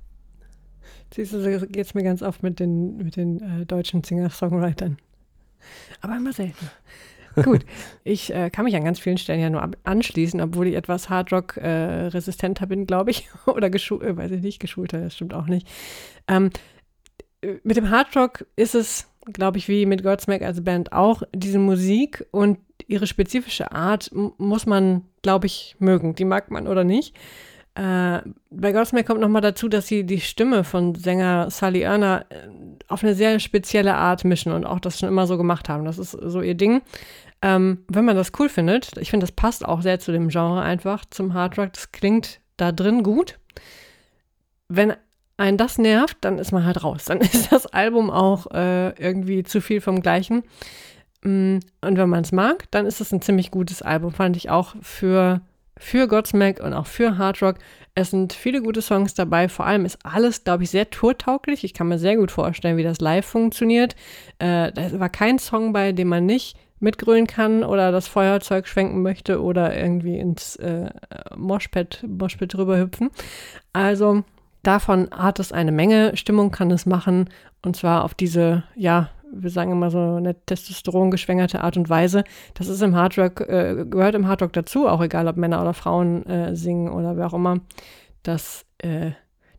Siehst 1.15 1.33
du, 1.35 1.43
so 1.43 1.67
geht 1.67 1.87
es 1.87 1.95
mir 1.95 2.05
ganz 2.05 2.23
oft 2.23 2.43
mit 2.43 2.59
den, 2.59 2.97
mit 2.97 3.17
den 3.17 3.61
äh, 3.61 3.67
deutschen 3.67 4.03
Singer-Songwritern. 4.03 4.97
Aber 6.01 6.17
immer 6.17 6.33
selten. 6.33 6.71
Gut, 7.37 7.65
ich 8.03 8.35
äh, 8.35 8.51
kann 8.51 8.65
mich 8.65 8.75
an 8.75 8.85
ganz 8.85 8.99
vielen 8.99 9.19
Stellen 9.19 9.41
ja 9.41 9.51
nur 9.51 9.69
anschließen, 9.85 10.41
obwohl 10.41 10.67
ich 10.67 10.75
etwas 10.75 11.09
Hardrock-resistenter 11.09 12.65
äh, 12.65 12.67
bin, 12.67 12.87
glaube 12.87 13.11
ich. 13.11 13.29
Oder 13.47 13.71
geschult, 13.71 14.03
äh, 14.03 14.17
weiß 14.17 14.33
ich 14.33 14.43
nicht, 14.43 14.61
geschulter, 14.61 15.01
das 15.01 15.15
stimmt 15.15 15.35
auch 15.35 15.47
nicht. 15.47 15.69
Ähm, 16.27 16.51
mit 17.63 17.77
dem 17.77 17.91
Hardrock 17.91 18.47
ist 18.57 18.75
es, 18.75 19.09
glaube 19.33 19.59
ich, 19.59 19.69
wie 19.69 19.87
mit 19.87 20.03
Godsmack 20.03 20.43
als 20.43 20.63
Band 20.63 20.93
auch, 20.93 21.23
diese 21.35 21.59
Musik 21.59 22.27
und 22.33 22.59
ihre 22.87 23.07
spezifische 23.07 23.73
Art 23.73 24.11
muss 24.13 24.67
man, 24.67 25.05
glaube 25.23 25.47
ich, 25.47 25.77
mögen. 25.79 26.15
Die 26.15 26.25
mag 26.25 26.51
man 26.51 26.67
oder 26.67 26.85
nicht. 26.85 27.15
Äh, 27.75 28.21
bei 28.51 28.73
Godsmack 28.73 29.07
kommt 29.07 29.21
nochmal 29.21 29.43
dazu, 29.43 29.69
dass 29.69 29.87
sie 29.87 30.05
die 30.05 30.21
Stimme 30.21 30.65
von 30.65 30.95
Sänger 30.95 31.51
Sully 31.51 31.83
Erner 31.83 32.27
äh, 32.31 32.49
auf 32.89 33.05
eine 33.05 33.15
sehr 33.15 33.39
spezielle 33.39 33.95
Art 33.95 34.25
mischen 34.25 34.53
und 34.53 34.67
auch 34.67 34.81
das 34.81 34.99
schon 34.99 35.09
immer 35.09 35.27
so 35.27 35.37
gemacht 35.37 35.69
haben. 35.69 35.85
Das 35.85 35.99
ist 35.99 36.11
so 36.11 36.43
ihr 36.43 36.57
Ding. 36.57 36.83
Ähm, 37.43 37.85
wenn 37.89 38.05
man 38.05 38.17
das 38.17 38.33
cool 38.39 38.49
findet, 38.49 38.97
ich 38.99 39.11
finde, 39.11 39.25
das 39.25 39.33
passt 39.33 39.65
auch 39.65 39.83
sehr 39.83 40.01
zu 40.01 40.13
dem 40.13 40.29
Genre 40.29 40.61
einfach, 40.61 41.05
zum 41.09 41.33
Hardrock. 41.33 41.73
Das 41.73 41.93
klingt 41.93 42.41
da 42.57 42.73
drin 42.73 43.03
gut. 43.03 43.39
Wenn 44.69 44.95
einen 45.37 45.57
das 45.57 45.79
nervt, 45.79 46.19
dann 46.21 46.39
ist 46.39 46.53
man 46.53 46.65
halt 46.67 46.85
raus. 46.85 47.07
Dann 47.07 47.19
ist 47.21 47.53
das 47.53 47.67
Album 47.67 48.11
auch 48.11 48.51
äh, 48.53 48.91
irgendwie 49.01 49.43
zu 49.43 49.61
viel 49.61 49.81
vom 49.81 50.03
Gleichen. 50.03 50.43
Mm, 51.23 51.59
und 51.81 51.97
wenn 51.97 52.09
man 52.09 52.23
es 52.23 52.33
mag, 52.33 52.71
dann 52.71 52.87
ist 52.87 53.01
es 53.01 53.13
ein 53.13 53.23
ziemlich 53.23 53.51
gutes 53.51 53.83
Album, 53.83 54.13
fand 54.13 54.37
ich 54.37 54.51
auch 54.51 54.75
für, 54.83 55.41
für 55.81 56.07
Godsmack 56.07 56.61
und 56.61 56.73
auch 56.75 56.87
für 56.87 57.19
Hard 57.19 57.43
Rock. 57.43 57.57
Es 57.95 58.11
sind 58.11 58.33
viele 58.33 58.63
gute 58.63 58.83
Songs 58.83 59.15
dabei. 59.15 59.49
Vor 59.49 59.67
allem 59.67 59.85
ist 59.85 59.99
alles, 60.05 60.45
glaube 60.45 60.63
ich, 60.63 60.71
sehr 60.71 60.91
tourtauglich. 60.91 61.65
Ich 61.65 61.75
kann 61.75 61.89
mir 61.89 61.99
sehr 61.99 62.17
gut 62.17 62.31
vorstellen, 62.31 62.77
wie 62.77 62.85
das 62.85 63.01
live 63.01 63.27
funktioniert. 63.27 63.97
Äh, 64.39 64.71
da 64.73 65.01
war 65.01 65.09
kein 65.09 65.39
Song 65.39 65.73
bei, 65.73 65.93
dem 65.93 66.09
man 66.09 66.27
nicht 66.27 66.57
mitgrölen 66.79 67.27
kann 67.27 67.65
oder 67.65 67.91
das 67.91 68.07
Feuerzeug 68.07 68.69
schwenken 68.69 69.03
möchte 69.03 69.43
oder 69.43 69.77
irgendwie 69.77 70.19
ins 70.19 70.57
äh, 70.57 70.91
Moshpad, 71.37 72.05
Moshpad 72.07 72.55
drüber 72.55 72.79
hüpfen. 72.79 73.11
Also 73.73 74.25
Davon 74.63 75.09
hat 75.11 75.39
es 75.39 75.53
eine 75.53 75.73
Menge, 75.73 76.17
Stimmung 76.17 76.51
kann 76.51 76.71
es 76.71 76.85
machen 76.85 77.31
und 77.63 77.77
zwar 77.77 78.05
auf 78.05 78.13
diese, 78.13 78.65
ja, 78.75 79.09
wir 79.33 79.51
sagen 79.51 79.73
immer 79.73 79.91
so 79.91 79.99
eine 79.99 80.35
Testosteron 80.45 81.11
geschwängerte 81.11 81.63
Art 81.63 81.77
und 81.77 81.89
Weise. 81.89 82.25
Das 82.55 82.69
ist 82.69 82.83
im 82.83 82.97
Hardrock, 82.97 83.41
äh, 83.41 83.85
gehört 83.89 84.15
im 84.15 84.27
Hardrock 84.27 84.53
dazu, 84.53 84.89
auch 84.89 85.03
egal 85.03 85.29
ob 85.29 85.37
Männer 85.37 85.61
oder 85.61 85.75
Frauen 85.75 86.27
äh, 86.27 86.57
singen 86.57 86.89
oder 86.91 87.17
wer 87.17 87.27
auch 87.27 87.35
immer, 87.35 87.61
dass 88.23 88.65
äh, 88.79 89.13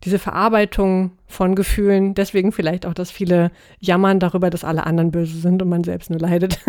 diese 0.04 0.20
Verarbeitung 0.20 1.12
von 1.28 1.56
Gefühlen, 1.56 2.16
deswegen 2.16 2.52
vielleicht 2.52 2.86
auch, 2.86 2.94
dass 2.94 3.12
viele 3.12 3.52
jammern 3.80 4.20
darüber, 4.20 4.50
dass 4.50 4.64
alle 4.64 4.86
anderen 4.86 5.12
böse 5.12 5.38
sind 5.38 5.62
und 5.62 5.70
man 5.70 5.84
selbst 5.84 6.10
nur 6.10 6.20
leidet. 6.20 6.60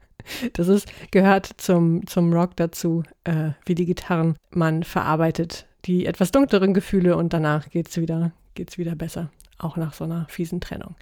das 0.54 0.68
ist, 0.68 0.88
gehört 1.10 1.50
zum, 1.58 2.06
zum 2.06 2.32
Rock 2.32 2.56
dazu, 2.56 3.02
äh, 3.24 3.50
wie 3.66 3.74
die 3.74 3.86
Gitarren 3.86 4.36
man 4.50 4.82
verarbeitet 4.82 5.66
die 5.84 6.06
etwas 6.06 6.32
dunkleren 6.32 6.74
Gefühle 6.74 7.16
und 7.16 7.32
danach 7.32 7.70
geht 7.70 7.88
es 7.88 7.96
wieder, 7.98 8.32
geht's 8.54 8.78
wieder 8.78 8.94
besser. 8.94 9.30
Auch 9.58 9.76
nach 9.76 9.94
so 9.94 10.04
einer 10.04 10.26
fiesen 10.28 10.60
Trennung. 10.60 10.94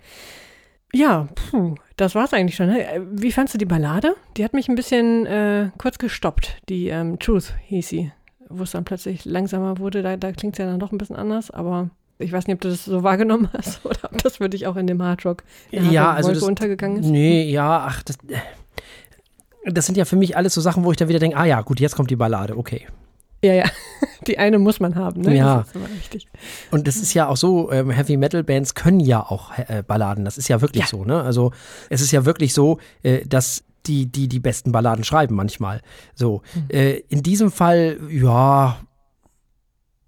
Ja, 0.95 1.29
puh, 1.35 1.75
das 1.97 2.15
war's 2.15 2.33
eigentlich 2.33 2.57
schon. 2.57 2.69
Ne? 2.69 3.07
Wie 3.11 3.33
fandst 3.33 3.55
du 3.55 3.59
die 3.59 3.65
Ballade? 3.65 4.15
Die 4.37 4.45
hat 4.45 4.55
mich 4.55 4.69
ein 4.69 4.77
bisschen 4.77 5.27
äh, 5.27 5.71
kurz 5.79 5.99
gestoppt. 5.99 6.57
Die 6.69 6.89
ähm, 6.89 7.19
Truth 7.19 7.55
hieß 7.67 7.89
sie, 7.89 8.13
wo 8.49 8.63
es 8.63 8.71
dann 8.71 8.85
plötzlich 8.85 9.25
langsamer 9.25 9.79
wurde. 9.79 10.03
Da, 10.03 10.17
da 10.17 10.33
klingt 10.33 10.55
es 10.55 10.59
ja 10.59 10.67
dann 10.67 10.81
doch 10.81 10.93
ein 10.93 10.99
bisschen 10.99 11.17
anders, 11.17 11.51
aber 11.51 11.91
ich 12.19 12.33
weiß 12.33 12.47
nicht, 12.47 12.55
ob 12.55 12.61
du 12.61 12.69
das 12.69 12.85
so 12.85 13.03
wahrgenommen 13.03 13.51
hast 13.53 13.85
oder 13.85 14.11
ob 14.13 14.23
das 14.23 14.37
für 14.37 14.49
dich 14.49 14.67
auch 14.67 14.77
in 14.77 14.87
dem 14.87 15.03
Hardrock 15.03 15.43
ja, 15.71 16.13
also 16.13 16.33
das, 16.33 16.43
untergegangen 16.43 16.99
ist. 17.01 17.07
Nee, 17.07 17.51
ja, 17.51 17.85
ach, 17.87 18.03
das, 18.03 18.19
das 19.65 19.87
sind 19.87 19.97
ja 19.97 20.05
für 20.05 20.17
mich 20.17 20.37
alles 20.37 20.55
so 20.55 20.61
Sachen, 20.61 20.85
wo 20.85 20.91
ich 20.93 20.97
dann 20.97 21.09
wieder 21.09 21.19
denke, 21.19 21.37
ah 21.37 21.45
ja, 21.45 21.61
gut, 21.63 21.81
jetzt 21.81 21.97
kommt 21.97 22.11
die 22.11 22.17
Ballade, 22.17 22.57
okay. 22.57 22.87
Ja, 23.43 23.55
ja. 23.55 23.65
Die 24.27 24.39
eine 24.39 24.59
muss 24.59 24.81
man 24.81 24.95
haben, 24.95 25.21
ne? 25.23 25.37
Ja. 25.37 25.65
Das. 26.13 26.23
Und 26.71 26.87
das 26.89 26.97
ist 26.97 27.15
ja 27.15 27.29
auch 27.29 27.37
so, 27.37 27.71
ähm, 27.71 27.91
Heavy 27.91 28.17
Metal 28.17 28.43
Bands 28.43 28.75
können 28.75 29.01
ja 29.01 29.21
auch 29.21 29.57
äh, 29.57 29.83
Balladen. 29.87 30.25
Das 30.25 30.37
ist 30.37 30.49
ja 30.49 30.61
wirklich 30.61 30.85
ja. 30.85 30.89
so, 30.89 31.05
ne? 31.05 31.23
Also 31.23 31.53
es 31.91 32.01
ist 32.01 32.11
ja 32.11 32.25
wirklich 32.25 32.55
so, 32.55 32.79
äh, 33.03 33.25
dass 33.27 33.63
die, 33.87 34.07
die 34.07 34.29
die 34.29 34.41
besten 34.41 34.73
Balladen 34.73 35.05
schreiben 35.05 35.37
manchmal. 35.37 35.81
So. 36.15 36.43
Mhm. 36.55 36.65
Äh, 36.71 36.97
in 37.09 37.23
diesem 37.23 37.53
Fall, 37.53 37.99
ja, 38.11 38.79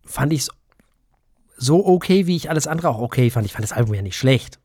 fand 0.05 0.33
ich 0.33 0.41
es 0.41 0.51
so 1.57 1.87
okay, 1.87 2.27
wie 2.27 2.37
ich 2.37 2.51
alles 2.51 2.67
andere 2.67 2.89
auch 2.89 3.01
okay 3.01 3.31
fand. 3.31 3.47
Ich 3.47 3.53
fand 3.53 3.65
das 3.65 3.73
Album 3.73 3.95
ja 3.95 4.03
nicht 4.03 4.17
schlecht. 4.17 4.59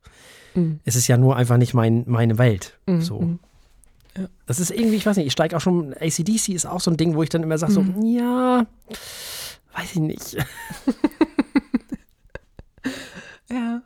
Mhm. 0.56 0.80
Es 0.86 0.96
ist 0.96 1.08
ja 1.08 1.18
nur 1.18 1.36
einfach 1.36 1.58
nicht 1.58 1.74
mein, 1.74 2.04
meine 2.08 2.38
Welt. 2.38 2.80
Mhm. 2.88 3.02
So. 3.02 3.38
Ja. 4.18 4.28
Das 4.46 4.60
ist 4.60 4.72
irgendwie, 4.72 4.96
ich 4.96 5.06
weiß 5.06 5.18
nicht, 5.18 5.28
ich 5.28 5.34
steige 5.34 5.58
auch 5.58 5.62
schon, 5.62 5.94
ACDC 5.94 6.50
ist 6.50 6.66
auch 6.66 6.80
so 6.80 6.92
ein 6.92 6.98
Ding, 6.98 7.16
wo 7.16 7.24
ich 7.24 7.30
dann 7.30 7.44
immer 7.44 7.58
sage, 7.58 7.72
so, 7.72 7.82
mhm. 7.82 8.02
ja, 8.04 8.66
weiß 9.76 9.94
ich 9.94 10.00
nicht. 10.00 10.34
ja. 13.50 13.82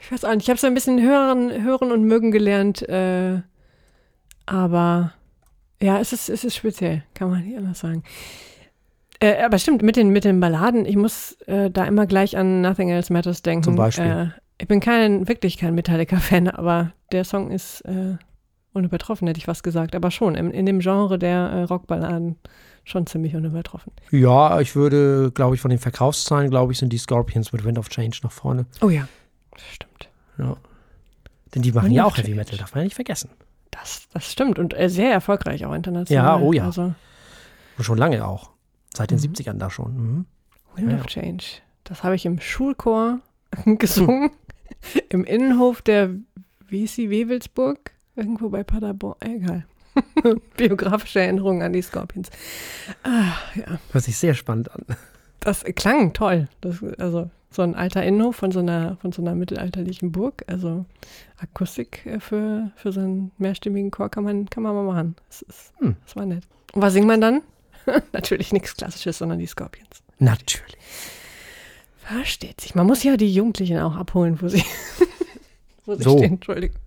Ich 0.00 0.12
weiß 0.12 0.24
auch 0.24 0.34
nicht, 0.34 0.42
ich 0.44 0.50
habe 0.50 0.60
so 0.60 0.66
ein 0.66 0.74
bisschen 0.74 1.00
hören, 1.02 1.62
hören 1.62 1.90
und 1.92 2.04
mögen 2.04 2.30
gelernt, 2.30 2.82
äh, 2.88 3.40
aber 4.46 5.12
ja, 5.80 5.98
es 5.98 6.12
ist, 6.12 6.28
es 6.28 6.44
ist 6.44 6.54
speziell, 6.54 7.02
kann 7.14 7.30
man 7.30 7.44
nicht 7.44 7.56
anders 7.56 7.80
sagen. 7.80 8.04
Äh, 9.20 9.42
aber 9.42 9.58
stimmt, 9.58 9.82
mit 9.82 9.96
den, 9.96 10.10
mit 10.10 10.24
den 10.24 10.40
Balladen, 10.40 10.84
ich 10.84 10.96
muss 10.96 11.32
äh, 11.46 11.70
da 11.70 11.84
immer 11.84 12.06
gleich 12.06 12.36
an 12.36 12.60
Nothing 12.60 12.90
Else 12.90 13.12
Matters 13.12 13.42
denken. 13.42 13.62
Zum 13.62 13.76
Beispiel. 13.76 14.04
Äh, 14.04 14.28
ich 14.58 14.68
bin 14.68 14.80
kein, 14.80 15.28
wirklich 15.28 15.58
kein 15.58 15.74
Metallica-Fan, 15.74 16.48
aber 16.48 16.92
der 17.10 17.24
Song 17.24 17.50
ist 17.50 17.80
äh, 17.82 18.16
unübertroffen, 18.72 19.26
hätte 19.28 19.38
ich 19.38 19.48
was 19.48 19.62
gesagt. 19.62 19.94
Aber 19.94 20.10
schon, 20.10 20.34
in, 20.34 20.50
in 20.50 20.66
dem 20.66 20.80
Genre 20.80 21.18
der 21.18 21.38
äh, 21.38 21.62
Rockballaden 21.62 22.36
schon 22.84 23.06
ziemlich 23.06 23.36
unübertroffen. 23.36 23.92
Ja, 24.10 24.60
ich 24.60 24.74
würde, 24.74 25.30
glaube 25.32 25.54
ich, 25.54 25.60
von 25.60 25.70
den 25.70 25.78
Verkaufszahlen, 25.78 26.50
glaube 26.50 26.72
ich, 26.72 26.78
sind 26.78 26.92
die 26.92 26.98
Scorpions 26.98 27.52
mit 27.52 27.64
Wind 27.64 27.78
of 27.78 27.88
Change 27.88 28.18
nach 28.22 28.32
vorne. 28.32 28.66
Oh 28.80 28.88
ja, 28.88 29.06
das 29.52 29.62
stimmt. 29.62 30.08
Ja. 30.38 30.56
Denn 31.54 31.62
die 31.62 31.72
machen 31.72 31.86
Wind 31.86 31.96
ja 31.96 32.04
auch 32.04 32.16
Heavy 32.16 32.34
Metal, 32.34 32.58
darf 32.58 32.74
man 32.74 32.80
ja 32.80 32.84
nicht 32.84 32.94
vergessen. 32.94 33.30
Das, 33.70 34.08
das 34.12 34.30
stimmt 34.30 34.58
und 34.58 34.78
äh, 34.78 34.88
sehr 34.88 35.12
erfolgreich 35.12 35.64
auch 35.64 35.74
international. 35.74 36.40
Ja, 36.40 36.44
oh 36.44 36.52
ja. 36.52 36.64
Also, 36.64 36.94
und 37.78 37.84
schon 37.84 37.98
lange 37.98 38.26
auch. 38.26 38.50
Seit 38.94 39.10
den 39.10 39.18
mhm. 39.18 39.24
70ern 39.24 39.54
da 39.54 39.70
schon. 39.70 39.94
Mhm. 39.94 40.26
Wind 40.74 40.92
ja. 40.92 40.98
of 40.98 41.06
Change. 41.06 41.44
Das 41.84 42.02
habe 42.02 42.14
ich 42.14 42.26
im 42.26 42.40
Schulchor 42.40 43.20
gesungen. 43.64 44.30
Im 45.08 45.24
Innenhof 45.24 45.82
der, 45.82 46.10
sie, 46.70 47.10
Wewelsburg? 47.10 47.92
Irgendwo 48.16 48.48
bei 48.48 48.62
Paderborn. 48.62 49.16
Egal. 49.20 49.66
Biografische 50.56 51.20
Erinnerungen 51.20 51.62
an 51.62 51.72
die 51.72 51.82
Scorpions. 51.82 52.30
Ah, 53.02 53.34
ja. 53.54 53.78
Hört 53.92 54.04
sich 54.04 54.16
sehr 54.16 54.34
spannend 54.34 54.70
an. 54.72 54.84
Das 55.40 55.64
klang 55.64 56.12
toll. 56.12 56.48
Das, 56.60 56.82
also 56.98 57.30
so 57.50 57.62
ein 57.62 57.74
alter 57.74 58.02
Innenhof 58.02 58.36
von 58.36 58.52
so 58.52 58.60
einer, 58.60 58.96
von 58.96 59.12
so 59.12 59.22
einer 59.22 59.34
mittelalterlichen 59.34 60.12
Burg. 60.12 60.44
Also 60.46 60.86
Akustik 61.38 62.06
äh, 62.06 62.20
für, 62.20 62.70
für 62.76 62.92
so 62.92 63.00
einen 63.00 63.32
mehrstimmigen 63.38 63.90
Chor 63.90 64.08
kann 64.08 64.24
man, 64.24 64.48
kann 64.48 64.62
man 64.62 64.74
mal 64.74 64.84
machen. 64.84 65.16
Das, 65.28 65.42
ist, 65.42 65.72
hm. 65.78 65.96
das 66.04 66.16
war 66.16 66.26
nett. 66.26 66.44
Und 66.72 66.82
was 66.82 66.92
singt 66.92 67.06
man 67.06 67.20
dann? 67.20 67.42
Natürlich 68.12 68.52
nichts 68.52 68.76
Klassisches, 68.76 69.18
sondern 69.18 69.38
die 69.38 69.46
Scorpions. 69.46 70.02
Natürlich. 70.18 70.76
Versteht 71.98 72.60
sich. 72.60 72.74
Man 72.74 72.86
muss 72.86 73.02
ja 73.02 73.16
die 73.16 73.32
Jugendlichen 73.32 73.78
auch 73.78 73.96
abholen, 73.96 74.40
wo 74.40 74.48
sie, 74.48 74.64
wo 75.84 75.94
sie 75.94 76.02
so. 76.02 76.16
stehen. 76.16 76.34
Entschuldigung. 76.34 76.78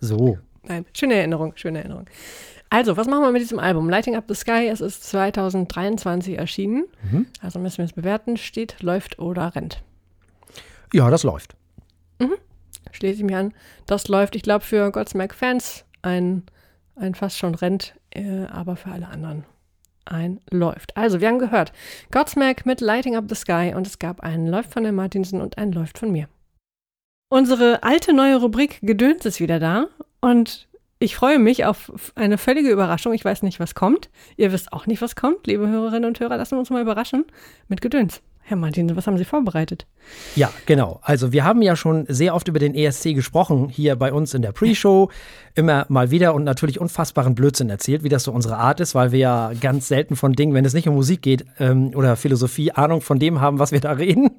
So. 0.00 0.38
Nein, 0.62 0.84
schöne 0.96 1.14
Erinnerung, 1.14 1.52
schöne 1.56 1.78
Erinnerung. 1.78 2.06
Also, 2.68 2.96
was 2.96 3.08
machen 3.08 3.24
wir 3.24 3.32
mit 3.32 3.42
diesem 3.42 3.58
Album? 3.58 3.90
Lighting 3.90 4.14
Up 4.14 4.24
the 4.28 4.34
Sky, 4.34 4.68
es 4.68 4.80
ist 4.80 5.02
2023 5.04 6.38
erschienen. 6.38 6.84
Mhm. 7.10 7.26
Also 7.40 7.58
müssen 7.58 7.78
wir 7.78 7.86
es 7.86 7.92
bewerten. 7.92 8.36
Steht, 8.36 8.80
läuft 8.80 9.18
oder 9.18 9.54
rennt? 9.56 9.82
Ja, 10.92 11.10
das 11.10 11.24
läuft. 11.24 11.56
Mhm. 12.20 12.34
Schließe 12.92 13.18
ich 13.18 13.24
mir 13.24 13.38
an. 13.38 13.54
Das 13.86 14.06
läuft, 14.06 14.36
ich 14.36 14.42
glaube, 14.42 14.64
für 14.64 14.90
Godsmack-Fans 14.92 15.84
ein, 16.02 16.44
ein 16.94 17.16
fast 17.16 17.38
schon 17.38 17.56
rennt, 17.56 17.94
äh, 18.10 18.44
aber 18.44 18.76
für 18.76 18.92
alle 18.92 19.08
anderen 19.08 19.44
ein 20.04 20.40
läuft. 20.50 20.96
Also, 20.96 21.20
wir 21.20 21.28
haben 21.28 21.38
gehört, 21.38 21.72
Godsmack 22.10 22.66
mit 22.66 22.80
Lighting 22.80 23.16
Up 23.16 23.24
the 23.28 23.34
Sky 23.34 23.72
und 23.74 23.86
es 23.86 23.98
gab 23.98 24.20
einen 24.20 24.46
läuft 24.46 24.72
von 24.72 24.82
der 24.82 24.92
Martinsen 24.92 25.40
und 25.40 25.58
einen 25.58 25.72
läuft 25.72 25.98
von 25.98 26.10
mir. 26.10 26.28
Unsere 27.28 27.82
alte 27.82 28.12
neue 28.12 28.36
Rubrik 28.36 28.80
Gedöns 28.82 29.24
ist 29.24 29.40
wieder 29.40 29.60
da 29.60 29.86
und 30.20 30.68
ich 30.98 31.16
freue 31.16 31.38
mich 31.38 31.64
auf 31.64 32.12
eine 32.14 32.36
völlige 32.36 32.68
Überraschung. 32.70 33.14
Ich 33.14 33.24
weiß 33.24 33.42
nicht, 33.42 33.58
was 33.58 33.74
kommt. 33.74 34.10
Ihr 34.36 34.52
wisst 34.52 34.72
auch 34.72 34.86
nicht, 34.86 35.00
was 35.00 35.16
kommt, 35.16 35.46
liebe 35.46 35.66
Hörerinnen 35.66 36.04
und 36.04 36.20
Hörer. 36.20 36.36
Lassen 36.36 36.56
wir 36.56 36.58
uns 36.58 36.68
mal 36.68 36.82
überraschen 36.82 37.24
mit 37.68 37.80
Gedöns. 37.80 38.20
Herr 38.42 38.56
Martin, 38.56 38.96
was 38.96 39.06
haben 39.06 39.16
Sie 39.16 39.24
vorbereitet? 39.24 39.86
Ja, 40.34 40.50
genau. 40.66 40.98
Also 41.02 41.32
wir 41.32 41.44
haben 41.44 41.62
ja 41.62 41.76
schon 41.76 42.04
sehr 42.08 42.34
oft 42.34 42.48
über 42.48 42.58
den 42.58 42.74
ESC 42.74 43.14
gesprochen, 43.14 43.68
hier 43.68 43.94
bei 43.94 44.12
uns 44.12 44.34
in 44.34 44.42
der 44.42 44.50
Pre-Show. 44.50 45.08
Immer 45.54 45.86
mal 45.88 46.10
wieder 46.10 46.34
und 46.34 46.42
natürlich 46.42 46.80
unfassbaren 46.80 47.36
Blödsinn 47.36 47.70
erzählt, 47.70 48.02
wie 48.02 48.08
das 48.08 48.24
so 48.24 48.32
unsere 48.32 48.56
Art 48.56 48.80
ist, 48.80 48.94
weil 48.94 49.12
wir 49.12 49.20
ja 49.20 49.52
ganz 49.60 49.86
selten 49.86 50.16
von 50.16 50.32
Dingen, 50.32 50.52
wenn 50.52 50.64
es 50.64 50.74
nicht 50.74 50.88
um 50.88 50.96
Musik 50.96 51.22
geht 51.22 51.44
ähm, 51.60 51.92
oder 51.94 52.16
Philosophie, 52.16 52.72
Ahnung 52.72 53.02
von 53.02 53.20
dem 53.20 53.40
haben, 53.40 53.60
was 53.60 53.70
wir 53.70 53.80
da 53.80 53.92
reden. 53.92 54.30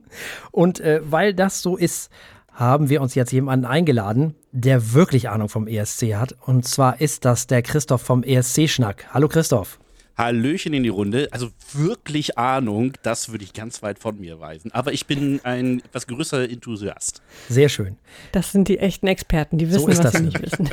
Und 0.52 0.82
äh, 0.82 1.00
weil 1.10 1.34
das 1.34 1.62
so 1.62 1.78
ist, 1.78 2.12
haben 2.54 2.90
wir 2.90 3.02
uns 3.02 3.16
jetzt 3.16 3.32
jemanden 3.32 3.66
eingeladen, 3.66 4.36
der 4.52 4.94
wirklich 4.94 5.30
Ahnung 5.30 5.50
vom 5.50 5.68
ESC 5.68 6.16
hat. 6.16 6.36
Und 6.46 6.68
zwar 6.68 7.02
ist 7.02 7.26
das 7.26 7.48
der 7.48 7.62
Christoph 7.62 8.02
vom 8.02 8.24
ESC-Schnack. 8.24 9.08
Hallo 9.14 9.28
Christoph. 9.28 9.80
Hallöchen 10.18 10.74
in 10.74 10.84
die 10.84 10.90
Runde. 10.90 11.30
Also 11.32 11.50
wirklich 11.74 12.38
Ahnung, 12.38 12.94
das 13.02 13.32
würde 13.32 13.44
ich 13.44 13.54
ganz 13.54 13.82
weit 13.82 13.98
von 13.98 14.20
mir 14.20 14.40
weisen. 14.40 14.72
Aber 14.72 14.94
ich 14.94 15.08
bin 15.08 15.40
ein 15.44 15.80
etwas 15.80 16.06
größerer 16.06 16.50
Enthusiast. 16.50 17.22
Sehr 17.50 17.70
schön. 17.70 17.98
Das 18.32 18.52
sind 18.52 18.68
die 18.68 18.78
echten 18.78 19.08
Experten, 19.08 19.58
die 19.58 19.70
wissen, 19.70 19.80
so 19.80 19.88
was 19.88 20.02
das. 20.02 20.14
sie 20.14 20.24
nicht 20.24 20.42
wissen. 20.42 20.70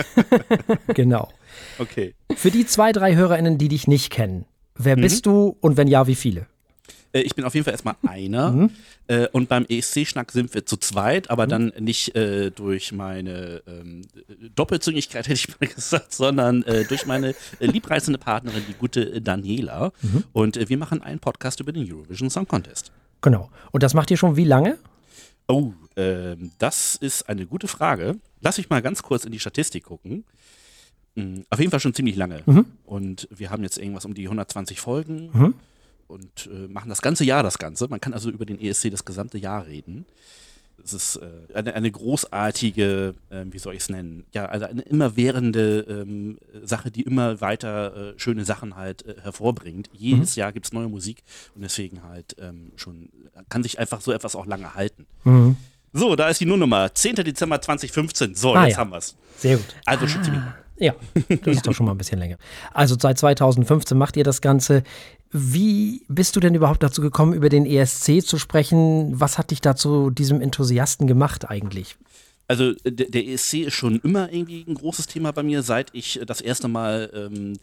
genau. 0.95 1.31
Okay. 1.79 2.14
Für 2.35 2.51
die 2.51 2.67
zwei, 2.67 2.93
drei 2.93 3.14
HörerInnen, 3.14 3.57
die 3.57 3.69
dich 3.69 3.87
nicht 3.87 4.11
kennen, 4.11 4.45
wer 4.75 4.97
mhm. 4.97 5.03
bist 5.03 5.25
du 5.27 5.57
und 5.61 5.77
wenn 5.77 5.88
ja, 5.88 6.07
wie 6.07 6.17
viele? 6.17 6.47
Äh, 7.12 7.21
ich 7.21 7.35
bin 7.35 7.44
auf 7.44 7.55
jeden 7.55 7.64
Fall 7.64 7.73
erstmal 7.73 7.97
einer. 8.07 8.53
Mhm. 8.53 8.71
Äh, 9.07 9.29
und 9.29 9.49
beim 9.49 9.64
ESC-Schnack 9.68 10.33
sind 10.33 10.53
wir 10.55 10.66
zu 10.66 10.77
zweit, 10.77 11.31
aber 11.31 11.47
mhm. 11.47 11.51
dann 11.51 11.73
nicht 11.81 12.14
äh, 12.14 12.51
durch 12.51 12.92
meine 12.92 13.62
ähm, 13.66 14.03
Doppelzüngigkeit, 14.55 15.25
hätte 15.29 15.35
ich 15.35 15.61
mal 15.61 15.68
gesagt, 15.68 16.12
sondern 16.12 16.62
äh, 16.64 16.85
durch 16.85 17.07
meine 17.07 17.31
äh, 17.61 17.66
liebreizende 17.66 18.18
Partnerin, 18.18 18.62
die 18.68 18.75
gute 18.75 19.21
Daniela. 19.21 19.92
Mhm. 20.03 20.25
Und 20.33 20.68
wir 20.68 20.79
machen 20.79 21.03
einen 21.03 21.21
Podcast 21.21 21.61
über 21.61 21.73
den 21.73 21.90
Eurovision 21.90 22.31
Song 22.31 22.47
Contest. 22.47 22.92
Genau. 23.21 23.51
Und 23.73 23.83
das 23.83 23.94
macht 23.94 24.11
ihr 24.11 24.16
schon 24.16 24.37
wie 24.37 24.44
lange? 24.44 24.79
Oh, 25.49 25.73
ähm, 25.97 26.53
das 26.59 26.94
ist 26.94 27.29
eine 27.29 27.47
gute 27.47 27.68
Frage. 27.68 28.16
Lass 28.40 28.59
mich 28.59 28.68
mal 28.71 28.83
ganz 28.83 29.03
kurz 29.03 29.25
in 29.25 29.33
die 29.33 29.40
Statistik 29.40 29.85
gucken. 29.85 30.25
Mhm, 31.14 31.44
auf 31.51 31.59
jeden 31.59 31.71
Fall 31.71 31.81
schon 31.81 31.94
ziemlich 31.94 32.16
lange. 32.16 32.42
Mhm. 32.47 32.66
Und 32.85 33.27
wir 33.35 33.51
haben 33.51 33.62
jetzt 33.62 33.79
irgendwas 33.79 34.05
um 34.05 34.14
die 34.14 34.25
120 34.25 34.79
Folgen. 34.79 35.31
Mhm 35.33 35.55
und 36.09 36.49
äh, 36.53 36.68
machen 36.68 36.88
das 36.88 37.03
ganze 37.03 37.25
Jahr 37.25 37.42
das 37.42 37.59
Ganze. 37.59 37.88
Man 37.88 38.01
kann 38.01 38.12
also 38.12 38.31
über 38.31 38.47
den 38.47 38.61
ESC 38.61 38.90
das 38.90 39.05
gesamte 39.05 39.38
Jahr 39.38 39.66
reden. 39.66 40.07
Es 40.83 40.92
ist 40.92 41.16
äh, 41.16 41.55
eine, 41.55 41.75
eine, 41.75 41.90
großartige, 41.90 43.14
äh, 43.31 43.44
wie 43.51 43.59
soll 43.59 43.75
ich 43.75 43.81
es 43.81 43.88
nennen, 43.88 44.25
ja, 44.33 44.47
also 44.47 44.66
eine 44.66 44.83
immerwährende 44.83 45.81
ähm, 45.88 46.38
Sache, 46.62 46.91
die 46.91 47.03
immer 47.03 47.41
weiter 47.41 48.14
äh, 48.14 48.18
schöne 48.18 48.45
Sachen 48.45 48.76
halt 48.76 49.05
äh, 49.05 49.16
hervorbringt. 49.22 49.91
Jedes 49.93 50.37
mhm. 50.37 50.41
Jahr 50.41 50.53
gibt 50.53 50.66
es 50.66 50.72
neue 50.72 50.89
Musik 50.89 51.24
und 51.55 51.62
deswegen 51.62 52.05
halt 52.05 52.37
ähm, 52.41 52.72
schon, 52.76 53.11
kann 53.49 53.64
sich 53.64 53.78
einfach 53.78 54.01
so 54.01 54.12
etwas 54.12 54.37
auch 54.37 54.47
lange 54.47 54.74
halten. 54.74 55.07
Mhm. 55.24 55.57
So, 55.93 56.14
da 56.16 56.28
ist 56.28 56.41
die 56.41 56.47
Nullnummer. 56.47 56.95
10. 56.95 57.16
Dezember 57.16 57.61
2015. 57.61 58.35
So, 58.35 58.55
ah, 58.55 58.66
jetzt 58.66 58.74
ja. 58.74 58.78
haben 58.78 58.91
wir 58.91 58.99
es. 58.99 59.16
Sehr 59.39 59.57
gut. 59.57 59.74
Also 59.85 60.07
schon 60.07 60.22
ziemlich. 60.22 60.43
Ja, 60.76 60.95
das 61.45 61.57
ist 61.57 61.66
doch 61.66 61.74
schon 61.74 61.87
mal 61.87 61.93
ein 61.93 61.99
bisschen 61.99 62.18
länger. 62.18 62.37
Also 62.72 62.97
seit 62.99 63.18
2015 63.18 63.99
macht 63.99 64.16
ihr 64.16 64.24
das 64.24 64.41
Ganze. 64.41 64.85
Wie 65.31 66.05
bist 66.09 66.37
du 66.37 66.41
denn 66.41 66.55
überhaupt 66.55 66.83
dazu 66.83 67.03
gekommen, 67.03 67.35
über 67.35 67.49
den 67.49 67.66
ESC 67.66 68.22
zu 68.22 68.39
sprechen? 68.39 69.20
Was 69.20 69.37
hat 69.37 69.51
dich 69.51 69.61
dazu 69.61 70.11
diesem 70.11 70.41
Enthusiasten 70.41 71.07
gemacht 71.07 71.49
eigentlich? 71.49 71.97
Also 72.49 72.72
der, 72.82 73.11
der, 73.11 73.26
ESC 73.26 73.59
ist 73.66 73.74
schon 73.74 74.01
immer 74.01 74.32
irgendwie 74.32 74.64
ein 74.66 74.74
großes 74.74 75.07
Thema 75.07 75.32
bei 75.32 75.42
mir, 75.42 75.62
seit 75.62 75.90
ich 75.92 76.18
das 76.26 76.40
erste 76.40 76.66
Mal 76.66 77.11
ähm, 77.12 77.59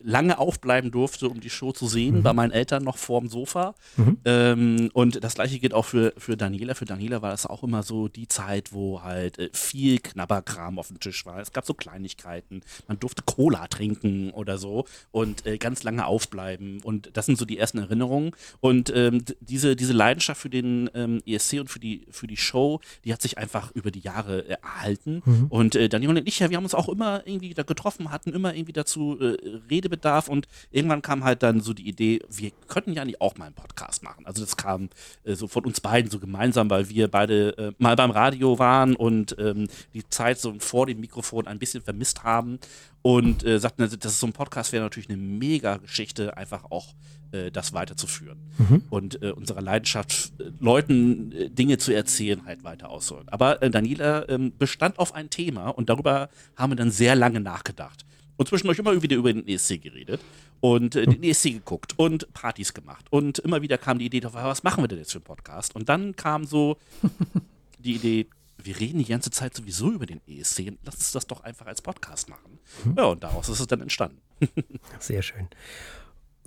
lange 0.00 0.38
aufbleiben 0.38 0.92
durfte, 0.92 1.28
um 1.28 1.40
die 1.40 1.50
Show 1.50 1.72
zu 1.72 1.88
sehen, 1.88 2.18
mhm. 2.18 2.22
bei 2.22 2.32
meinen 2.32 2.52
Eltern 2.52 2.84
noch 2.84 2.98
vorm 2.98 3.28
Sofa. 3.28 3.74
Mhm. 3.96 4.18
Ähm, 4.24 4.90
und 4.92 5.24
das 5.24 5.34
gleiche 5.34 5.58
gilt 5.58 5.74
auch 5.74 5.86
für, 5.86 6.14
für 6.16 6.36
Daniela. 6.36 6.74
Für 6.74 6.84
Daniela 6.84 7.20
war 7.20 7.32
das 7.32 7.46
auch 7.46 7.64
immer 7.64 7.82
so 7.82 8.06
die 8.06 8.28
Zeit, 8.28 8.72
wo 8.72 9.02
halt 9.02 9.40
äh, 9.40 9.50
viel 9.52 9.98
Knabberkram 9.98 10.78
auf 10.78 10.86
dem 10.86 11.00
Tisch 11.00 11.26
war. 11.26 11.40
Es 11.40 11.52
gab 11.52 11.66
so 11.66 11.74
Kleinigkeiten, 11.74 12.62
man 12.86 13.00
durfte 13.00 13.22
Cola 13.24 13.66
trinken 13.66 14.30
oder 14.30 14.56
so 14.56 14.84
und 15.10 15.46
äh, 15.46 15.58
ganz 15.58 15.82
lange 15.82 16.06
aufbleiben. 16.06 16.80
Und 16.84 17.10
das 17.14 17.26
sind 17.26 17.38
so 17.38 17.44
die 17.44 17.58
ersten 17.58 17.78
Erinnerungen. 17.78 18.30
Und 18.60 18.92
ähm, 18.94 19.24
diese, 19.40 19.74
diese 19.74 19.92
Leidenschaft 19.92 20.40
für 20.40 20.50
den 20.50 20.88
ähm, 20.94 21.22
ESC 21.26 21.54
und 21.58 21.70
für 21.70 21.80
die, 21.80 22.06
für 22.08 22.28
die 22.28 22.36
Show, 22.36 22.80
die 23.04 23.12
hat 23.12 23.20
sich 23.20 23.36
einfach 23.36 23.72
über 23.72 23.90
die 23.90 23.98
Jahre 23.98 24.11
Jahre 24.12 24.46
äh, 24.46 24.56
erhalten. 24.62 25.22
Mhm. 25.24 25.46
Und 25.48 25.74
äh, 25.74 25.88
Daniel 25.88 26.10
und 26.10 26.28
ich, 26.28 26.38
ja, 26.38 26.50
wir 26.50 26.56
haben 26.56 26.64
uns 26.64 26.74
auch 26.74 26.88
immer 26.88 27.26
irgendwie 27.26 27.54
da 27.54 27.62
getroffen, 27.62 28.10
hatten 28.10 28.32
immer 28.32 28.54
irgendwie 28.54 28.72
dazu 28.72 29.18
äh, 29.20 29.36
Redebedarf 29.70 30.28
und 30.28 30.46
irgendwann 30.70 31.02
kam 31.02 31.24
halt 31.24 31.42
dann 31.42 31.60
so 31.60 31.72
die 31.72 31.88
Idee, 31.88 32.20
wir 32.28 32.50
könnten 32.68 32.92
ja 32.92 33.04
nicht 33.04 33.20
auch 33.20 33.36
mal 33.36 33.46
einen 33.46 33.54
Podcast 33.54 34.02
machen. 34.02 34.26
Also 34.26 34.42
das 34.42 34.56
kam 34.56 34.88
äh, 35.24 35.34
so 35.34 35.48
von 35.48 35.64
uns 35.64 35.80
beiden 35.80 36.10
so 36.10 36.18
gemeinsam, 36.18 36.70
weil 36.70 36.88
wir 36.88 37.08
beide 37.08 37.56
äh, 37.58 37.72
mal 37.78 37.96
beim 37.96 38.10
Radio 38.10 38.58
waren 38.58 38.96
und 38.96 39.36
ähm, 39.38 39.68
die 39.94 40.08
Zeit 40.08 40.38
so 40.38 40.54
vor 40.58 40.86
dem 40.86 41.00
Mikrofon 41.00 41.46
ein 41.46 41.58
bisschen 41.58 41.82
vermisst 41.82 42.24
haben 42.24 42.58
und 43.02 43.42
sagten, 43.42 43.82
also, 43.82 43.96
dass 43.96 44.20
so 44.20 44.28
ein 44.28 44.32
Podcast 44.32 44.72
wäre 44.72 44.84
natürlich 44.84 45.08
eine 45.08 45.18
mega 45.18 45.78
Geschichte, 45.78 46.36
einfach 46.36 46.70
auch 46.70 46.94
äh, 47.32 47.50
das 47.50 47.72
weiterzuführen 47.72 48.38
mhm. 48.58 48.82
und 48.90 49.22
äh, 49.22 49.30
unserer 49.30 49.62
Leidenschaft, 49.62 50.32
äh, 50.38 50.50
Leuten 50.60 51.32
äh, 51.32 51.50
Dinge 51.50 51.78
zu 51.78 51.92
erzählen, 51.92 52.44
halt 52.44 52.64
weiter 52.64 52.90
ausholen. 52.90 53.28
Aber 53.28 53.62
äh, 53.62 53.70
Daniela 53.70 54.28
ähm, 54.28 54.52
bestand 54.58 54.98
auf 54.98 55.14
ein 55.14 55.30
Thema 55.30 55.68
und 55.68 55.88
darüber 55.88 56.28
haben 56.56 56.72
wir 56.72 56.76
dann 56.76 56.90
sehr 56.90 57.14
lange 57.16 57.40
nachgedacht. 57.40 58.04
Und 58.36 58.48
zwischendurch 58.48 58.78
immer 58.78 59.00
wieder 59.02 59.16
über 59.16 59.32
den 59.32 59.46
ESC 59.46 59.80
geredet 59.80 60.20
und 60.60 60.96
äh, 60.96 61.06
den 61.06 61.22
ESC 61.22 61.44
geguckt 61.52 61.94
und 61.98 62.32
Partys 62.32 62.74
gemacht. 62.74 63.06
Und 63.10 63.38
immer 63.40 63.62
wieder 63.62 63.78
kam 63.78 63.98
die 63.98 64.06
Idee, 64.06 64.22
was 64.24 64.62
machen 64.62 64.82
wir 64.82 64.88
denn 64.88 64.98
jetzt 64.98 65.12
für 65.12 65.18
einen 65.18 65.24
Podcast? 65.24 65.76
Und 65.76 65.88
dann 65.88 66.16
kam 66.16 66.44
so 66.44 66.76
die 67.78 67.94
Idee, 67.96 68.26
wir 68.58 68.78
reden 68.78 68.98
die 68.98 69.04
ganze 69.04 69.30
Zeit 69.30 69.54
sowieso 69.54 69.90
über 69.90 70.06
den 70.06 70.20
ESC 70.26 70.68
und 70.68 70.78
lass 70.84 70.96
uns 70.96 71.12
das 71.12 71.26
doch 71.26 71.42
einfach 71.42 71.66
als 71.66 71.82
Podcast 71.82 72.28
machen. 72.28 72.58
Mhm. 72.84 72.94
Ja, 72.96 73.04
und 73.04 73.22
daraus 73.22 73.48
ist 73.48 73.60
es 73.60 73.66
dann 73.66 73.80
entstanden. 73.80 74.20
Sehr 74.98 75.22
schön. 75.22 75.48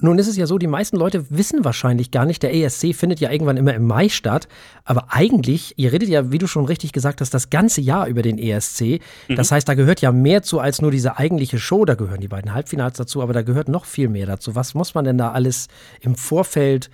Nun 0.02 0.20
ist 0.20 0.28
es 0.28 0.36
ja 0.36 0.46
so, 0.46 0.58
die 0.58 0.68
meisten 0.68 0.98
Leute 0.98 1.26
wissen 1.30 1.64
wahrscheinlich 1.64 2.12
gar 2.12 2.26
nicht, 2.26 2.44
der 2.44 2.54
ESC 2.54 2.94
findet 2.94 3.22
ja 3.22 3.32
irgendwann 3.32 3.56
immer 3.56 3.74
im 3.74 3.88
Mai 3.88 4.10
statt. 4.10 4.50
Aber 4.84 5.14
eigentlich, 5.14 5.74
ihr 5.78 5.94
redet 5.94 6.10
ja, 6.10 6.32
wie 6.32 6.38
du 6.38 6.48
schon 6.48 6.66
richtig 6.66 6.92
gesagt 6.92 7.22
hast, 7.22 7.34
das 7.34 7.50
ganze 7.50 7.80
Jahr 7.80 8.08
über 8.08 8.22
den 8.22 8.38
ESC. 8.38 9.00
Mhm. 9.30 9.36
Das 9.36 9.52
heißt, 9.52 9.70
da 9.70 9.74
gehört 9.74 10.02
ja 10.02 10.12
mehr 10.12 10.44
zu 10.44 10.60
als 10.60 10.82
nur 10.82 10.92
diese 10.92 11.18
eigentliche 11.18 11.60
Show. 11.60 11.86
Da 11.86 11.96
gehören 11.96 12.20
die 12.20 12.28
beiden 12.28 12.54
Halbfinals 12.54 12.98
dazu, 12.98 13.22
aber 13.22 13.32
da 13.32 13.42
gehört 13.42 13.70
noch 13.70 13.86
viel 13.86 14.10
mehr 14.10 14.26
dazu. 14.26 14.54
Was 14.54 14.74
muss 14.74 14.96
man 14.96 15.06
denn 15.06 15.18
da 15.18 15.32
alles 15.32 15.68
im 16.02 16.16
Vorfeld 16.16 16.90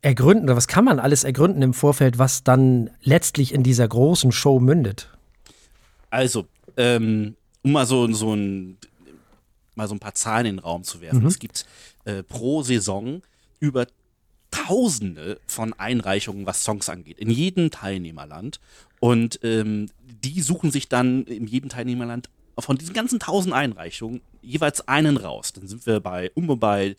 ergründen 0.00 0.44
oder 0.44 0.56
was 0.56 0.68
kann 0.68 0.86
man 0.86 0.98
alles 0.98 1.24
ergründen 1.24 1.62
im 1.62 1.74
Vorfeld, 1.74 2.18
was 2.18 2.44
dann 2.44 2.90
letztlich 3.02 3.52
in 3.52 3.62
dieser 3.62 3.86
großen 3.86 4.32
Show 4.32 4.58
mündet? 4.58 5.10
Also, 6.08 6.46
ähm, 6.78 7.36
um 7.62 7.72
mal 7.72 7.86
so, 7.86 8.10
so 8.12 8.34
ein 8.34 8.78
mal 9.74 9.88
so 9.88 9.94
ein 9.94 10.00
paar 10.00 10.14
Zahlen 10.14 10.46
in 10.46 10.56
den 10.56 10.64
Raum 10.64 10.84
zu 10.84 11.00
werfen. 11.00 11.20
Mhm. 11.20 11.26
Es 11.26 11.38
gibt 11.38 11.66
äh, 12.04 12.22
pro 12.22 12.62
Saison 12.62 13.22
über 13.60 13.86
Tausende 14.50 15.40
von 15.46 15.72
Einreichungen, 15.72 16.44
was 16.44 16.62
Songs 16.62 16.90
angeht, 16.90 17.18
in 17.18 17.30
jedem 17.30 17.70
Teilnehmerland. 17.70 18.60
Und 19.00 19.40
ähm, 19.42 19.88
die 20.02 20.42
suchen 20.42 20.70
sich 20.70 20.90
dann 20.90 21.24
in 21.24 21.46
jedem 21.46 21.70
Teilnehmerland 21.70 22.28
von 22.58 22.76
diesen 22.76 22.92
ganzen 22.92 23.18
tausend 23.18 23.54
Einreichungen 23.54 24.20
jeweils 24.42 24.86
einen 24.86 25.16
raus. 25.16 25.54
Dann 25.54 25.66
sind 25.66 25.86
wir 25.86 26.00
bei 26.00 26.30
um 26.34 26.46
bei 26.60 26.96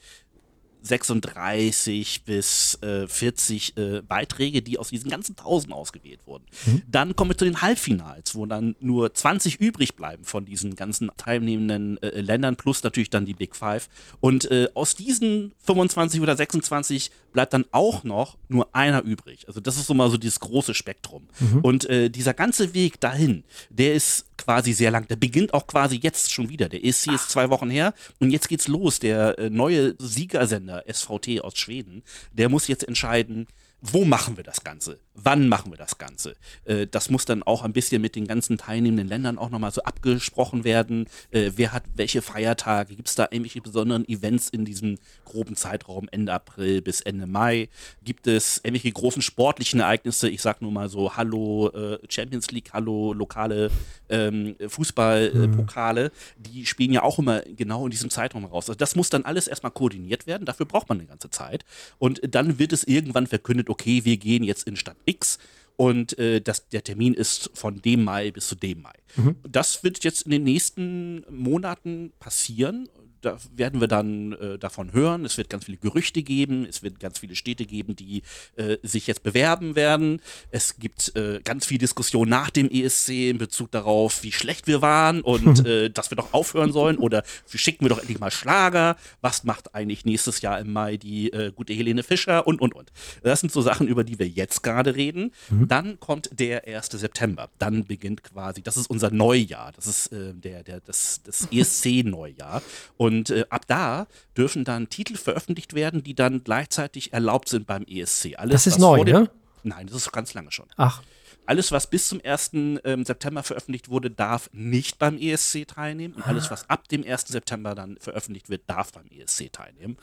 36 0.84 2.24
bis 2.26 2.78
äh, 2.82 3.08
40 3.08 3.78
äh, 3.78 4.02
Beiträge, 4.02 4.62
die 4.62 4.78
aus 4.78 4.90
diesen 4.90 5.10
ganzen 5.10 5.36
Tausend 5.36 5.74
ausgewählt 5.74 6.20
wurden. 6.26 6.46
Mhm. 6.66 6.82
Dann 6.88 7.16
kommen 7.16 7.32
wir 7.32 7.38
zu 7.38 7.46
den 7.46 7.62
Halbfinals, 7.62 8.36
wo 8.36 8.46
dann 8.46 8.76
nur 8.80 9.14
20 9.14 9.60
übrig 9.60 9.96
bleiben 9.96 10.24
von 10.26 10.46
diesen 10.46 10.76
ganzen 10.76 11.10
teilnehmenden 11.18 12.02
äh, 12.04 12.20
Ländern, 12.22 12.56
plus 12.56 12.84
natürlich 12.84 13.10
dann 13.10 13.26
die 13.26 13.34
Big 13.34 13.56
Five. 13.56 13.90
Und 14.20 14.52
äh, 14.52 14.68
aus 14.74 14.96
diesen 14.96 15.54
25 15.66 16.22
oder 16.22 16.36
26 16.36 17.12
bleibt 17.32 17.54
dann 17.54 17.66
auch 17.72 18.04
noch 18.04 18.38
nur 18.48 18.74
einer 18.76 19.04
übrig. 19.04 19.48
Also 19.48 19.60
das 19.60 19.78
ist 19.78 19.88
so 19.88 19.94
mal 19.94 20.10
so 20.10 20.18
dieses 20.18 20.40
große 20.40 20.74
Spektrum. 20.74 21.28
Mhm. 21.40 21.60
Und 21.62 21.90
äh, 21.90 22.10
dieser 22.10 22.34
ganze 22.34 22.74
Weg 22.74 23.00
dahin, 23.00 23.44
der 23.70 23.94
ist 23.94 24.26
quasi 24.38 24.74
sehr 24.74 24.92
lang. 24.92 25.08
Der 25.08 25.16
beginnt 25.16 25.54
auch 25.54 25.68
quasi 25.68 26.00
jetzt 26.02 26.32
schon 26.32 26.50
wieder. 26.50 26.70
Der 26.70 26.84
ESC 26.84 27.14
ist 27.14 27.30
zwei 27.30 27.50
Wochen 27.50 27.70
her 27.70 27.94
und 28.20 28.32
jetzt 28.32 28.50
geht's 28.50 28.68
los. 28.68 29.00
Der 29.00 29.38
äh, 29.40 29.50
neue 29.50 29.96
Siegersender 30.00 30.73
SVT 30.92 31.42
aus 31.42 31.58
Schweden, 31.58 32.04
der 32.32 32.50
muss 32.50 32.68
jetzt 32.68 32.88
entscheiden, 32.88 33.48
wo 33.86 34.06
machen 34.06 34.38
wir 34.38 34.46
das 34.46 34.64
Ganze? 34.64 34.98
Wann 35.14 35.50
machen 35.50 35.72
wir 35.72 35.78
das 35.78 35.98
Ganze? 35.98 36.36
Äh, 36.64 36.88
das 36.88 37.10
muss 37.10 37.26
dann 37.26 37.44
auch 37.44 37.64
ein 37.64 37.74
bisschen 37.74 38.02
mit 38.02 38.16
den 38.16 38.26
ganzen 38.26 38.58
teilnehmenden 38.58 39.10
Ländern 39.10 39.38
auch 39.38 39.50
nochmal 39.50 39.72
so 39.72 39.84
abgesprochen 39.84 40.64
werden. 40.64 41.06
Äh, 41.32 41.52
wer 41.58 41.74
hat 41.74 41.84
welche 41.94 42.22
Feiertage? 42.22 42.96
Gibt 42.96 43.10
es 43.10 43.16
da 43.16 43.24
irgendwelche 43.30 43.60
besonderen 43.60 44.08
Events 44.08 44.48
in 44.48 44.64
diesem 44.64 44.98
groben 45.26 45.58
Zeitraum, 45.58 46.08
Ende 46.12 46.32
April 46.32 46.82
bis 46.82 47.02
Ende 47.02 47.28
Mai? 47.28 47.68
Gibt 48.06 48.26
es 48.26 48.60
irgendwelche 48.60 48.92
großen 48.94 49.22
sportlichen 49.22 49.82
Ereignisse? 49.82 50.30
Ich 50.30 50.42
sag 50.42 50.62
nur 50.62 50.72
mal 50.72 50.88
so, 50.88 51.18
hallo 51.18 51.68
äh, 51.70 52.00
Champions 52.08 52.52
League, 52.52 52.72
hallo 52.72 53.12
lokale 53.12 53.70
ähm, 54.08 54.56
Fußballpokale. 54.66 56.06
Mhm. 56.38 56.44
Die 56.44 56.66
spielen 56.66 56.94
ja 56.94 57.04
auch 57.04 57.20
immer 57.20 57.42
genau 57.42 57.84
in 57.84 57.92
diesem 57.92 58.10
Zeitraum 58.10 58.46
raus. 58.46 58.70
Also 58.70 58.78
das 58.78 58.96
muss 58.96 59.10
dann 59.10 59.26
alles 59.26 59.48
erstmal 59.50 59.74
koordiniert 59.74 60.26
werden. 60.26 60.46
Dafür 60.46 60.66
braucht 60.66 60.88
man 60.88 61.00
eine 61.00 61.08
ganze 61.08 61.30
Zeit. 61.30 61.66
Und 62.00 62.22
dann 62.24 62.60
wird 62.60 62.72
es 62.72 62.86
irgendwann 62.86 63.28
verkündet, 63.28 63.73
okay, 63.74 64.06
wir 64.06 64.18
gehen 64.18 64.44
jetzt 64.44 64.68
in 64.68 64.76
Stadt 64.76 64.98
X 65.06 65.40
und 65.76 66.18
äh, 66.20 66.42
das, 66.42 66.70
der 66.70 66.84
Termin 66.84 67.16
ist 67.16 67.50
von 67.56 67.82
dem 67.82 68.04
Mai 68.04 68.30
bis 68.30 68.48
zu 68.48 68.56
dem 68.56 68.84
Mai. 68.84 68.94
Mhm. 69.16 69.36
Das 69.50 69.84
wird 69.84 70.04
jetzt 70.04 70.24
in 70.24 70.32
den 70.32 70.44
nächsten 70.44 71.26
Monaten 71.30 72.14
passieren 72.20 72.88
da 73.24 73.38
werden 73.56 73.80
wir 73.82 73.88
dann 73.88 74.34
äh, 74.34 74.58
davon 74.58 74.94
hören. 74.94 75.26
Es 75.26 75.38
wird 75.38 75.50
ganz 75.50 75.66
viele 75.66 75.78
Gerüchte 75.78 76.24
geben. 76.24 76.66
Es 76.66 76.84
wird 76.84 77.00
ganz 77.00 77.20
viele 77.20 77.36
Städte 77.36 77.66
geben, 77.66 77.96
die 77.96 78.22
äh, 78.56 78.78
sich 78.84 79.08
jetzt 79.08 79.24
bewerben 79.24 79.76
werden. 79.76 80.22
Es 80.52 80.78
gibt 80.78 81.16
äh, 81.16 81.40
ganz 81.44 81.66
viel 81.66 81.78
Diskussion 81.78 82.28
nach 82.28 82.50
dem 82.50 82.70
ESC 82.70 83.30
in 83.30 83.38
Bezug 83.38 83.72
darauf, 83.72 84.24
wie 84.24 84.32
schlecht 84.32 84.68
wir 84.68 84.82
waren 84.82 85.22
und 85.22 85.66
äh, 85.66 85.90
dass 85.90 86.12
wir 86.12 86.16
doch 86.16 86.34
aufhören 86.34 86.72
sollen 86.72 86.98
oder 86.98 87.24
schicken 87.48 87.86
wir 87.86 87.90
doch 87.90 88.00
endlich 88.00 88.20
mal 88.20 88.32
Schlager. 88.32 88.98
Was 89.22 89.44
macht 89.44 89.74
eigentlich 89.74 90.06
nächstes 90.06 90.42
Jahr 90.42 90.60
im 90.60 90.74
Mai 90.74 90.98
die 90.98 91.32
äh, 91.32 91.52
gute 91.52 91.74
Helene 91.74 92.04
Fischer 92.04 92.46
und, 92.46 92.62
und, 92.62 92.76
und. 92.76 92.92
Das 93.22 93.40
sind 93.40 93.52
so 93.52 93.62
Sachen, 93.62 93.88
über 93.88 94.04
die 94.04 94.20
wir 94.20 94.28
jetzt 94.28 94.64
gerade 94.64 94.96
reden. 94.96 95.32
Mhm. 95.50 95.68
Dann 95.68 96.00
kommt 96.00 96.30
der 96.40 96.68
1. 96.68 96.88
September. 96.92 97.50
Dann 97.60 97.86
beginnt 97.86 98.24
quasi, 98.24 98.62
das 98.62 98.78
ist 98.78 98.90
unser 98.90 99.12
Neujahr. 99.12 99.72
Das 99.76 99.88
ist 99.88 100.08
äh, 100.08 100.34
der, 100.34 100.64
der, 100.64 100.82
das, 100.82 101.22
das 101.24 101.48
ESC-Neujahr. 101.52 102.62
Und 102.98 103.13
und 103.14 103.30
äh, 103.30 103.46
ab 103.50 103.66
da 103.68 104.08
dürfen 104.36 104.64
dann 104.64 104.90
Titel 104.90 105.16
veröffentlicht 105.16 105.74
werden, 105.74 106.04
die 106.04 106.16
dann 106.16 106.44
gleichzeitig 106.44 107.14
erlaubt 107.14 107.48
sind 107.48 107.68
beim 107.68 107.84
ESC. 107.84 108.34
Alles, 108.38 108.54
das 108.54 108.68
ist 108.68 108.80
neu, 108.80 109.04
ne? 109.04 109.30
Nein, 109.64 109.88
das 109.88 109.96
ist 109.96 110.12
ganz 110.12 110.34
lange 110.34 110.52
schon. 110.52 110.66
Ach. 110.78 111.02
Alles, 111.46 111.72
was 111.72 111.88
bis 111.88 112.08
zum 112.08 112.22
1. 112.24 112.52
Ähm, 112.54 113.06
September 113.06 113.44
veröffentlicht 113.44 113.90
wurde, 113.90 114.10
darf 114.10 114.50
nicht 114.54 114.98
beim 114.98 115.18
ESC 115.18 115.68
teilnehmen. 115.68 116.16
Und 116.16 116.26
alles, 116.26 116.50
was 116.50 116.70
ab 116.70 116.88
dem 116.88 117.06
1. 117.06 117.28
September 117.28 117.76
dann 117.76 117.98
veröffentlicht 118.00 118.50
wird, 118.50 118.64
darf 118.68 118.94
beim 118.94 119.06
ESC 119.08 119.52
teilnehmen. 119.52 119.98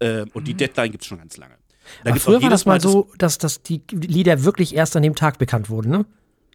Ähm, 0.00 0.30
und 0.34 0.46
die 0.46 0.54
mhm. 0.54 0.58
Deadline 0.58 0.90
gibt 0.90 1.04
es 1.04 1.08
schon 1.08 1.18
ganz 1.18 1.36
lange. 1.36 1.54
Da 2.04 2.14
früher 2.16 2.42
war 2.42 2.50
das 2.50 2.66
mal 2.66 2.80
so, 2.80 3.10
dass, 3.16 3.38
dass 3.38 3.62
die 3.62 3.80
Lieder 3.92 4.42
wirklich 4.42 4.74
erst 4.74 4.96
an 4.96 5.02
dem 5.04 5.14
Tag 5.14 5.38
bekannt 5.38 5.70
wurden, 5.70 5.90
ne? 5.90 6.06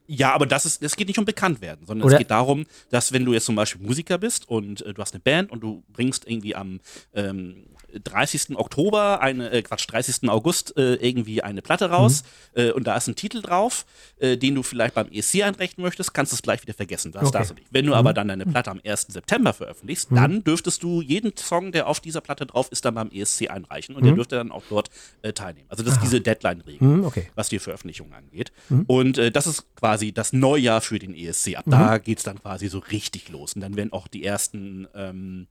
Ja, 0.07 0.33
aber 0.33 0.45
das 0.45 0.65
ist, 0.65 0.83
es 0.83 0.95
geht 0.95 1.07
nicht 1.07 1.19
um 1.19 1.25
bekannt 1.25 1.61
werden, 1.61 1.85
sondern 1.85 2.05
Oder? 2.05 2.15
es 2.15 2.19
geht 2.19 2.31
darum, 2.31 2.65
dass 2.89 3.11
wenn 3.13 3.23
du 3.23 3.33
jetzt 3.33 3.45
zum 3.45 3.55
Beispiel 3.55 3.85
Musiker 3.85 4.17
bist 4.17 4.47
und 4.49 4.85
äh, 4.85 4.93
du 4.93 5.01
hast 5.01 5.13
eine 5.13 5.21
Band 5.21 5.51
und 5.51 5.61
du 5.61 5.83
bringst 5.93 6.27
irgendwie 6.27 6.55
am 6.55 6.79
ähm, 7.13 7.65
30. 8.03 8.55
Oktober, 8.55 9.21
eine, 9.21 9.51
äh, 9.51 9.61
Quatsch, 9.61 9.87
30. 9.89 10.29
August 10.29 10.77
äh, 10.77 10.95
irgendwie 10.95 11.41
eine 11.43 11.61
Platte 11.61 11.89
raus 11.89 12.23
mhm. 12.55 12.61
äh, 12.61 12.71
und 12.71 12.85
da 12.85 12.97
ist 12.97 13.07
ein 13.07 13.15
Titel 13.15 13.41
drauf, 13.41 13.85
äh, 14.19 14.37
den 14.37 14.55
du 14.55 14.63
vielleicht 14.63 14.95
beim 14.95 15.07
ESC 15.11 15.43
einreichen 15.43 15.81
möchtest, 15.81 16.13
kannst 16.13 16.31
du 16.31 16.35
es 16.35 16.41
gleich 16.41 16.61
wieder 16.61 16.73
vergessen. 16.73 17.11
Das 17.11 17.23
okay. 17.23 17.31
darfst 17.31 17.51
du 17.51 17.55
nicht. 17.55 17.67
Wenn 17.71 17.85
du 17.85 17.91
mhm. 17.91 17.97
aber 17.97 18.13
dann 18.13 18.27
deine 18.27 18.45
Platte 18.45 18.71
am 18.71 18.81
1. 18.83 19.07
September 19.09 19.53
veröffentlichst, 19.53 20.11
mhm. 20.11 20.15
dann 20.15 20.43
dürftest 20.43 20.83
du 20.83 21.01
jeden 21.01 21.35
Song, 21.37 21.71
der 21.71 21.87
auf 21.87 21.99
dieser 21.99 22.21
Platte 22.21 22.45
drauf 22.45 22.71
ist, 22.71 22.85
dann 22.85 22.95
beim 22.95 23.09
ESC 23.11 23.49
einreichen 23.49 23.95
und 23.95 24.03
der 24.03 24.13
mhm. 24.13 24.17
dürfte 24.17 24.35
dann 24.35 24.51
auch 24.51 24.63
dort 24.69 24.89
äh, 25.21 25.33
teilnehmen. 25.33 25.67
Also 25.69 25.83
das 25.83 25.95
ist 25.95 26.03
diese 26.03 26.21
Deadline-Regel, 26.21 26.87
mhm, 26.87 27.05
okay. 27.05 27.29
was 27.35 27.49
die 27.49 27.59
Veröffentlichung 27.59 28.13
angeht. 28.13 28.51
Mhm. 28.69 28.83
Und 28.87 29.17
äh, 29.17 29.31
das 29.31 29.47
ist 29.47 29.75
quasi 29.75 30.11
das 30.11 30.33
Neujahr 30.33 30.81
für 30.81 30.99
den 30.99 31.15
ESC. 31.15 31.55
Ab 31.55 31.65
da 31.67 31.97
geht 31.97 32.19
es 32.19 32.23
dann 32.23 32.39
quasi 32.41 32.67
so 32.67 32.79
richtig 32.79 33.29
los. 33.29 33.53
Und 33.53 33.61
dann 33.61 33.75
werden 33.75 33.93
auch 33.93 34.07
die 34.07 34.23
ersten 34.23 34.87
ähm, 34.93 35.47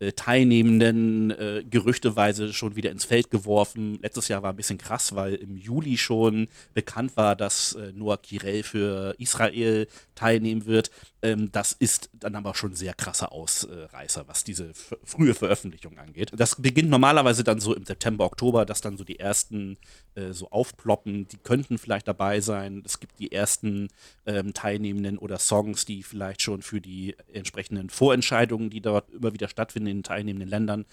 äh, 0.00 0.12
Teilnehmenden 0.12 1.30
äh, 1.30 1.64
gerüchteweise 1.68 2.52
schon 2.52 2.76
wieder 2.76 2.90
ins 2.90 3.04
Feld 3.04 3.30
geworfen. 3.30 3.98
Letztes 4.02 4.28
Jahr 4.28 4.42
war 4.42 4.52
ein 4.52 4.56
bisschen 4.56 4.78
krass, 4.78 5.14
weil 5.14 5.34
im 5.34 5.56
Juli 5.56 5.96
schon 5.96 6.48
bekannt 6.72 7.16
war, 7.16 7.36
dass 7.36 7.74
äh, 7.74 7.92
Noah 7.92 8.18
Kirel 8.18 8.62
für 8.62 9.14
Israel 9.18 9.86
teilnehmen 10.14 10.66
wird. 10.66 10.90
Ähm, 11.24 11.50
das 11.50 11.72
ist 11.72 12.10
dann 12.12 12.36
aber 12.36 12.54
schon 12.54 12.74
sehr 12.74 12.92
krasser 12.92 13.32
Ausreißer, 13.32 14.28
was 14.28 14.44
diese 14.44 14.72
frühe 15.04 15.34
Veröffentlichung 15.34 15.98
angeht. 15.98 16.32
Das 16.36 16.60
beginnt 16.60 16.90
normalerweise 16.90 17.42
dann 17.42 17.60
so 17.60 17.74
im 17.74 17.86
September, 17.86 18.26
Oktober, 18.26 18.66
dass 18.66 18.82
dann 18.82 18.98
so 18.98 19.04
die 19.04 19.18
ersten 19.18 19.78
äh, 20.16 20.32
so 20.32 20.50
aufploppen. 20.50 21.26
Die 21.28 21.38
könnten 21.38 21.78
vielleicht 21.78 22.06
dabei 22.08 22.40
sein. 22.40 22.82
Es 22.84 23.00
gibt 23.00 23.18
die 23.20 23.32
ersten 23.32 23.88
ähm, 24.26 24.52
Teilnehmenden 24.52 25.16
oder 25.16 25.38
Songs, 25.38 25.86
die 25.86 26.02
vielleicht 26.02 26.42
schon 26.42 26.60
für 26.60 26.82
die 26.82 27.16
entsprechenden 27.32 27.88
Vorentscheidungen, 27.88 28.68
die 28.68 28.82
dort 28.82 29.10
immer 29.10 29.32
wieder 29.32 29.48
stattfinden 29.48 29.88
in 29.88 29.96
den 29.98 30.02
teilnehmenden 30.02 30.50
Ländern. 30.50 30.84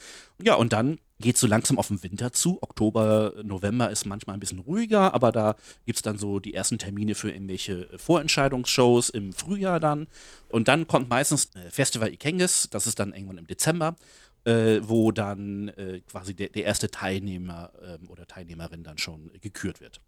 Ja, 0.41 0.55
und 0.55 0.71
dann 0.71 0.99
geht 1.22 1.38
so 1.38 1.47
langsam 1.47 1.78
auf 1.78 1.88
den 1.88 2.03
Winter 2.03 2.34
zu. 2.34 2.61
Oktober, 2.61 3.34
November 3.43 3.89
ist 3.89 4.05
manchmal 4.05 4.36
ein 4.36 4.39
bisschen 4.39 4.59
ruhiger, 4.59 5.13
aber 5.13 5.32
da 5.32 5.55
gibt 5.86 5.97
es 5.97 6.01
dann 6.01 6.17
so 6.17 6.39
die 6.39 6.53
ersten 6.53 6.78
Termine 6.78 7.15
für 7.15 7.32
irgendwelche 7.32 7.88
Vorentscheidungsshows 7.97 9.09
im 9.09 9.34
Frühjahr 9.34 9.80
dann. 9.80 10.07
Und 10.49 10.67
dann 10.67 10.88
kommt 10.88 11.09
meistens 11.09 11.49
äh, 11.55 11.69
Festival 11.69 12.11
Ikengis, 12.11 12.67
das 12.69 12.88
ist 12.88 12.99
dann 12.99 13.13
irgendwann 13.13 13.38
im 13.38 13.47
Dezember. 13.47 13.95
Äh, 14.43 14.80
wo 14.82 15.11
dann 15.11 15.67
äh, 15.67 16.01
quasi 16.09 16.34
der, 16.34 16.49
der, 16.49 16.63
erste 16.63 16.89
Teilnehmer 16.89 17.72
ähm, 17.84 18.09
oder 18.09 18.26
Teilnehmerin 18.26 18.84
dann 18.84 18.97
schon 18.97 19.30
gekürt 19.39 19.82
wird. 19.82 20.01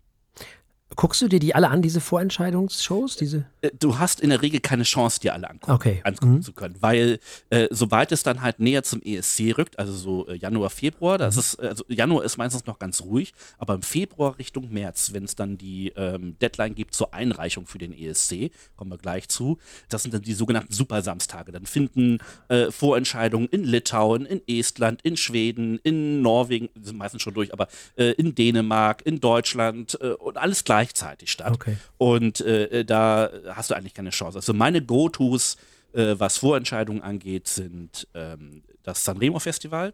Guckst 0.96 1.22
du 1.22 1.28
dir 1.28 1.40
die 1.40 1.56
alle 1.56 1.70
an, 1.70 1.82
diese 1.82 2.02
Vorentscheidungsshows? 2.02 3.18
Diese? 3.18 3.46
Äh, 3.62 3.72
du 3.80 4.00
hast 4.00 4.20
in 4.20 4.30
der 4.30 4.42
Regel 4.42 4.60
keine 4.60 4.84
Chance, 4.84 5.20
dir 5.20 5.34
alle 5.34 5.50
angucken, 5.50 5.72
okay. 5.72 6.02
angucken 6.04 6.36
mhm. 6.36 6.42
zu 6.42 6.54
können, 6.54 6.76
weil 6.80 7.20
äh, 7.50 7.68
sobald 7.72 8.12
es 8.12 8.24
dann 8.24 8.42
halt 8.42 8.60
näher 8.60 8.84
zum 8.84 9.02
ESC 9.02 9.58
rückt, 9.58 9.80
also 9.80 9.94
so 9.94 10.28
äh, 10.28 10.36
Januar, 10.36 10.70
Februar, 10.70 11.18
das 11.18 11.36
mhm. 11.36 11.40
ist, 11.40 11.60
also 11.60 11.84
Januar 11.88 12.24
ist 12.24 12.38
meistens 12.38 12.66
noch 12.66 12.80
ganz 12.80 13.02
ruhig, 13.02 13.34
aber 13.58 13.76
im 13.76 13.82
Februar 13.82 14.38
Richtung 14.38 14.72
März, 14.72 15.14
wenn 15.14 15.24
es 15.24 15.36
dann 15.36 15.58
die 15.58 15.94
ähm, 15.96 16.38
Deadline 16.40 16.76
gibt 16.76 16.94
zur 16.94 17.14
Einreichung 17.14 17.66
für 17.66 17.78
den 17.78 17.94
ESC, 17.94 18.52
kommen 18.76 18.92
wir 18.92 18.98
gleich 18.98 19.30
zu, 19.30 19.58
das 19.90 20.04
sind 20.04 20.14
dann 20.14 20.22
die 20.22 20.34
sogenannten 20.34 20.74
Supersamstage. 20.74 21.52
Dann 21.52 21.66
finden 21.66 22.20
äh, 22.50 22.72
Vorentscheidungen 22.72 23.48
in 23.50 23.64
Litauen, 23.64 24.26
in 24.26 24.42
Estland, 24.48 25.02
in 25.04 25.18
Schweden, 25.18 25.80
in 25.84 26.22
Norwegen, 26.22 26.70
die 26.76 26.86
sind 26.86 26.98
meistens 26.98 27.22
schon 27.22 27.34
durch, 27.34 27.54
aber 27.54 27.68
äh, 27.96 28.12
in 28.14 28.36
Dänemark, 28.36 29.06
in 29.06 29.20
Deutschland 29.20 29.98
äh, 30.02 30.12
und 30.14 30.38
alles 30.38 30.64
gleich 30.64 30.83
gleichzeitig 30.84 31.32
statt. 31.32 31.54
Okay. 31.54 31.78
Und 31.98 32.42
äh, 32.42 32.84
da 32.86 33.30
hast 33.50 33.72
du 33.72 33.76
eigentlich 33.76 33.94
keine 33.94 34.10
Chance. 34.10 34.38
Also 34.38 34.54
meine 34.54 34.82
Go-Tos, 34.84 35.58
äh, 35.94 36.16
was 36.18 36.38
Vorentscheidungen 36.38 37.02
angeht, 37.02 37.48
sind 37.48 38.08
ähm, 38.14 38.64
das 38.84 39.04
Sanremo 39.04 39.40
Festival. 39.40 39.94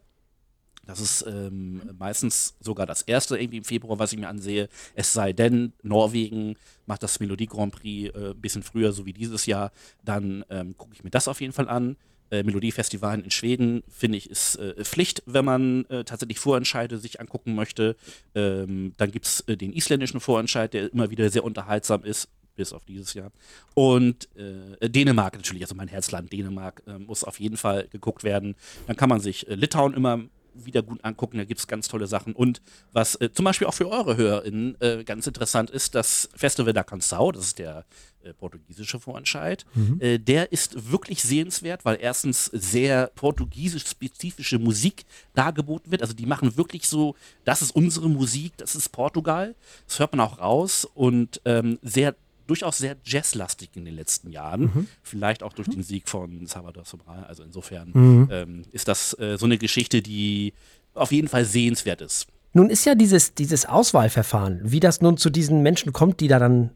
Das 0.85 0.99
ist 0.99 1.23
ähm, 1.27 1.81
meistens 1.99 2.55
sogar 2.59 2.87
das 2.87 3.03
erste 3.03 3.37
irgendwie 3.37 3.57
im 3.57 3.63
Februar, 3.63 3.99
was 3.99 4.11
ich 4.11 4.17
mir 4.17 4.27
ansehe. 4.27 4.69
Es 4.95 5.13
sei 5.13 5.33
denn, 5.33 5.73
Norwegen 5.83 6.55
macht 6.87 7.03
das 7.03 7.19
Melodie 7.19 7.45
Grand 7.45 7.73
Prix 7.75 8.15
äh, 8.15 8.31
ein 8.31 8.41
bisschen 8.41 8.63
früher, 8.63 8.91
so 8.91 9.05
wie 9.05 9.13
dieses 9.13 9.45
Jahr. 9.45 9.71
Dann 10.03 10.43
ähm, 10.49 10.75
gucke 10.77 10.93
ich 10.95 11.03
mir 11.03 11.11
das 11.11 11.27
auf 11.27 11.41
jeden 11.41 11.53
Fall 11.53 11.69
an 11.69 11.95
äh, 12.31 12.43
Melodiefestivalen 12.43 13.23
in 13.23 13.31
Schweden, 13.31 13.83
finde 13.89 14.17
ich, 14.17 14.29
ist 14.29 14.55
äh, 14.55 14.83
Pflicht, 14.83 15.23
wenn 15.25 15.45
man 15.45 15.85
äh, 15.85 16.03
tatsächlich 16.03 16.39
Vorentscheide 16.39 16.97
sich 16.97 17.19
angucken 17.19 17.55
möchte. 17.55 17.95
Ähm, 18.35 18.93
dann 18.97 19.11
gibt 19.11 19.25
es 19.25 19.41
äh, 19.41 19.57
den 19.57 19.73
isländischen 19.73 20.19
Vorentscheid, 20.19 20.73
der 20.73 20.91
immer 20.91 21.09
wieder 21.09 21.29
sehr 21.29 21.43
unterhaltsam 21.43 22.03
ist, 22.03 22.29
bis 22.55 22.73
auf 22.73 22.85
dieses 22.85 23.13
Jahr. 23.13 23.31
Und 23.73 24.27
äh, 24.35 24.89
Dänemark 24.89 25.35
natürlich, 25.35 25.63
also 25.63 25.75
mein 25.75 25.87
Herzland 25.87 26.31
Dänemark, 26.31 26.83
äh, 26.87 26.99
muss 26.99 27.23
auf 27.23 27.39
jeden 27.39 27.57
Fall 27.57 27.87
geguckt 27.87 28.23
werden. 28.23 28.55
Dann 28.87 28.95
kann 28.95 29.09
man 29.09 29.19
sich 29.19 29.45
Litauen 29.49 29.93
immer 29.93 30.21
wieder 30.53 30.81
gut 30.81 31.03
angucken. 31.03 31.37
Da 31.37 31.45
gibt 31.45 31.59
es 31.59 31.67
ganz 31.67 31.87
tolle 31.87 32.07
Sachen. 32.07 32.33
Und 32.33 32.61
was 32.91 33.15
äh, 33.15 33.31
zum 33.31 33.45
Beispiel 33.45 33.67
auch 33.67 33.73
für 33.73 33.89
eure 33.89 34.17
HörerInnen 34.17 34.79
äh, 34.81 35.03
ganz 35.03 35.27
interessant 35.27 35.69
ist, 35.69 35.95
das 35.95 36.29
Festival 36.35 36.73
da 36.73 36.81
Canção, 36.81 37.31
das 37.31 37.45
ist 37.45 37.59
der 37.59 37.85
äh, 38.21 38.33
portugiesische 38.33 38.99
Vorentscheid, 38.99 39.65
mhm. 39.75 39.99
Äh, 40.01 40.19
der 40.19 40.51
ist 40.51 40.91
wirklich 40.91 41.21
sehenswert, 41.23 41.85
weil 41.85 41.97
erstens 42.01 42.45
sehr 42.45 43.07
portugiesisch-spezifische 43.15 44.59
Musik 44.59 45.05
dargeboten 45.33 45.91
wird. 45.91 46.01
Also 46.01 46.13
die 46.13 46.25
machen 46.25 46.57
wirklich 46.57 46.87
so, 46.87 47.15
das 47.45 47.61
ist 47.61 47.71
unsere 47.71 48.09
Musik, 48.09 48.53
das 48.57 48.75
ist 48.75 48.89
Portugal. 48.89 49.55
Das 49.87 49.99
hört 49.99 50.11
man 50.11 50.19
auch 50.19 50.39
raus 50.39 50.85
und 50.93 51.41
ähm, 51.45 51.79
sehr 51.81 52.15
durchaus 52.49 52.77
sehr 52.77 52.97
jazzlastig 53.03 53.69
in 53.75 53.85
den 53.85 53.95
letzten 53.95 54.31
Jahren. 54.31 54.61
Mhm. 54.61 54.87
Vielleicht 55.03 55.43
auch 55.43 55.53
durch 55.53 55.69
den 55.69 55.83
Sieg 55.83 56.09
von 56.09 56.45
Salvador 56.47 56.85
Sobral. 56.85 57.23
Also 57.25 57.43
insofern 57.43 57.91
mhm. 57.93 58.29
ähm, 58.31 58.63
ist 58.71 58.87
das 58.87 59.17
äh, 59.19 59.37
so 59.37 59.45
eine 59.45 59.57
Geschichte, 59.57 60.01
die 60.01 60.53
auf 60.93 61.11
jeden 61.11 61.27
Fall 61.27 61.45
sehenswert 61.45 62.01
ist. 62.01 62.27
Nun 62.53 62.69
ist 62.69 62.85
ja 62.85 62.95
dieses, 62.95 63.35
dieses 63.35 63.65
Auswahlverfahren, 63.65 64.61
wie 64.63 64.79
das 64.79 65.01
nun 65.01 65.17
zu 65.17 65.29
diesen 65.29 65.61
Menschen 65.61 65.93
kommt, 65.93 66.19
die 66.19 66.27
da 66.27 66.39
dann 66.39 66.71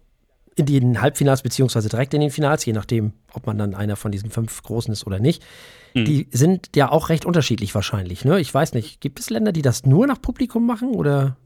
in 0.56 0.68
den 0.68 1.02
Halbfinals 1.02 1.42
beziehungsweise 1.42 1.90
direkt 1.90 2.14
in 2.14 2.22
den 2.22 2.30
Finals, 2.30 2.64
je 2.66 2.74
nachdem, 2.74 3.14
ob 3.34 3.48
man 3.48 3.58
dann 3.58 3.74
einer 3.74 3.96
von 3.96 4.12
diesen 4.12 4.30
fünf 4.30 4.62
Großen 4.62 4.94
ist 4.94 5.08
oder 5.08 5.20
nicht, 5.20 5.44
mhm. 5.96 6.06
die 6.06 6.28
sind 6.32 6.70
ja 6.76 6.92
auch 6.92 7.10
recht 7.10 7.26
unterschiedlich 7.26 7.74
wahrscheinlich. 7.74 8.24
Ne? 8.24 8.40
Ich 8.40 8.54
weiß 8.54 8.74
nicht, 8.74 9.02
gibt 9.02 9.20
es 9.20 9.32
Länder, 9.32 9.52
die 9.52 9.64
das 9.64 9.86
nur 9.86 10.06
nach 10.06 10.22
Publikum 10.22 10.68
machen 10.68 10.90
oder? 10.90 11.38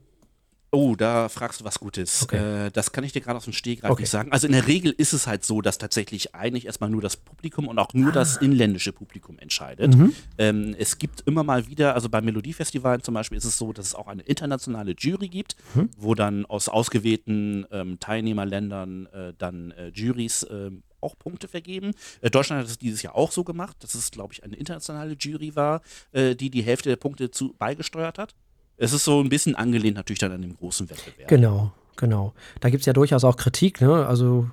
Oh, 0.70 0.96
da 0.96 1.30
fragst 1.30 1.60
du 1.60 1.64
was 1.64 1.78
Gutes. 1.78 2.24
Okay. 2.24 2.66
Äh, 2.66 2.70
das 2.70 2.92
kann 2.92 3.02
ich 3.02 3.12
dir 3.12 3.22
gerade 3.22 3.38
aus 3.38 3.44
dem 3.44 3.54
Stegreif 3.54 3.90
okay. 3.90 4.02
nicht 4.02 4.10
sagen. 4.10 4.32
Also 4.32 4.46
in 4.46 4.52
der 4.52 4.66
Regel 4.66 4.92
ist 4.92 5.14
es 5.14 5.26
halt 5.26 5.44
so, 5.44 5.62
dass 5.62 5.78
tatsächlich 5.78 6.34
eigentlich 6.34 6.66
erstmal 6.66 6.90
nur 6.90 7.00
das 7.00 7.16
Publikum 7.16 7.68
und 7.68 7.78
auch 7.78 7.94
nur 7.94 8.10
ah. 8.10 8.12
das 8.12 8.36
inländische 8.36 8.92
Publikum 8.92 9.38
entscheidet. 9.38 9.96
Mhm. 9.96 10.14
Ähm, 10.36 10.76
es 10.78 10.98
gibt 10.98 11.22
immer 11.22 11.42
mal 11.42 11.66
wieder, 11.68 11.94
also 11.94 12.10
beim 12.10 12.26
Melodiefestivalen 12.26 13.02
zum 13.02 13.14
Beispiel 13.14 13.38
ist 13.38 13.44
es 13.44 13.56
so, 13.56 13.72
dass 13.72 13.86
es 13.86 13.94
auch 13.94 14.08
eine 14.08 14.22
internationale 14.22 14.94
Jury 14.98 15.28
gibt, 15.28 15.56
mhm. 15.74 15.88
wo 15.96 16.14
dann 16.14 16.44
aus 16.44 16.68
ausgewählten 16.68 17.66
ähm, 17.70 17.98
Teilnehmerländern 17.98 19.06
äh, 19.06 19.32
dann 19.38 19.70
äh, 19.70 19.88
Juries 19.88 20.46
ähm, 20.50 20.82
auch 21.00 21.18
Punkte 21.18 21.48
vergeben. 21.48 21.92
Äh, 22.20 22.30
Deutschland 22.30 22.60
hat 22.60 22.68
es 22.68 22.78
dieses 22.78 23.02
Jahr 23.02 23.14
auch 23.14 23.32
so 23.32 23.44
gemacht, 23.44 23.76
dass 23.80 23.94
es, 23.94 24.10
glaube 24.10 24.34
ich, 24.34 24.44
eine 24.44 24.56
internationale 24.56 25.16
Jury 25.18 25.56
war, 25.56 25.80
äh, 26.12 26.34
die 26.34 26.50
die 26.50 26.62
Hälfte 26.62 26.88
der 26.90 26.96
Punkte 26.96 27.30
zu 27.30 27.54
beigesteuert 27.58 28.18
hat. 28.18 28.34
Es 28.78 28.92
ist 28.92 29.04
so 29.04 29.20
ein 29.20 29.28
bisschen 29.28 29.54
angelehnt 29.54 29.96
natürlich 29.96 30.20
dann 30.20 30.32
an 30.32 30.42
dem 30.42 30.56
großen 30.56 30.88
Wettbewerb. 30.88 31.28
Genau, 31.28 31.72
genau. 31.96 32.32
Da 32.60 32.70
gibt 32.70 32.82
es 32.82 32.86
ja 32.86 32.92
durchaus 32.92 33.24
auch 33.24 33.36
Kritik, 33.36 33.80
ne? 33.80 34.06
Also 34.06 34.48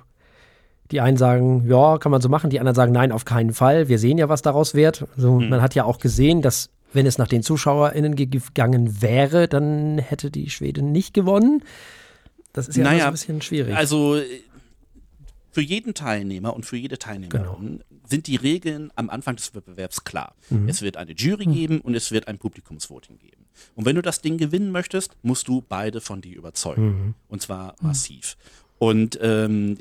die 0.90 1.00
einen 1.00 1.16
sagen, 1.16 1.64
ja, 1.68 1.98
kann 1.98 2.12
man 2.12 2.20
so 2.20 2.28
machen, 2.28 2.50
die 2.50 2.60
anderen 2.60 2.74
sagen, 2.74 2.92
nein, 2.92 3.12
auf 3.12 3.24
keinen 3.24 3.52
Fall. 3.52 3.88
Wir 3.88 3.98
sehen 3.98 4.18
ja, 4.18 4.28
was 4.28 4.42
daraus 4.42 4.74
wird. 4.74 5.06
Also, 5.16 5.40
mhm. 5.40 5.48
Man 5.48 5.62
hat 5.62 5.74
ja 5.74 5.84
auch 5.84 5.98
gesehen, 5.98 6.42
dass 6.42 6.70
wenn 6.92 7.06
es 7.06 7.18
nach 7.18 7.28
den 7.28 7.42
ZuschauerInnen 7.42 8.14
gegangen 8.14 9.02
wäre, 9.02 9.48
dann 9.48 9.98
hätte 9.98 10.30
die 10.30 10.50
Schwedin 10.50 10.92
nicht 10.92 11.14
gewonnen. 11.14 11.62
Das 12.52 12.68
ist 12.68 12.76
ja 12.76 12.84
naja, 12.84 13.06
ein 13.06 13.12
bisschen 13.12 13.42
schwierig. 13.42 13.76
Also 13.76 14.20
für 15.52 15.60
jeden 15.60 15.94
Teilnehmer 15.94 16.54
und 16.54 16.64
für 16.64 16.76
jede 16.76 16.98
Teilnehmerin 16.98 17.42
genau. 17.42 17.60
sind 18.08 18.26
die 18.28 18.36
Regeln 18.36 18.90
am 18.94 19.10
Anfang 19.10 19.36
des 19.36 19.54
Wettbewerbs 19.54 20.04
klar. 20.04 20.34
Mhm. 20.48 20.68
Es 20.68 20.82
wird 20.82 20.96
eine 20.96 21.12
Jury 21.12 21.46
mhm. 21.46 21.52
geben 21.52 21.80
und 21.80 21.94
es 21.94 22.12
wird 22.12 22.28
ein 22.28 22.38
Publikumsvoting 22.38 23.18
geben. 23.18 23.35
Und 23.74 23.84
wenn 23.84 23.96
du 23.96 24.02
das 24.02 24.20
Ding 24.20 24.38
gewinnen 24.38 24.70
möchtest, 24.70 25.16
musst 25.22 25.48
du 25.48 25.62
beide 25.68 26.00
von 26.00 26.20
dir 26.20 26.36
überzeugen. 26.36 26.86
Mhm. 26.86 27.14
Und 27.28 27.42
zwar 27.42 27.74
massiv. 27.80 28.36
Und 28.78 29.18
ähm, 29.22 29.78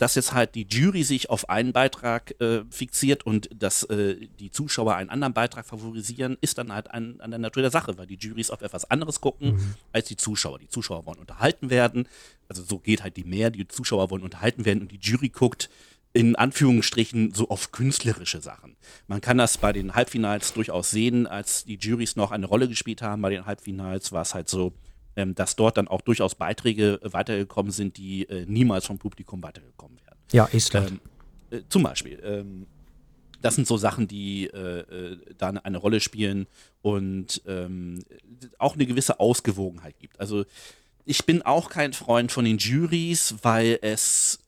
dass 0.00 0.14
jetzt 0.14 0.32
halt 0.32 0.54
die 0.54 0.66
Jury 0.66 1.02
sich 1.02 1.28
auf 1.28 1.50
einen 1.50 1.74
Beitrag 1.74 2.34
äh, 2.40 2.62
fixiert 2.70 3.26
und 3.26 3.50
dass 3.54 3.82
äh, 3.84 4.16
die 4.38 4.50
Zuschauer 4.50 4.94
einen 4.94 5.10
anderen 5.10 5.34
Beitrag 5.34 5.66
favorisieren, 5.66 6.38
ist 6.40 6.56
dann 6.56 6.72
halt 6.72 6.90
an, 6.90 7.20
an 7.20 7.30
der 7.30 7.38
Natur 7.38 7.60
der 7.60 7.70
Sache, 7.70 7.98
weil 7.98 8.06
die 8.06 8.16
Juries 8.16 8.50
auf 8.50 8.62
etwas 8.62 8.90
anderes 8.90 9.20
gucken 9.20 9.56
mhm. 9.56 9.74
als 9.92 10.08
die 10.08 10.16
Zuschauer. 10.16 10.58
Die 10.58 10.68
Zuschauer 10.68 11.04
wollen 11.04 11.18
unterhalten 11.18 11.68
werden, 11.68 12.08
also 12.48 12.62
so 12.62 12.78
geht 12.78 13.02
halt 13.02 13.18
die 13.18 13.24
mehr, 13.24 13.50
die 13.50 13.68
Zuschauer 13.68 14.10
wollen 14.10 14.22
unterhalten 14.22 14.64
werden 14.64 14.80
und 14.80 14.90
die 14.90 14.98
Jury 15.02 15.28
guckt 15.28 15.68
in 16.12 16.34
Anführungsstrichen 16.34 17.32
so 17.34 17.48
auf 17.48 17.70
künstlerische 17.70 18.40
Sachen. 18.40 18.76
Man 19.06 19.20
kann 19.20 19.38
das 19.38 19.58
bei 19.58 19.72
den 19.72 19.94
Halbfinals 19.94 20.52
durchaus 20.52 20.90
sehen, 20.90 21.26
als 21.26 21.64
die 21.64 21.76
Juries 21.76 22.16
noch 22.16 22.32
eine 22.32 22.46
Rolle 22.46 22.68
gespielt 22.68 23.00
haben. 23.02 23.22
Bei 23.22 23.30
den 23.30 23.46
Halbfinals 23.46 24.10
war 24.10 24.22
es 24.22 24.34
halt 24.34 24.48
so, 24.48 24.72
ähm, 25.14 25.34
dass 25.34 25.54
dort 25.54 25.76
dann 25.76 25.86
auch 25.86 26.00
durchaus 26.00 26.34
Beiträge 26.34 26.98
weitergekommen 27.02 27.70
sind, 27.70 27.96
die 27.96 28.28
äh, 28.28 28.44
niemals 28.46 28.86
vom 28.86 28.98
Publikum 28.98 29.42
weitergekommen 29.42 29.98
wären. 30.04 30.18
Ja, 30.32 30.48
Estland. 30.52 31.00
Ähm, 31.50 31.58
äh, 31.58 31.62
zum 31.68 31.84
Beispiel. 31.84 32.20
Ähm, 32.24 32.66
das 33.40 33.54
sind 33.54 33.66
so 33.66 33.76
Sachen, 33.76 34.06
die 34.06 34.46
äh, 34.46 34.80
äh 34.80 35.16
da 35.38 35.48
eine 35.48 35.78
Rolle 35.78 36.00
spielen 36.00 36.46
und 36.82 37.40
ähm, 37.46 38.00
auch 38.58 38.74
eine 38.74 38.84
gewisse 38.84 39.18
Ausgewogenheit 39.20 39.98
gibt. 39.98 40.20
Also 40.20 40.44
ich 41.04 41.24
bin 41.24 41.42
auch 41.42 41.70
kein 41.70 41.92
Freund 41.92 42.30
von 42.32 42.44
den 42.44 42.58
Juries, 42.58 43.36
weil 43.42 43.78
es 43.80 44.40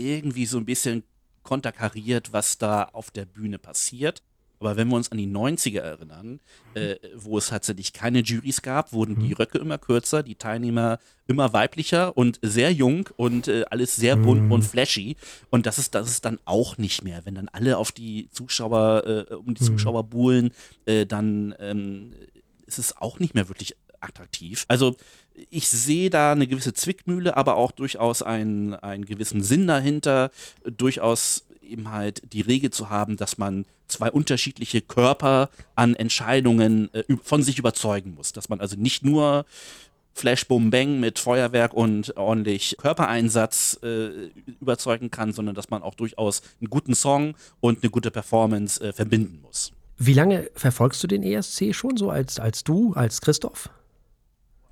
irgendwie 0.00 0.46
so 0.46 0.58
ein 0.58 0.64
bisschen 0.64 1.04
konterkariert, 1.42 2.32
was 2.32 2.58
da 2.58 2.84
auf 2.84 3.10
der 3.10 3.24
Bühne 3.24 3.58
passiert. 3.58 4.22
Aber 4.62 4.76
wenn 4.76 4.88
wir 4.88 4.96
uns 4.96 5.10
an 5.10 5.16
die 5.16 5.26
90er 5.26 5.80
erinnern, 5.80 6.38
äh, 6.74 6.96
wo 7.16 7.38
es 7.38 7.46
tatsächlich 7.48 7.94
keine 7.94 8.18
Juries 8.20 8.60
gab, 8.60 8.92
wurden 8.92 9.18
die 9.18 9.32
Röcke 9.32 9.56
immer 9.56 9.78
kürzer, 9.78 10.22
die 10.22 10.34
Teilnehmer 10.34 10.98
immer 11.26 11.54
weiblicher 11.54 12.14
und 12.14 12.38
sehr 12.42 12.70
jung 12.70 13.08
und 13.16 13.48
äh, 13.48 13.64
alles 13.70 13.96
sehr 13.96 14.16
bunt 14.16 14.42
Mhm. 14.42 14.52
und 14.52 14.62
flashy. 14.62 15.16
Und 15.48 15.64
das 15.64 15.78
ist, 15.78 15.94
das 15.94 16.10
ist 16.10 16.26
dann 16.26 16.38
auch 16.44 16.76
nicht 16.76 17.02
mehr. 17.02 17.24
Wenn 17.24 17.36
dann 17.36 17.48
alle 17.48 17.78
auf 17.78 17.90
die 17.90 18.28
Zuschauer, 18.32 19.26
äh, 19.30 19.34
um 19.34 19.54
die 19.54 19.64
Zuschauer 19.64 20.04
buhlen, 20.04 20.50
äh, 20.84 21.06
dann 21.06 21.54
ähm, 21.58 22.12
ist 22.66 22.78
es 22.78 22.94
auch 22.98 23.18
nicht 23.18 23.34
mehr 23.34 23.48
wirklich 23.48 23.76
attraktiv. 24.00 24.66
Also 24.68 24.94
ich 25.50 25.68
sehe 25.68 26.10
da 26.10 26.32
eine 26.32 26.46
gewisse 26.46 26.74
Zwickmühle, 26.74 27.36
aber 27.36 27.56
auch 27.56 27.72
durchaus 27.72 28.22
einen, 28.22 28.74
einen 28.74 29.04
gewissen 29.04 29.42
Sinn 29.42 29.66
dahinter, 29.66 30.30
durchaus 30.64 31.44
eben 31.62 31.90
halt 31.90 32.22
die 32.32 32.40
Regel 32.40 32.70
zu 32.70 32.90
haben, 32.90 33.16
dass 33.16 33.38
man 33.38 33.64
zwei 33.86 34.10
unterschiedliche 34.10 34.80
Körper 34.80 35.50
an 35.74 35.94
Entscheidungen 35.94 36.92
äh, 36.94 37.04
von 37.22 37.42
sich 37.42 37.58
überzeugen 37.58 38.14
muss. 38.14 38.32
Dass 38.32 38.48
man 38.48 38.60
also 38.60 38.76
nicht 38.76 39.04
nur 39.04 39.44
Flash 40.12 40.46
Boom 40.46 40.70
Bang 40.70 41.00
mit 41.00 41.18
Feuerwerk 41.18 41.72
und 41.72 42.16
ordentlich 42.16 42.76
Körpereinsatz 42.78 43.78
äh, 43.82 44.30
überzeugen 44.60 45.10
kann, 45.10 45.32
sondern 45.32 45.54
dass 45.54 45.70
man 45.70 45.82
auch 45.82 45.94
durchaus 45.94 46.42
einen 46.60 46.70
guten 46.70 46.94
Song 46.94 47.34
und 47.60 47.82
eine 47.82 47.90
gute 47.90 48.10
Performance 48.10 48.82
äh, 48.82 48.92
verbinden 48.92 49.40
muss. 49.42 49.72
Wie 49.98 50.14
lange 50.14 50.50
verfolgst 50.54 51.02
du 51.02 51.06
den 51.06 51.22
ESC 51.22 51.74
schon 51.74 51.96
so 51.96 52.10
als, 52.10 52.40
als 52.40 52.64
du, 52.64 52.94
als 52.94 53.20
Christoph? 53.20 53.70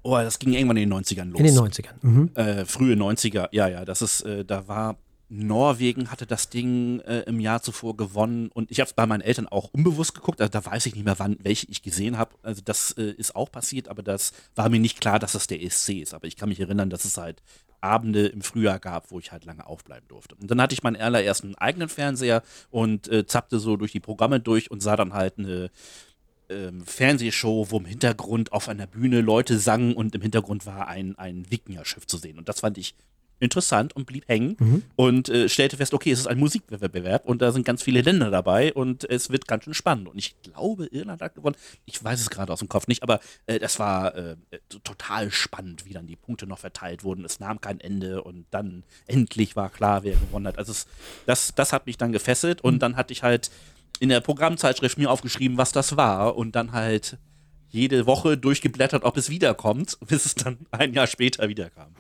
Oh, 0.03 0.17
das 0.17 0.39
ging 0.39 0.53
irgendwann 0.53 0.77
in 0.77 0.89
den 0.89 0.99
90ern 0.99 1.31
los. 1.31 1.41
In 1.41 1.47
den 1.47 1.55
90ern. 1.55 1.95
Mhm. 2.03 2.31
Äh, 2.35 2.65
frühe 2.65 2.95
90er, 2.95 3.49
ja, 3.53 3.69
ja, 3.69 3.85
das 3.85 4.03
ist, 4.03 4.23
äh, 4.23 4.45
da 4.45 4.69
war 4.69 4.97
Norwegen 5.31 6.11
hatte 6.11 6.27
das 6.27 6.49
Ding 6.49 7.01
äh, 7.01 7.21
im 7.21 7.39
Jahr 7.39 7.63
zuvor 7.63 7.97
gewonnen 7.97 8.49
und 8.49 8.71
ich 8.71 8.81
habe 8.81 8.89
es 8.89 8.95
bei 8.95 9.05
meinen 9.05 9.21
Eltern 9.21 9.47
auch 9.47 9.69
unbewusst 9.73 10.15
geguckt, 10.15 10.41
also 10.41 10.51
da 10.51 10.65
weiß 10.65 10.87
ich 10.87 10.95
nicht 10.95 11.05
mehr, 11.05 11.19
wann 11.19 11.37
welche 11.43 11.67
ich 11.69 11.83
gesehen 11.83 12.17
habe. 12.17 12.35
Also 12.43 12.63
das 12.65 12.93
äh, 12.93 13.13
ist 13.13 13.37
auch 13.37 13.53
passiert, 13.53 13.89
aber 13.89 14.03
das 14.03 14.33
war 14.55 14.71
mir 14.71 14.81
nicht 14.81 15.01
klar, 15.01 15.19
dass 15.19 15.33
das 15.33 15.47
der 15.47 15.63
ESC 15.63 16.01
ist. 16.01 16.15
Aber 16.15 16.27
ich 16.27 16.37
kann 16.37 16.49
mich 16.49 16.61
erinnern, 16.61 16.89
dass 16.89 17.05
es 17.05 17.19
halt 17.19 17.43
Abende 17.81 18.27
im 18.27 18.41
Frühjahr 18.41 18.79
gab, 18.79 19.11
wo 19.11 19.19
ich 19.19 19.31
halt 19.31 19.45
lange 19.45 19.67
aufbleiben 19.67 20.09
durfte. 20.09 20.35
Und 20.35 20.51
dann 20.51 20.61
hatte 20.63 20.73
ich 20.73 20.83
meinen 20.83 20.97
allerersten 20.97 21.55
eigenen 21.57 21.89
Fernseher 21.89 22.43
und 22.71 23.09
äh, 23.09 23.27
zappte 23.27 23.59
so 23.59 23.77
durch 23.77 23.93
die 23.93 24.01
Programme 24.01 24.41
durch 24.41 24.71
und 24.71 24.83
sah 24.83 24.97
dann 24.97 25.13
halt 25.13 25.39
eine 25.39 25.71
ähm, 26.49 26.85
Fernsehshow, 26.85 27.67
wo 27.71 27.79
im 27.79 27.85
Hintergrund 27.85 28.53
auf 28.53 28.69
einer 28.69 28.87
Bühne 28.87 29.21
Leute 29.21 29.59
sangen 29.59 29.95
und 29.95 30.15
im 30.15 30.23
Hintergrund 30.23 30.67
war 30.67 30.89
ein, 30.89 31.19
ein 31.19 31.51
Wikingerschiff 31.51 32.07
zu 32.07 32.17
sehen. 32.17 32.39
Und 32.39 32.49
das 32.49 32.61
fand 32.61 32.79
ich 32.79 32.95
interessant 33.41 33.95
und 33.95 34.07
blieb 34.07 34.27
hängen 34.29 34.57
und 34.97 35.29
äh, 35.29 35.49
stellte 35.49 35.77
fest, 35.77 35.95
okay, 35.95 36.11
es 36.11 36.21
ist 36.21 36.27
ein 36.27 36.39
Musikwettbewerb 36.39 37.25
und 37.27 37.41
da 37.43 37.53
sind 37.53 37.65
ganz 37.65 37.83
viele 37.83 38.03
Länder 38.03 38.31
dabei 38.31 38.73
und 38.73 39.09
es 39.09 39.31
wird 39.31 39.47
ganz 39.47 39.65
schön 39.65 39.75
spannend. 39.75 40.09
Und 40.09 40.19
ich 40.19 40.41
glaube, 40.43 40.87
Irland 40.87 41.23
hat 41.23 41.35
gewonnen. 41.35 41.57
Ich 41.85 42.03
weiß 42.03 42.21
es 42.21 42.31
gerade 42.31 42.53
aus 42.53 42.59
dem 42.59 42.69
Kopf 42.69 42.89
nicht, 42.89 43.03
aber 43.03 43.21
äh, 43.47 43.59
das 43.59 43.79
war 43.79 44.15
äh, 44.15 44.37
äh, 44.51 44.59
total 44.83 45.31
spannend, 45.31 45.87
wie 45.87 45.93
dann 45.93 46.07
die 46.07 46.17
Punkte 46.17 46.47
noch 46.47 46.59
verteilt 46.59 47.05
wurden. 47.05 47.25
Es 47.25 47.41
nahm 47.41 47.61
kein 47.61 47.81
Ende 47.81 48.23
und 48.23 48.47
dann 48.51 48.83
endlich 49.07 49.57
war 49.57 49.71
klar, 49.71 50.03
wer 50.03 50.17
gewonnen 50.17 50.47
hat. 50.49 50.59
Also 50.59 50.73
es, 50.73 50.87
das, 51.27 51.55
das 51.55 51.73
hat 51.73 51.87
mich 51.87 51.97
dann 51.97 52.13
gefesselt 52.13 52.63
und 52.63 52.81
dann 52.81 52.97
hatte 52.97 53.13
ich 53.13 53.23
halt 53.23 53.51
in 54.01 54.09
der 54.09 54.21
Programmzeitschrift 54.21 54.99
mir 54.99 55.11
aufgeschrieben, 55.11 55.59
was 55.59 55.73
das 55.73 55.97
war 55.97 56.37
und 56.37 56.55
dann 56.55 56.73
halt 56.73 57.19
jede 57.69 58.07
Woche 58.07 58.37
durchgeblättert, 58.39 59.05
ob 59.05 59.17
es 59.17 59.29
wiederkommt, 59.31 59.99
bis 60.07 60.27
es 60.27 60.35
dann 60.35 60.59
ein 60.71 60.93
Jahr 60.93 61.07
später 61.07 61.49
wiederkam. 61.49 61.95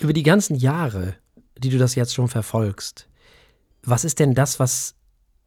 Über 0.00 0.12
die 0.12 0.22
ganzen 0.22 0.56
Jahre, 0.56 1.16
die 1.58 1.70
du 1.70 1.78
das 1.78 1.94
jetzt 1.94 2.14
schon 2.14 2.28
verfolgst, 2.28 3.08
was 3.82 4.04
ist 4.04 4.18
denn 4.18 4.34
das, 4.34 4.60
was 4.60 4.94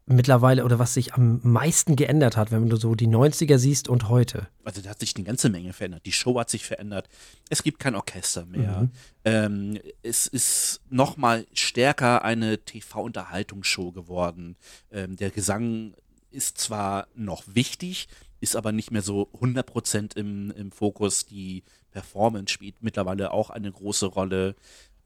mittlerweile 0.06 0.64
oder 0.64 0.78
was 0.78 0.94
sich 0.94 1.14
am 1.14 1.40
meisten 1.42 1.96
geändert 1.96 2.36
hat, 2.36 2.50
wenn 2.50 2.68
du 2.68 2.76
so 2.76 2.94
die 2.94 3.08
90er 3.08 3.58
siehst 3.58 3.88
und 3.88 4.08
heute? 4.08 4.48
Also 4.64 4.82
da 4.82 4.90
hat 4.90 5.00
sich 5.00 5.16
eine 5.16 5.24
ganze 5.24 5.48
Menge 5.48 5.72
verändert. 5.72 6.04
Die 6.04 6.12
Show 6.12 6.38
hat 6.38 6.50
sich 6.50 6.64
verändert. 6.64 7.08
Es 7.48 7.62
gibt 7.62 7.78
kein 7.78 7.94
Orchester 7.94 8.44
mehr. 8.44 8.88
Ähm, 9.24 9.78
es 10.02 10.26
ist 10.26 10.80
noch 10.90 11.16
mal 11.16 11.46
stärker 11.54 12.24
eine 12.24 12.58
TV-Unterhaltungsshow 12.58 13.92
geworden. 13.92 14.56
Ähm, 14.90 15.16
der 15.16 15.30
Gesang 15.30 15.94
ist 16.30 16.58
zwar 16.58 17.06
noch 17.14 17.44
wichtig, 17.46 18.08
ist 18.40 18.56
aber 18.56 18.72
nicht 18.72 18.90
mehr 18.90 19.02
so 19.02 19.30
100% 19.40 20.16
im, 20.16 20.50
im 20.50 20.70
Fokus. 20.70 21.24
Die 21.24 21.62
Performance 21.92 22.52
spielt 22.52 22.82
mittlerweile 22.82 23.30
auch 23.30 23.48
eine 23.48 23.72
große 23.72 24.06
Rolle. 24.06 24.54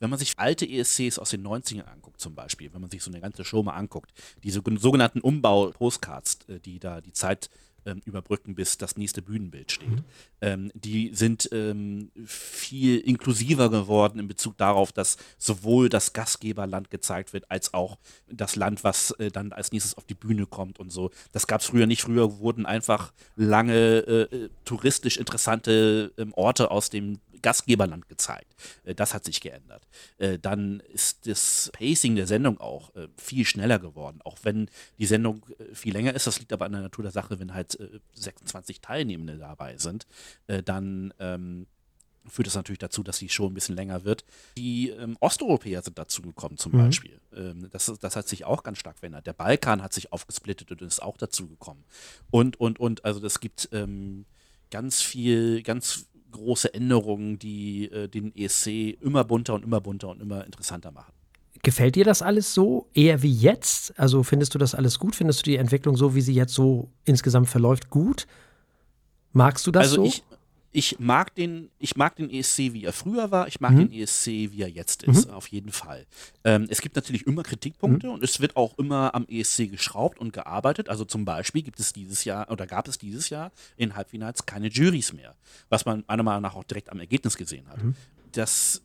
Wenn 0.01 0.11
man 0.11 0.18
sich 0.18 0.34
alte 0.36 0.68
ESCs 0.68 1.18
aus 1.18 1.30
den 1.30 1.46
90ern 1.46 1.84
anguckt, 1.84 2.20
zum 2.20 2.34
Beispiel, 2.34 2.72
wenn 2.72 2.80
man 2.80 2.90
sich 2.90 3.03
so 3.03 3.11
eine 3.11 3.20
ganze 3.20 3.44
Show 3.44 3.62
mal 3.62 3.74
anguckt, 3.74 4.12
diese 4.42 4.62
sogenannten 4.78 5.20
Umbau-Postcards, 5.20 6.38
äh, 6.49 6.61
die 6.61 6.78
da 6.78 7.01
die 7.01 7.12
Zeit 7.12 7.51
ähm, 7.88 8.03
überbrücken, 8.05 8.55
bis 8.55 8.76
das 8.76 8.96
nächste 8.96 9.22
Bühnenbild 9.22 9.72
steht. 9.72 10.03
Ähm, 10.40 10.70
die 10.74 11.14
sind 11.14 11.49
ähm, 11.53 12.11
viel 12.26 12.99
inklusiver 12.99 13.70
geworden 13.70 14.18
in 14.18 14.28
Bezug 14.28 14.57
darauf, 14.57 14.92
dass 14.92 15.16
sowohl 15.38 15.88
das 15.88 16.12
Gastgeberland 16.12 16.90
gezeigt 16.90 17.32
wird, 17.32 17.51
als 17.51 17.74
auch 17.74 17.99
das 18.30 18.57
Land, 18.57 18.84
was 18.84 19.12
äh, 19.12 19.30
dann 19.30 19.53
als 19.53 19.72
nächstes 19.72 19.96
auf 19.96 20.05
die 20.05 20.14
Bühne 20.14 20.46
kommt 20.46 20.78
und 20.78 20.90
so. 20.90 21.11
Das 21.32 21.46
gab 21.46 21.61
es 21.61 21.66
früher 21.66 21.86
nicht. 21.86 22.03
Früher 22.03 22.38
wurden 22.38 22.66
einfach 22.66 23.12
lange 23.36 23.99
äh, 23.99 24.22
äh, 24.36 24.51
touristisch 24.64 25.16
interessante 25.16 26.12
ähm, 26.18 26.32
Orte 26.34 26.70
aus 26.70 26.90
dem 26.90 27.18
Gastgeberland 27.43 28.09
gezeigt. 28.09 28.55
Äh, 28.84 28.95
Das 28.95 29.14
hat 29.14 29.24
sich 29.24 29.41
geändert. 29.41 29.86
Äh, 30.18 30.39
Dann 30.39 30.80
ist 30.80 31.26
das 31.26 31.70
Pacing 31.72 32.16
der 32.16 32.26
Sendung 32.26 32.61
auch 32.61 32.95
äh, 32.95 33.09
viel 33.16 33.45
schneller 33.45 33.78
geworden. 33.78 34.20
Auch 34.24 34.39
wenn 34.43 34.68
die 34.99 35.07
Sendung 35.07 35.45
viel 35.72 35.93
länger 35.93 36.14
ist, 36.14 36.26
das 36.26 36.39
liegt 36.39 36.53
aber 36.53 36.66
an 36.66 36.72
der 36.72 36.82
Natur 36.82 37.03
der 37.03 37.12
Sache, 37.12 37.39
wenn 37.41 37.55
halt 37.55 37.78
äh, 37.80 38.01
26 38.14 38.80
Teilnehmende 38.80 39.39
dabei 39.39 39.76
sind, 39.78 40.07
dann 40.64 41.12
ähm, 41.18 41.66
führt 42.26 42.47
das 42.47 42.55
natürlich 42.55 42.78
dazu, 42.78 43.03
dass 43.03 43.18
die 43.18 43.28
Show 43.28 43.47
ein 43.47 43.55
bisschen 43.55 43.76
länger 43.76 44.05
wird. 44.05 44.24
Die 44.57 44.91
ähm, 44.91 45.16
Osteuropäer 45.20 45.82
sind 45.82 45.99
dazu 45.99 46.22
gekommen 46.22 46.59
zum 46.59 46.72
Beispiel. 46.72 47.20
Ähm, 47.34 47.68
das, 47.70 47.93
das 48.01 48.16
hat 48.16 48.28
sich 48.28 48.45
auch 48.45 48.62
ganz 48.62 48.78
stark 48.78 48.99
verändert. 48.99 49.26
Der 49.26 49.32
Balkan 49.32 49.82
hat 49.82 49.93
sich 49.93 50.12
aufgesplittet 50.12 50.70
und 50.70 50.82
ist 50.82 51.03
auch 51.03 51.16
dazu 51.16 51.49
gekommen. 51.49 51.84
Und, 52.30 52.61
und, 52.61 52.78
und, 52.80 53.05
also 53.05 53.20
das 53.20 53.41
gibt 53.41 53.68
ähm, 53.72 54.26
ganz 54.70 55.01
viel, 55.01 55.62
ganz 55.62 56.07
große 56.31 56.72
Änderungen, 56.72 57.39
die 57.39 57.91
äh, 57.91 58.09
den 58.09 58.35
ESC 58.35 58.99
immer 59.01 59.24
bunter 59.24 59.55
und 59.55 59.64
immer 59.64 59.81
bunter 59.81 60.09
und 60.09 60.20
immer 60.20 60.45
interessanter 60.45 60.91
machen. 60.91 61.12
Gefällt 61.62 61.97
dir 61.97 62.05
das 62.05 62.22
alles 62.22 62.55
so 62.55 62.89
eher 62.95 63.22
wie 63.22 63.33
jetzt? 63.33 63.99
Also 63.99 64.22
findest 64.22 64.55
du 64.55 64.59
das 64.59 64.74
alles 64.74 64.99
gut? 64.99 65.16
Findest 65.16 65.41
du 65.41 65.51
die 65.51 65.57
Entwicklung 65.57 65.97
so, 65.97 66.14
wie 66.14 66.20
sie 66.20 66.35
jetzt 66.35 66.55
so 66.55 66.91
insgesamt 67.05 67.49
verläuft, 67.49 67.91
gut? 67.91 68.26
Magst 69.33 69.66
du 69.66 69.70
das 69.70 69.91
also 69.91 69.97
so? 69.97 70.05
ich, 70.05 70.22
ich 70.71 70.99
mag 70.99 71.35
den, 71.35 71.71
ich 71.79 71.97
mag 71.97 72.16
den 72.16 72.31
ESC, 72.31 72.59
wie 72.75 72.85
er 72.85 72.93
früher 72.93 73.31
war, 73.31 73.49
ich 73.49 73.61
mag 73.61 73.75
den 73.75 73.93
ESC, 73.93 74.27
wie 74.27 74.62
er 74.62 74.69
jetzt 74.69 75.03
ist, 75.03 75.31
auf 75.31 75.49
jeden 75.49 75.73
Fall. 75.73 76.07
Ähm, 76.45 76.66
es 76.69 76.83
gibt 76.83 76.95
natürlich 76.95 77.27
immer 77.27 77.43
Kritikpunkte 77.43 78.11
und 78.11 78.23
es 78.23 78.41
wird 78.41 78.55
auch 78.57 78.77
immer 78.79 79.14
am 79.14 79.27
ESC 79.29 79.71
geschraubt 79.71 80.19
und 80.19 80.33
gearbeitet. 80.33 80.89
Also 80.91 81.05
zum 81.05 81.25
Beispiel 81.25 81.62
gibt 81.62 81.81
es 81.81 81.93
dieses 81.95 82.25
Jahr 82.25 82.51
oder 82.51 82.66
gab 82.66 82.87
es 82.87 82.99
dieses 82.99 83.31
Jahr 83.31 83.51
in 83.77 83.97
Halbfinals 83.97 84.45
keine 84.45 84.69
Juries 84.69 85.12
mehr, 85.14 85.35
was 85.71 85.87
man 85.87 86.05
meiner 86.07 86.23
Meinung 86.23 86.43
nach 86.43 86.55
auch 86.55 86.64
direkt 86.64 86.91
am 86.91 87.01
Ergebnis 87.01 87.37
gesehen 87.37 87.66
hat. 87.69 87.79
Das 88.33 88.83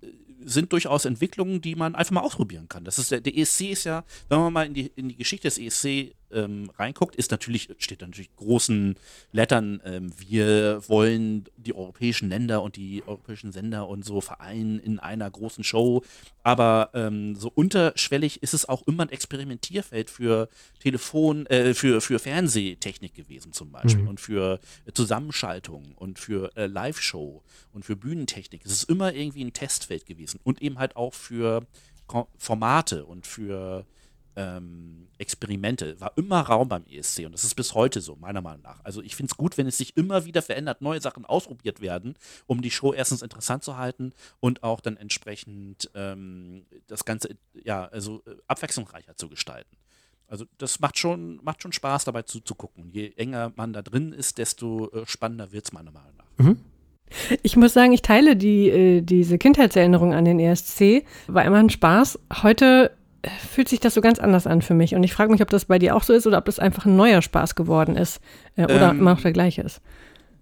äh, 0.00 0.06
sind 0.42 0.72
durchaus 0.72 1.04
Entwicklungen, 1.04 1.60
die 1.60 1.74
man 1.74 1.94
einfach 1.94 2.12
mal 2.12 2.22
ausprobieren 2.22 2.66
kann. 2.68 2.84
Das 2.84 2.98
ist 2.98 3.10
der, 3.10 3.20
der 3.20 3.36
ESC 3.36 3.72
ist 3.72 3.84
ja, 3.84 4.04
wenn 4.30 4.38
man 4.38 4.52
mal 4.54 4.66
in 4.66 4.74
die, 4.74 4.86
in 4.96 5.10
die 5.10 5.16
Geschichte 5.16 5.48
des 5.48 5.58
ESC 5.58 6.14
ähm, 6.32 6.70
reinguckt, 6.78 7.16
ist 7.16 7.30
natürlich, 7.30 7.68
steht 7.78 8.02
da 8.02 8.06
natürlich 8.06 8.34
großen 8.36 8.96
Lettern, 9.32 9.80
ähm, 9.84 10.10
wir 10.18 10.82
wollen 10.88 11.44
die 11.56 11.74
europäischen 11.74 12.28
Länder 12.28 12.62
und 12.62 12.76
die 12.76 13.02
europäischen 13.06 13.52
Sender 13.52 13.88
und 13.88 14.04
so 14.04 14.20
vereinen 14.20 14.78
in 14.78 14.98
einer 14.98 15.30
großen 15.30 15.64
Show. 15.64 16.02
Aber 16.42 16.90
ähm, 16.94 17.34
so 17.36 17.50
unterschwellig 17.54 18.42
ist 18.42 18.54
es 18.54 18.68
auch 18.68 18.86
immer 18.86 19.04
ein 19.04 19.10
Experimentierfeld 19.10 20.10
für 20.10 20.48
Telefon, 20.80 21.46
äh, 21.46 21.74
für, 21.74 22.00
für 22.00 22.18
Fernsehtechnik 22.18 23.14
gewesen 23.14 23.52
zum 23.52 23.72
Beispiel 23.72 24.06
und 24.06 24.20
für 24.20 24.60
Zusammenschaltung 24.94 25.94
und 25.96 26.18
für 26.18 26.56
äh, 26.56 26.66
Live-Show 26.66 27.42
und 27.72 27.84
für 27.84 27.96
Bühnentechnik. 27.96 28.64
Es 28.64 28.72
ist 28.72 28.90
immer 28.90 29.12
irgendwie 29.14 29.44
ein 29.44 29.52
Testfeld 29.52 30.06
gewesen 30.06 30.40
und 30.44 30.62
eben 30.62 30.78
halt 30.78 30.96
auch 30.96 31.14
für 31.14 31.66
Formate 32.38 33.04
und 33.04 33.26
für 33.26 33.84
ähm, 34.36 35.08
Experimente. 35.18 36.00
War 36.00 36.12
immer 36.16 36.40
Raum 36.40 36.68
beim 36.68 36.84
ESC 36.84 37.24
und 37.24 37.32
das 37.32 37.44
ist 37.44 37.54
bis 37.54 37.74
heute 37.74 38.00
so, 38.00 38.16
meiner 38.16 38.42
Meinung 38.42 38.62
nach. 38.62 38.84
Also 38.84 39.02
ich 39.02 39.16
finde 39.16 39.30
es 39.32 39.36
gut, 39.36 39.58
wenn 39.58 39.66
es 39.66 39.78
sich 39.78 39.96
immer 39.96 40.24
wieder 40.24 40.42
verändert, 40.42 40.82
neue 40.82 41.00
Sachen 41.00 41.24
ausprobiert 41.24 41.80
werden, 41.80 42.14
um 42.46 42.62
die 42.62 42.70
Show 42.70 42.92
erstens 42.92 43.22
interessant 43.22 43.64
zu 43.64 43.76
halten 43.76 44.12
und 44.40 44.62
auch 44.62 44.80
dann 44.80 44.96
entsprechend 44.96 45.90
ähm, 45.94 46.66
das 46.86 47.04
Ganze 47.04 47.36
ja, 47.54 47.86
also 47.86 48.22
äh, 48.26 48.36
abwechslungsreicher 48.46 49.16
zu 49.16 49.28
gestalten. 49.28 49.76
Also 50.28 50.44
das 50.58 50.80
macht 50.80 50.98
schon, 50.98 51.40
macht 51.42 51.62
schon 51.62 51.72
Spaß, 51.72 52.04
dabei 52.04 52.22
zuzugucken. 52.22 52.90
Je 52.90 53.12
enger 53.16 53.52
man 53.56 53.72
da 53.72 53.82
drin 53.82 54.12
ist, 54.12 54.38
desto 54.38 54.90
äh, 54.90 55.06
spannender 55.06 55.52
wird 55.52 55.66
es 55.66 55.72
meiner 55.72 55.92
Meinung 55.92 56.16
nach. 56.16 56.26
Ich 57.42 57.56
muss 57.56 57.72
sagen, 57.72 57.92
ich 57.92 58.02
teile 58.02 58.36
die, 58.36 58.68
äh, 58.68 59.00
diese 59.00 59.38
Kindheitserinnerung 59.38 60.12
an 60.12 60.24
den 60.24 60.40
ESC. 60.40 61.04
War 61.28 61.44
immer 61.44 61.58
ein 61.58 61.70
Spaß. 61.70 62.18
Heute 62.42 62.96
fühlt 63.30 63.68
sich 63.68 63.80
das 63.80 63.94
so 63.94 64.00
ganz 64.00 64.18
anders 64.18 64.46
an 64.46 64.62
für 64.62 64.74
mich. 64.74 64.94
Und 64.94 65.02
ich 65.02 65.12
frage 65.12 65.32
mich, 65.32 65.42
ob 65.42 65.50
das 65.50 65.66
bei 65.66 65.78
dir 65.78 65.96
auch 65.96 66.02
so 66.02 66.12
ist 66.12 66.26
oder 66.26 66.38
ob 66.38 66.44
das 66.44 66.58
einfach 66.58 66.86
ein 66.86 66.96
neuer 66.96 67.22
Spaß 67.22 67.54
geworden 67.54 67.96
ist 67.96 68.20
äh, 68.56 68.64
oder 68.64 68.90
ähm, 68.90 69.00
immer 69.00 69.14
noch 69.14 69.22
der 69.22 69.32
gleiche 69.32 69.62
ist. 69.62 69.80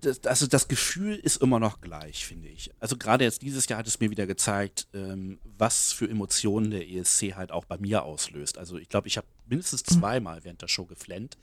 Das, 0.01 0.25
also 0.27 0.47
das 0.47 0.69
Gefühl 0.69 1.15
ist 1.17 1.41
immer 1.41 1.59
noch 1.59 1.81
gleich, 1.81 2.27
finde 2.27 2.49
ich. 2.49 2.71
Also 2.79 2.97
gerade 2.97 3.25
jetzt 3.25 3.43
dieses 3.43 3.69
Jahr 3.69 3.79
hat 3.79 3.87
es 3.87 4.01
mir 4.01 4.11
wieder 4.11 4.27
gezeigt, 4.27 4.87
ähm, 4.93 5.39
was 5.57 5.93
für 5.93 6.09
Emotionen 6.09 6.71
der 6.71 6.89
ESC 6.89 7.35
halt 7.37 7.53
auch 7.53 7.65
bei 7.65 7.79
mir 7.79 8.03
auslöst. 8.03 8.59
Also 8.59 8.77
ich 8.77 8.89
glaube, 8.89 9.09
ich 9.09 9.17
habe 9.17 9.27
mindestens 9.47 9.83
mhm. 9.89 10.01
zweimal 10.01 10.45
während 10.45 10.61
der 10.61 10.69
Show 10.69 10.85
geflennt. 10.85 11.39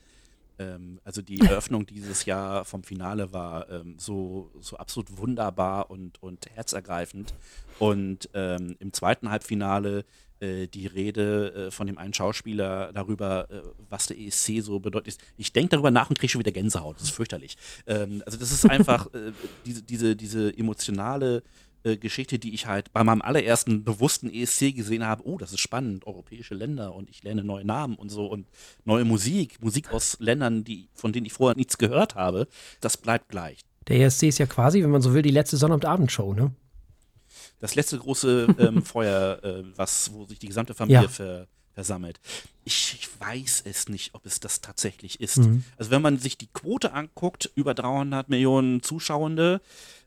Ähm, 0.58 1.00
also 1.04 1.22
die 1.22 1.40
Eröffnung 1.46 1.86
dieses 1.86 2.24
Jahr 2.24 2.64
vom 2.64 2.84
Finale 2.84 3.32
war 3.32 3.68
ähm, 3.68 3.96
so, 3.98 4.50
so 4.60 4.76
absolut 4.76 5.16
wunderbar 5.16 5.90
und, 5.90 6.22
und 6.22 6.46
herzergreifend. 6.54 7.34
Und 7.78 8.28
ähm, 8.34 8.76
im 8.78 8.92
zweiten 8.92 9.30
Halbfinale 9.30 10.04
äh, 10.42 10.66
die 10.66 10.86
Rede 10.86 11.68
äh, 11.68 11.70
von 11.70 11.86
dem 11.86 11.98
einen 11.98 12.12
Schauspieler 12.12 12.92
darüber, 12.92 13.48
äh, 13.50 13.62
was 13.88 14.06
der 14.06 14.18
ESC 14.18 14.60
so 14.60 14.80
bedeutet. 14.80 15.18
Ich 15.36 15.52
denke 15.52 15.70
darüber 15.70 15.90
nach 15.90 16.10
und 16.10 16.18
kriege 16.18 16.30
schon 16.30 16.40
wieder 16.40 16.52
Gänsehaut. 16.52 16.96
Das 16.96 17.04
ist 17.04 17.10
fürchterlich. 17.10 17.56
Ähm, 17.86 18.22
also 18.26 18.38
das 18.38 18.50
ist 18.50 18.68
einfach 18.68 19.06
äh, 19.14 19.32
diese, 19.64 19.82
diese, 19.82 20.16
diese 20.16 20.56
emotionale 20.56 21.42
äh, 21.84 21.96
Geschichte, 21.96 22.38
die 22.38 22.54
ich 22.54 22.66
halt 22.66 22.92
bei 22.92 23.04
meinem 23.04 23.22
allerersten 23.22 23.84
bewussten 23.84 24.32
ESC 24.32 24.74
gesehen 24.74 25.06
habe, 25.06 25.26
oh, 25.26 25.38
das 25.38 25.52
ist 25.52 25.60
spannend, 25.60 26.06
europäische 26.06 26.54
Länder 26.54 26.94
und 26.94 27.08
ich 27.08 27.22
lerne 27.22 27.44
neue 27.44 27.64
Namen 27.64 27.94
und 27.94 28.08
so 28.08 28.26
und 28.26 28.46
neue 28.84 29.04
Musik, 29.04 29.62
Musik 29.62 29.92
aus 29.92 30.16
Ländern, 30.20 30.64
die, 30.64 30.88
von 30.94 31.12
denen 31.12 31.26
ich 31.26 31.32
vorher 31.32 31.56
nichts 31.56 31.78
gehört 31.78 32.14
habe, 32.14 32.46
das 32.80 32.96
bleibt 32.96 33.28
gleich. 33.28 33.60
Der 33.88 34.00
ESC 34.00 34.24
ist 34.24 34.38
ja 34.38 34.46
quasi, 34.46 34.82
wenn 34.82 34.90
man 34.90 35.02
so 35.02 35.12
will, 35.12 35.22
die 35.22 35.30
letzte 35.30 35.56
Sonntagabendshow, 35.56 36.34
ne? 36.34 36.52
Das 37.62 37.76
letzte 37.76 37.98
große 37.98 38.54
ähm, 38.58 38.82
Feuer, 38.82 39.42
äh, 39.42 39.62
was, 39.76 40.12
wo 40.12 40.26
sich 40.26 40.38
die 40.38 40.48
gesamte 40.48 40.74
Familie 40.74 41.02
ja. 41.02 41.08
ver, 41.08 41.46
versammelt. 41.72 42.20
Ich, 42.64 42.98
ich, 42.98 43.08
weiß 43.20 43.62
es 43.64 43.88
nicht, 43.88 44.14
ob 44.14 44.26
es 44.26 44.40
das 44.40 44.60
tatsächlich 44.60 45.20
ist. 45.20 45.38
Mhm. 45.38 45.64
Also 45.78 45.90
wenn 45.92 46.02
man 46.02 46.18
sich 46.18 46.36
die 46.36 46.48
Quote 46.48 46.92
anguckt, 46.92 47.50
über 47.54 47.72
300 47.72 48.28
Millionen 48.28 48.82
Zuschauende, 48.82 49.60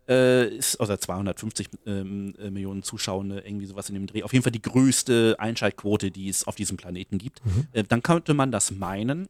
äh, 0.07 0.49
ist, 0.49 0.79
oder 0.79 0.99
250 0.99 1.69
ähm, 1.85 2.35
äh, 2.37 2.51
Millionen 2.51 2.83
Zuschauende, 2.83 3.39
irgendwie 3.39 3.65
sowas 3.65 3.89
in 3.89 3.95
dem 3.95 4.05
Dreh. 4.05 4.23
Auf 4.23 4.33
jeden 4.33 4.43
Fall 4.43 4.51
die 4.51 4.61
größte 4.61 5.37
Einschaltquote, 5.39 6.11
die 6.11 6.29
es 6.29 6.45
auf 6.45 6.55
diesem 6.55 6.77
Planeten 6.77 7.17
gibt. 7.17 7.43
Mhm. 7.45 7.67
Äh, 7.71 7.83
dann 7.83 8.03
könnte 8.03 8.33
man 8.33 8.51
das 8.51 8.71
meinen, 8.71 9.27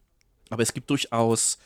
aber 0.50 0.62
es 0.62 0.74
gibt 0.74 0.90
durchaus 0.90 1.58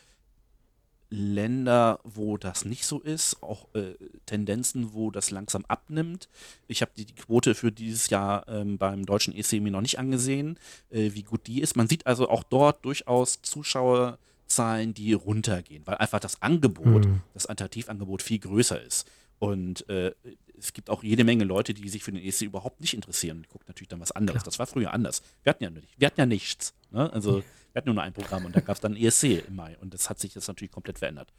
Länder, 1.11 1.99
wo 2.05 2.37
das 2.37 2.65
nicht 2.65 2.87
so 2.87 3.01
ist, 3.01 3.43
auch 3.43 3.67
äh, 3.75 3.95
Tendenzen, 4.27 4.95
wo 4.95 5.11
das 5.11 5.31
langsam 5.31 5.65
abnimmt. 5.67 6.29
Ich 6.69 6.83
habe 6.83 6.93
die, 6.97 7.05
die, 7.05 7.15
Quote 7.15 7.55
für 7.55 7.73
dieses 7.73 8.11
Jahr 8.11 8.47
ähm, 8.49 8.79
beim 8.79 9.05
deutschen 9.05 9.35
EC 9.35 9.61
mir 9.61 9.73
noch 9.73 9.81
nicht 9.81 9.99
angesehen, 9.99 10.59
äh, 10.91 11.11
wie 11.13 11.25
gut 11.25 11.47
die 11.49 11.61
ist. 11.61 11.77
Man 11.77 11.89
sieht 11.89 12.07
also 12.07 12.29
auch 12.29 12.45
dort 12.45 12.85
durchaus 12.85 13.43
Zuschauer 13.43 14.19
Zahlen, 14.47 14.95
die 14.95 15.13
runtergehen, 15.13 15.87
weil 15.87 15.97
einfach 15.97 16.21
das 16.21 16.43
Angebot, 16.43 17.07
mhm. 17.07 17.23
das 17.35 17.47
Alternativangebot 17.47 18.23
viel 18.23 18.39
größer 18.39 18.83
ist. 18.83 19.09
Und 19.39 19.89
äh, 19.89 20.13
es 20.61 20.73
gibt 20.73 20.91
auch 20.91 21.03
jede 21.03 21.25
Menge 21.25 21.45
Leute, 21.45 21.75
die 21.75 21.89
sich 21.89 22.03
für 22.05 22.13
den 22.13 22.23
ESC 22.23 22.43
überhaupt 22.43 22.81
nicht 22.81 22.95
interessieren. 22.95 23.43
Die 23.43 23.49
gucken 23.49 23.65
natürlich 23.69 23.89
dann 23.89 24.01
was 24.01 24.13
anderes. 24.13 24.43
Klar. 24.43 24.51
Das 24.51 24.59
war 24.59 24.67
früher 24.67 24.93
anders. 24.93 25.23
Wir 25.43 25.51
hatten 25.51 25.65
ja, 25.65 25.71
nicht, 25.71 25.89
wir 25.97 26.07
hatten 26.07 26.21
ja 26.21 26.27
nichts. 26.27 26.75
Ne? 26.91 27.13
Also 27.13 27.43
wir 27.73 27.81
hatten 27.81 27.93
nur 27.93 28.03
ein 28.03 28.13
Programm 28.13 28.45
und 28.45 28.55
da 28.55 28.61
gab 28.61 28.77
es 28.77 28.81
dann 28.81 28.97
ESC 28.97 29.45
im 29.47 29.57
Mai. 29.57 29.77
Und 29.81 29.95
das 29.95 30.11
hat 30.11 30.19
sich 30.19 30.35
jetzt 30.35 30.49
natürlich 30.49 30.71
komplett 30.71 30.99
verändert. 30.99 31.33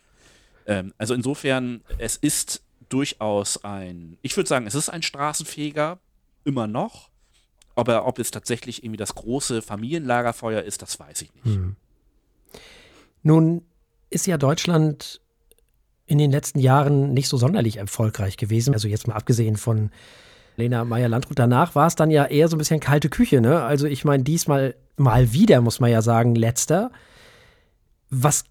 Ähm, 0.65 0.93
also 0.97 1.13
insofern, 1.13 1.81
es 1.97 2.17
ist 2.17 2.63
durchaus 2.89 3.63
ein, 3.63 4.17
ich 4.21 4.35
würde 4.35 4.47
sagen, 4.47 4.67
es 4.67 4.75
ist 4.75 4.89
ein 4.89 5.01
Straßenfeger, 5.01 5.99
immer 6.43 6.67
noch. 6.67 7.09
Aber 7.75 8.05
ob 8.05 8.19
es 8.19 8.31
tatsächlich 8.31 8.83
irgendwie 8.83 8.97
das 8.97 9.15
große 9.15 9.61
Familienlagerfeuer 9.61 10.61
ist, 10.61 10.81
das 10.81 10.99
weiß 10.99 11.21
ich 11.21 11.33
nicht. 11.35 11.57
Mhm. 11.57 11.75
Nun 13.23 13.65
ist 14.09 14.27
ja 14.27 14.37
Deutschland 14.37 15.21
in 16.11 16.17
den 16.17 16.29
letzten 16.29 16.59
Jahren 16.59 17.13
nicht 17.13 17.29
so 17.29 17.37
sonderlich 17.37 17.77
erfolgreich 17.77 18.35
gewesen. 18.35 18.73
Also 18.73 18.89
jetzt 18.89 19.07
mal 19.07 19.15
abgesehen 19.15 19.55
von 19.55 19.91
Lena 20.57 20.83
Meyer-Landrut. 20.83 21.39
Danach 21.39 21.73
war 21.73 21.87
es 21.87 21.95
dann 21.95 22.11
ja 22.11 22.25
eher 22.25 22.49
so 22.49 22.57
ein 22.57 22.59
bisschen 22.59 22.81
kalte 22.81 23.07
Küche. 23.07 23.39
Ne? 23.39 23.61
Also 23.61 23.87
ich 23.87 24.03
meine, 24.03 24.21
diesmal 24.21 24.75
mal 24.97 25.31
wieder, 25.31 25.61
muss 25.61 25.79
man 25.79 25.89
ja 25.89 26.01
sagen, 26.01 26.35
letzter. 26.35 26.91
Was 28.09 28.43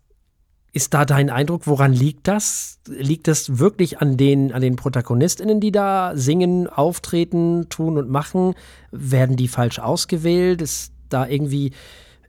ist 0.72 0.94
da 0.94 1.04
dein 1.04 1.28
Eindruck? 1.28 1.66
Woran 1.66 1.92
liegt 1.92 2.28
das? 2.28 2.78
Liegt 2.88 3.28
das 3.28 3.58
wirklich 3.58 4.00
an 4.00 4.16
den, 4.16 4.54
an 4.54 4.62
den 4.62 4.76
ProtagonistInnen, 4.76 5.60
die 5.60 5.70
da 5.70 6.12
singen, 6.14 6.66
auftreten, 6.66 7.68
tun 7.68 7.98
und 7.98 8.08
machen? 8.08 8.54
Werden 8.90 9.36
die 9.36 9.48
falsch 9.48 9.80
ausgewählt? 9.80 10.62
Ist 10.62 10.94
da 11.10 11.26
irgendwie 11.26 11.72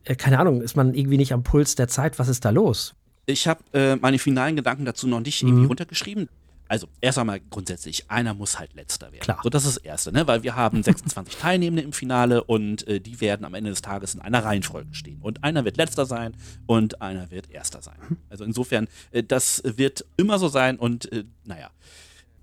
äh, 0.03 0.15
keine 0.15 0.39
Ahnung, 0.39 0.61
ist 0.61 0.75
man 0.75 0.93
irgendwie 0.93 1.17
nicht 1.17 1.31
am 1.31 1.43
Puls 1.43 1.75
der 1.75 1.87
Zeit? 1.87 2.19
Was 2.19 2.27
ist 2.27 2.43
da 2.43 2.49
los? 2.49 2.95
Ich 3.31 3.47
habe 3.47 3.63
äh, 3.73 3.95
meine 3.95 4.19
finalen 4.19 4.55
Gedanken 4.55 4.85
dazu 4.85 5.07
noch 5.07 5.19
nicht 5.19 5.41
irgendwie 5.41 5.61
mhm. 5.61 5.67
runtergeschrieben. 5.67 6.29
Also, 6.71 6.87
erst 7.01 7.17
einmal 7.17 7.41
grundsätzlich, 7.49 8.09
einer 8.09 8.33
muss 8.33 8.57
halt 8.57 8.73
letzter 8.75 9.11
werden. 9.11 9.23
Klar. 9.23 9.41
So, 9.43 9.49
das 9.49 9.65
ist 9.65 9.75
das 9.75 9.83
Erste, 9.83 10.13
ne? 10.13 10.25
weil 10.25 10.41
wir 10.43 10.55
haben 10.55 10.81
26 10.83 11.35
Teilnehmende 11.35 11.81
im 11.83 11.91
Finale 11.91 12.45
und 12.45 12.87
äh, 12.87 13.01
die 13.01 13.19
werden 13.19 13.45
am 13.45 13.53
Ende 13.55 13.71
des 13.71 13.81
Tages 13.81 14.15
in 14.15 14.21
einer 14.21 14.45
Reihenfolge 14.45 14.93
stehen. 14.93 15.19
Und 15.21 15.43
einer 15.43 15.65
wird 15.65 15.75
letzter 15.75 16.05
sein 16.05 16.33
und 16.67 17.01
einer 17.01 17.29
wird 17.29 17.49
erster 17.49 17.81
sein. 17.81 17.97
Mhm. 18.07 18.17
Also 18.29 18.45
insofern, 18.45 18.87
äh, 19.11 19.21
das 19.21 19.61
wird 19.65 20.05
immer 20.15 20.39
so 20.39 20.47
sein 20.47 20.79
und 20.79 21.11
äh, 21.11 21.25
naja. 21.43 21.71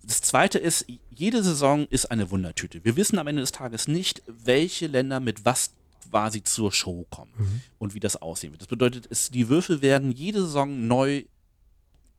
Das 0.03 0.21
Zweite 0.21 0.59
ist, 0.59 0.85
jede 1.11 1.43
Saison 1.43 1.87
ist 1.89 2.11
eine 2.11 2.31
Wundertüte. 2.31 2.85
Wir 2.85 2.97
wissen 2.97 3.19
am 3.19 3.27
Ende 3.29 3.41
des 3.41 3.53
Tages 3.53 3.89
nicht, 3.89 4.23
welche 4.27 4.89
Länder 4.89 5.21
mit 5.21 5.47
was 5.47 5.73
quasi 6.11 6.43
zur 6.43 6.73
Show 6.73 7.07
kommen 7.11 7.33
mhm. 7.37 7.61
und 7.79 7.95
wie 7.95 8.01
das 8.01 8.17
aussehen 8.17 8.53
wird. 8.53 8.63
Das 8.63 8.69
bedeutet, 8.69 9.07
es, 9.11 9.31
die 9.31 9.49
Würfel 9.49 9.83
werden 9.83 10.13
jede 10.13 10.41
Saison 10.41 10.87
neu 10.87 11.25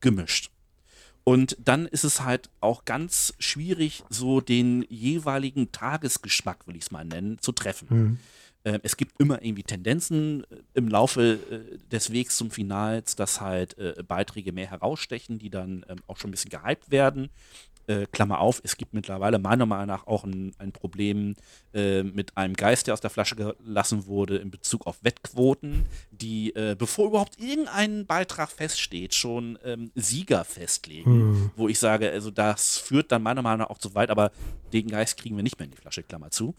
gemischt. 0.02 0.52
Und 1.24 1.58
dann 1.60 1.86
ist 1.86 2.04
es 2.04 2.24
halt 2.24 2.50
auch 2.60 2.86
ganz 2.86 3.34
schwierig, 3.38 4.04
so 4.10 4.42
den 4.42 4.86
jeweiligen 4.90 5.72
Tagesgeschmack, 5.72 6.66
will 6.68 6.76
ich 6.76 6.84
es 6.84 6.92
mal 6.92 7.06
nennen, 7.06 7.38
zu 7.40 7.52
treffen. 7.52 7.88
Mhm. 7.90 8.20
Äh, 8.64 8.80
es 8.84 8.98
gibt 8.98 9.20
immer 9.20 9.42
irgendwie 9.44 9.64
Tendenzen 9.64 10.44
äh, 10.46 10.64
im 10.74 10.88
Laufe 10.88 11.40
äh, 11.52 11.78
des 11.92 12.12
Wegs 12.12 12.38
zum 12.38 12.52
Finals, 12.52 13.16
dass 13.16 13.42
halt 13.42 13.78
äh, 13.78 14.04
Beiträge 14.08 14.52
mehr 14.52 14.70
herausstechen, 14.70 15.40
die 15.40 15.50
dann 15.50 15.86
ähm, 15.88 16.00
auch 16.08 16.18
schon 16.18 16.30
ein 16.30 16.32
bisschen 16.32 16.52
gehypt 16.52 16.90
werden 16.92 17.30
äh, 17.90 18.06
Klammer 18.12 18.40
auf, 18.40 18.62
es 18.64 18.78
gibt 18.78 18.94
mittlerweile 18.94 19.40
meiner 19.40 19.66
Meinung 19.66 19.88
nach 19.88 20.06
auch 20.06 20.24
ein, 20.24 20.54
ein 20.60 20.72
Problem 20.72 21.36
äh, 21.74 22.04
mit 22.04 22.38
einem 22.38 22.54
Geist, 22.54 22.88
der 22.88 22.94
aus 22.94 23.02
der 23.02 23.10
Flasche 23.10 23.36
gelassen 23.36 24.06
wurde 24.06 24.38
in 24.38 24.52
Bezug 24.52 24.86
auf 24.86 25.04
Wettquoten, 25.04 25.86
die, 26.12 26.56
äh, 26.56 26.76
bevor 26.78 27.08
überhaupt 27.08 27.40
irgendein 27.40 28.06
Beitrag 28.06 28.52
feststeht, 28.52 29.16
schon 29.16 29.58
ähm, 29.64 29.92
Sieger 29.96 30.46
festlegen. 30.46 31.12
Hm. 31.12 31.52
Wo 31.56 31.68
ich 31.68 31.80
sage, 31.80 32.12
also 32.12 32.30
das 32.30 32.78
führt 32.78 33.12
dann 33.12 33.24
meiner 33.24 33.42
Meinung 33.42 33.60
nach 33.60 33.70
auch 33.70 33.80
zu 33.80 33.96
weit, 33.96 34.12
aber 34.12 34.32
den 34.72 34.88
Geist 34.88 35.18
kriegen 35.18 35.36
wir 35.36 35.44
nicht 35.44 35.58
mehr 35.58 35.66
in 35.66 35.72
die 35.72 35.78
Flasche, 35.78 36.04
Klammer 36.04 36.30
zu. 36.30 36.56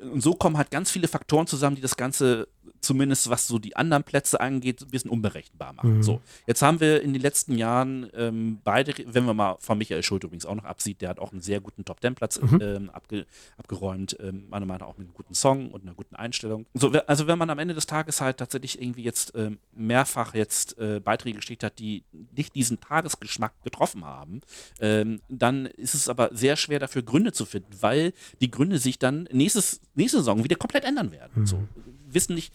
Und 0.00 0.20
so 0.20 0.34
kommen 0.34 0.56
halt 0.56 0.70
ganz 0.70 0.90
viele 0.90 1.08
Faktoren 1.08 1.46
zusammen, 1.46 1.76
die 1.76 1.82
das 1.82 1.96
Ganze 1.96 2.48
zumindest 2.80 3.30
was 3.30 3.46
so 3.46 3.58
die 3.58 3.76
anderen 3.76 4.04
Plätze 4.04 4.40
angeht, 4.40 4.82
ein 4.82 4.90
bisschen 4.90 5.10
unberechenbar 5.10 5.72
machen. 5.72 5.98
Mhm. 5.98 6.02
So, 6.02 6.20
jetzt 6.46 6.62
haben 6.62 6.80
wir 6.80 7.02
in 7.02 7.12
den 7.12 7.22
letzten 7.22 7.56
Jahren 7.56 8.08
ähm, 8.14 8.58
beide, 8.64 8.92
wenn 9.06 9.24
man 9.24 9.36
mal 9.36 9.56
von 9.60 9.78
Michael 9.78 10.02
Schuld 10.02 10.24
übrigens 10.24 10.46
auch 10.46 10.54
noch 10.54 10.64
absieht, 10.64 11.00
der 11.00 11.10
hat 11.10 11.18
auch 11.18 11.32
einen 11.32 11.40
sehr 11.40 11.60
guten 11.60 11.84
Top-10-Platz 11.84 12.40
mhm. 12.40 12.58
ähm, 12.60 12.90
abge, 12.90 13.26
abgeräumt, 13.56 14.16
ähm, 14.20 14.48
meiner 14.50 14.66
Meinung 14.66 14.80
nach 14.80 14.94
auch 14.94 14.98
mit 14.98 15.06
einem 15.06 15.14
guten 15.14 15.34
Song 15.34 15.70
und 15.70 15.82
einer 15.82 15.94
guten 15.94 16.16
Einstellung. 16.16 16.66
So, 16.74 16.90
also 16.90 17.26
wenn 17.26 17.38
man 17.38 17.50
am 17.50 17.58
Ende 17.58 17.74
des 17.74 17.86
Tages 17.86 18.20
halt 18.20 18.38
tatsächlich 18.38 18.80
irgendwie 18.80 19.02
jetzt 19.02 19.32
ähm, 19.36 19.58
mehrfach 19.74 20.34
jetzt 20.34 20.78
äh, 20.78 21.00
Beiträge 21.00 21.36
geschickt 21.36 21.62
hat, 21.62 21.78
die 21.78 22.04
nicht 22.34 22.54
diesen 22.54 22.80
Tagesgeschmack 22.80 23.52
getroffen 23.62 24.04
haben, 24.04 24.40
ähm, 24.80 25.20
dann 25.28 25.66
ist 25.66 25.94
es 25.94 26.08
aber 26.08 26.30
sehr 26.32 26.56
schwer 26.56 26.78
dafür 26.78 27.02
Gründe 27.02 27.32
zu 27.32 27.44
finden, 27.44 27.70
weil 27.80 28.12
die 28.40 28.50
Gründe 28.50 28.78
sich 28.78 28.98
dann 28.98 29.28
nächstes, 29.32 29.80
nächste 29.94 30.18
Saison 30.18 30.42
wieder 30.44 30.56
komplett 30.56 30.84
ändern 30.84 31.12
werden. 31.12 31.42
Mhm. 31.42 31.46
So, 31.46 31.68
wissen 32.14 32.34
nicht, 32.34 32.52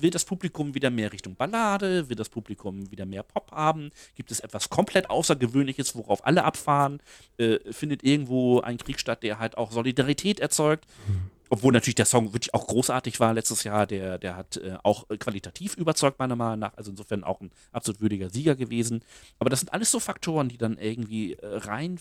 will 0.00 0.10
das 0.10 0.24
Publikum 0.24 0.74
wieder 0.74 0.90
mehr 0.90 1.12
Richtung 1.12 1.36
Ballade? 1.36 2.08
Will 2.08 2.16
das 2.16 2.28
Publikum 2.28 2.90
wieder 2.90 3.06
mehr 3.06 3.22
Pop 3.22 3.50
haben? 3.52 3.90
Gibt 4.14 4.30
es 4.30 4.40
etwas 4.40 4.68
komplett 4.70 5.10
Außergewöhnliches, 5.10 5.94
worauf 5.96 6.24
alle 6.26 6.44
abfahren? 6.44 7.00
Äh, 7.38 7.58
findet 7.72 8.02
irgendwo 8.04 8.60
ein 8.60 8.78
Krieg 8.78 9.00
statt, 9.00 9.22
der 9.22 9.38
halt 9.38 9.56
auch 9.56 9.72
Solidarität 9.72 10.40
erzeugt? 10.40 10.86
Mhm. 11.08 11.30
Obwohl 11.48 11.72
natürlich 11.72 11.94
der 11.94 12.06
Song 12.06 12.32
wirklich 12.32 12.54
auch 12.54 12.66
großartig 12.66 13.20
war 13.20 13.32
letztes 13.32 13.62
Jahr. 13.62 13.86
Der, 13.86 14.18
der 14.18 14.36
hat 14.36 14.56
äh, 14.56 14.76
auch 14.82 15.06
qualitativ 15.18 15.76
überzeugt, 15.76 16.18
meiner 16.18 16.36
Meinung 16.36 16.58
nach. 16.58 16.74
Also 16.76 16.90
insofern 16.90 17.22
auch 17.22 17.40
ein 17.40 17.52
absolut 17.72 18.00
würdiger 18.00 18.30
Sieger 18.30 18.56
gewesen. 18.56 19.02
Aber 19.38 19.48
das 19.48 19.60
sind 19.60 19.72
alles 19.72 19.90
so 19.90 20.00
Faktoren, 20.00 20.48
die 20.48 20.58
dann 20.58 20.76
irgendwie 20.78 21.34
äh, 21.34 21.46
rein 21.46 22.00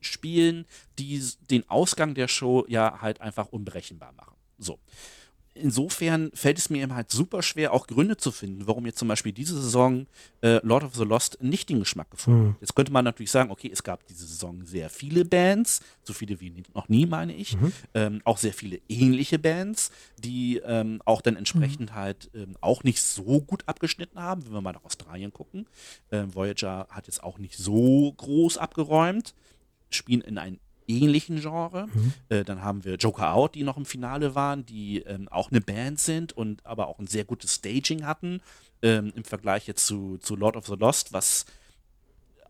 spielen, 0.00 0.66
die 0.98 1.22
den 1.50 1.68
Ausgang 1.68 2.14
der 2.14 2.28
Show 2.28 2.64
ja 2.68 3.00
halt 3.00 3.20
einfach 3.20 3.46
unberechenbar 3.48 4.12
machen. 4.12 4.36
So. 4.58 4.78
Insofern 5.54 6.30
fällt 6.34 6.58
es 6.58 6.70
mir 6.70 6.82
eben 6.82 6.94
halt 6.94 7.10
super 7.10 7.42
schwer, 7.42 7.72
auch 7.72 7.86
Gründe 7.86 8.16
zu 8.16 8.32
finden, 8.32 8.66
warum 8.66 8.86
jetzt 8.86 8.98
zum 8.98 9.08
Beispiel 9.08 9.32
diese 9.32 9.60
Saison 9.60 10.06
äh, 10.42 10.60
Lord 10.66 10.84
of 10.84 10.94
the 10.96 11.04
Lost 11.04 11.38
nicht 11.40 11.68
den 11.68 11.78
Geschmack 11.78 12.10
gefunden 12.10 12.40
hat. 12.40 12.48
Mhm. 12.48 12.56
Jetzt 12.60 12.74
könnte 12.74 12.92
man 12.92 13.04
natürlich 13.04 13.30
sagen, 13.30 13.50
okay, 13.50 13.70
es 13.72 13.82
gab 13.82 14.06
diese 14.06 14.26
Saison 14.26 14.64
sehr 14.64 14.90
viele 14.90 15.24
Bands, 15.24 15.80
so 16.02 16.12
viele 16.12 16.40
wie 16.40 16.52
noch 16.74 16.88
nie, 16.88 17.06
meine 17.06 17.34
ich, 17.34 17.56
mhm. 17.56 17.72
ähm, 17.94 18.20
auch 18.24 18.38
sehr 18.38 18.52
viele 18.52 18.80
ähnliche 18.88 19.38
Bands, 19.38 19.90
die 20.18 20.60
ähm, 20.64 21.00
auch 21.04 21.22
dann 21.22 21.36
entsprechend 21.36 21.90
mhm. 21.90 21.94
halt 21.94 22.30
ähm, 22.34 22.56
auch 22.60 22.82
nicht 22.82 23.00
so 23.02 23.40
gut 23.40 23.62
abgeschnitten 23.66 24.20
haben, 24.20 24.44
wenn 24.44 24.52
wir 24.52 24.60
mal 24.60 24.72
nach 24.72 24.84
Australien 24.84 25.32
gucken. 25.32 25.66
Ähm, 26.10 26.34
Voyager 26.34 26.88
hat 26.90 27.06
jetzt 27.06 27.22
auch 27.22 27.38
nicht 27.38 27.56
so 27.56 28.12
groß 28.16 28.58
abgeräumt, 28.58 29.34
spielen 29.90 30.20
in 30.20 30.38
ein 30.38 30.58
ähnlichen 30.86 31.40
Genre. 31.40 31.86
Mhm. 31.92 32.12
Äh, 32.28 32.44
dann 32.44 32.62
haben 32.62 32.84
wir 32.84 32.96
Joker 32.96 33.32
Out, 33.32 33.54
die 33.54 33.62
noch 33.62 33.76
im 33.76 33.84
Finale 33.84 34.34
waren, 34.34 34.66
die 34.66 35.00
ähm, 35.00 35.28
auch 35.28 35.50
eine 35.50 35.60
Band 35.60 36.00
sind 36.00 36.32
und 36.32 36.64
aber 36.66 36.88
auch 36.88 36.98
ein 36.98 37.06
sehr 37.06 37.24
gutes 37.24 37.54
Staging 37.54 38.06
hatten 38.06 38.40
ähm, 38.82 39.12
im 39.16 39.24
Vergleich 39.24 39.66
jetzt 39.66 39.86
zu, 39.86 40.18
zu 40.18 40.36
Lord 40.36 40.56
of 40.56 40.66
the 40.66 40.74
Lost, 40.74 41.12
was 41.12 41.46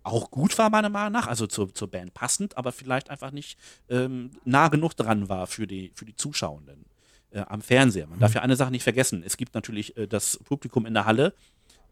auch 0.03 0.31
gut 0.31 0.59
war, 0.59 0.69
meiner 0.69 0.91
Meinung 0.91 1.13
nach, 1.13 1.27
also 1.27 1.47
zur, 1.47 1.75
zur 1.75 1.91
Band 1.91 2.13
passend, 2.13 2.57
aber 2.59 2.73
vielleicht 2.73 3.09
einfach 3.09 3.31
nicht 3.31 3.59
ähm, 3.89 4.33
nah 4.45 4.69
genug 4.69 4.95
dran 4.95 5.29
war 5.29 5.47
für 5.47 5.67
die, 5.67 5.93
für 5.95 6.05
die 6.05 6.15
Zuschauenden 6.15 6.85
äh, 7.31 7.41
am 7.41 7.63
Fernseher. 7.63 8.07
Man 8.07 8.19
mhm. 8.19 8.21
darf 8.21 8.35
ja 8.35 8.43
eine 8.43 8.57
Sache 8.57 8.71
nicht 8.71 8.83
vergessen. 8.83 9.23
Es 9.25 9.37
gibt 9.37 9.55
natürlich 9.55 9.97
äh, 9.97 10.07
das 10.07 10.39
Publikum 10.45 10.87
in 10.87 10.95
der 10.95 11.07
Halle, 11.07 11.35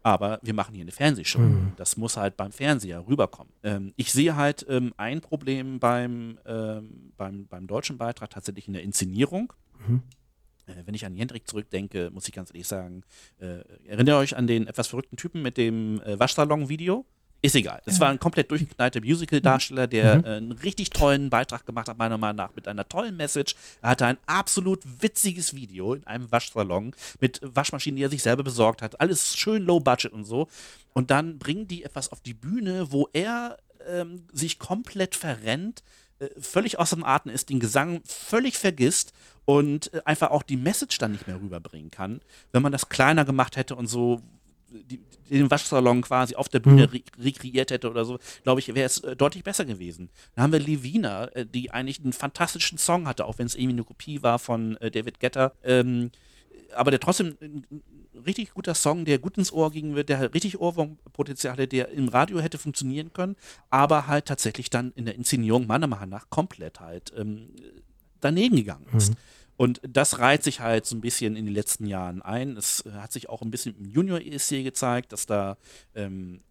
aber 0.03 0.39
wir 0.43 0.53
machen 0.53 0.75
hier 0.75 0.83
eine 0.83 0.91
Fernsehshow. 0.91 1.39
Mhm. 1.39 1.73
Das 1.77 1.97
muss 1.97 2.17
halt 2.17 2.37
beim 2.37 2.51
Fernseher 2.51 3.07
rüberkommen. 3.07 3.53
Ähm, 3.63 3.93
ich 3.95 4.11
sehe 4.11 4.35
halt 4.35 4.65
ähm, 4.69 4.93
ein 4.97 5.21
Problem 5.21 5.79
beim, 5.79 6.37
ähm, 6.45 7.13
beim, 7.17 7.47
beim 7.47 7.67
deutschen 7.67 7.97
Beitrag 7.97 8.29
tatsächlich 8.29 8.67
in 8.67 8.73
der 8.73 8.83
Inszenierung. 8.83 9.53
Mhm. 9.87 10.03
Äh, 10.65 10.73
wenn 10.85 10.93
ich 10.93 11.05
an 11.05 11.15
Jendrik 11.15 11.47
zurückdenke, 11.47 12.11
muss 12.13 12.27
ich 12.27 12.33
ganz 12.33 12.49
ehrlich 12.49 12.67
sagen, 12.67 13.03
äh, 13.39 13.63
erinnert 13.85 14.09
ihr 14.09 14.17
euch 14.17 14.35
an 14.35 14.45
den 14.45 14.67
etwas 14.67 14.87
verrückten 14.87 15.15
Typen 15.15 15.41
mit 15.41 15.57
dem 15.57 16.01
äh, 16.01 16.19
Waschsalon-Video? 16.19 17.05
Ist 17.45 17.55
egal. 17.55 17.81
Das 17.83 17.95
ja. 17.95 18.01
war 18.01 18.09
ein 18.09 18.19
komplett 18.19 18.49
durchgeknallter 18.51 19.01
Musical-Darsteller, 19.01 19.85
der 19.85 20.19
mhm. 20.19 20.23
äh, 20.23 20.27
einen 20.29 20.51
richtig 20.53 20.91
tollen 20.91 21.29
Beitrag 21.29 21.65
gemacht 21.65 21.89
hat, 21.89 21.97
meiner 21.97 22.17
Meinung 22.17 22.37
nach, 22.37 22.55
mit 22.55 22.69
einer 22.69 22.87
tollen 22.87 23.17
Message. 23.17 23.55
Er 23.81 23.89
hatte 23.89 24.05
ein 24.05 24.17
absolut 24.27 24.79
witziges 25.01 25.53
Video 25.53 25.93
in 25.93 26.07
einem 26.07 26.31
Waschsalon 26.31 26.95
mit 27.19 27.41
Waschmaschinen, 27.43 27.97
die 27.97 28.03
er 28.03 28.09
sich 28.09 28.23
selber 28.23 28.43
besorgt 28.43 28.81
hat. 28.81 29.01
Alles 29.01 29.35
schön 29.35 29.65
low 29.65 29.81
budget 29.81 30.13
und 30.13 30.23
so. 30.23 30.47
Und 30.93 31.11
dann 31.11 31.37
bringen 31.37 31.67
die 31.67 31.83
etwas 31.83 32.13
auf 32.13 32.21
die 32.21 32.33
Bühne, 32.33 32.93
wo 32.93 33.09
er 33.11 33.57
ähm, 33.89 34.25
sich 34.31 34.57
komplett 34.57 35.13
verrennt, 35.13 35.83
äh, 36.19 36.29
völlig 36.39 36.79
aus 36.79 36.91
dem 36.91 37.03
Atem 37.03 37.33
ist, 37.33 37.49
den 37.49 37.59
Gesang 37.59 37.99
völlig 38.05 38.57
vergisst 38.57 39.11
und 39.43 39.93
äh, 39.93 40.01
einfach 40.05 40.31
auch 40.31 40.43
die 40.43 40.55
Message 40.55 40.97
dann 40.97 41.11
nicht 41.11 41.27
mehr 41.27 41.41
rüberbringen 41.41 41.91
kann. 41.91 42.21
Wenn 42.53 42.61
man 42.61 42.71
das 42.71 42.87
kleiner 42.87 43.25
gemacht 43.25 43.57
hätte 43.57 43.75
und 43.75 43.87
so, 43.87 44.21
die, 44.73 44.99
den 45.29 45.49
Waschsalon 45.49 46.01
quasi 46.01 46.35
auf 46.35 46.49
der 46.49 46.59
Bühne 46.59 46.87
mhm. 46.87 46.93
re 46.93 47.01
rekreiert 47.19 47.71
hätte 47.71 47.89
oder 47.89 48.05
so, 48.05 48.19
glaube 48.43 48.59
ich, 48.59 48.73
wäre 48.73 48.85
es 48.85 48.99
äh, 48.99 49.15
deutlich 49.15 49.43
besser 49.43 49.65
gewesen. 49.65 50.09
Dann 50.35 50.43
haben 50.43 50.53
wir 50.53 50.59
Levina, 50.59 51.25
äh, 51.29 51.45
die 51.45 51.71
eigentlich 51.71 51.99
einen 51.99 52.13
fantastischen 52.13 52.77
Song 52.77 53.07
hatte, 53.07 53.25
auch 53.25 53.37
wenn 53.37 53.45
es 53.45 53.55
irgendwie 53.55 53.75
eine 53.75 53.83
Kopie 53.83 54.23
war 54.23 54.39
von 54.39 54.77
äh, 54.77 54.91
David 54.91 55.19
Getter. 55.19 55.53
Ähm, 55.63 56.11
aber 56.75 56.91
der 56.91 56.99
trotzdem 56.99 57.37
ein, 57.41 57.65
richtig 58.25 58.53
guter 58.53 58.75
Song, 58.75 59.05
der 59.05 59.19
gut 59.19 59.37
ins 59.37 59.51
Ohr 59.51 59.71
ging, 59.71 59.95
der 60.05 60.17
halt 60.17 60.33
richtig 60.33 60.59
Ohrwurmpotenzial 60.59 61.53
hatte, 61.53 61.67
der 61.67 61.89
im 61.89 62.09
Radio 62.09 62.39
hätte 62.39 62.57
funktionieren 62.57 63.11
können, 63.13 63.35
aber 63.69 64.07
halt 64.07 64.25
tatsächlich 64.25 64.69
dann 64.69 64.91
in 64.95 65.05
der 65.05 65.15
Inszenierung 65.15 65.67
meiner 65.67 65.87
Meinung 65.87 66.09
nach 66.09 66.29
komplett 66.29 66.79
halt 66.79 67.13
ähm, 67.17 67.49
daneben 68.21 68.55
gegangen 68.55 68.85
ist. 68.95 69.11
Mhm. 69.11 69.17
Und 69.63 69.79
das 69.87 70.19
reiht 70.19 70.43
sich 70.43 70.59
halt 70.59 70.85
so 70.85 70.93
ein 70.93 70.99
bisschen 70.99 71.37
in 71.37 71.45
den 71.45 71.53
letzten 71.53 71.85
Jahren 71.85 72.21
ein. 72.21 72.57
Es 72.57 72.83
hat 72.95 73.13
sich 73.13 73.29
auch 73.29 73.41
ein 73.41 73.49
bisschen 73.49 73.73
im 73.77 73.85
Junior-ESC 73.85 74.61
gezeigt, 74.61 75.13
dass 75.13 75.25
da 75.25 75.55
ähm, 75.95 76.41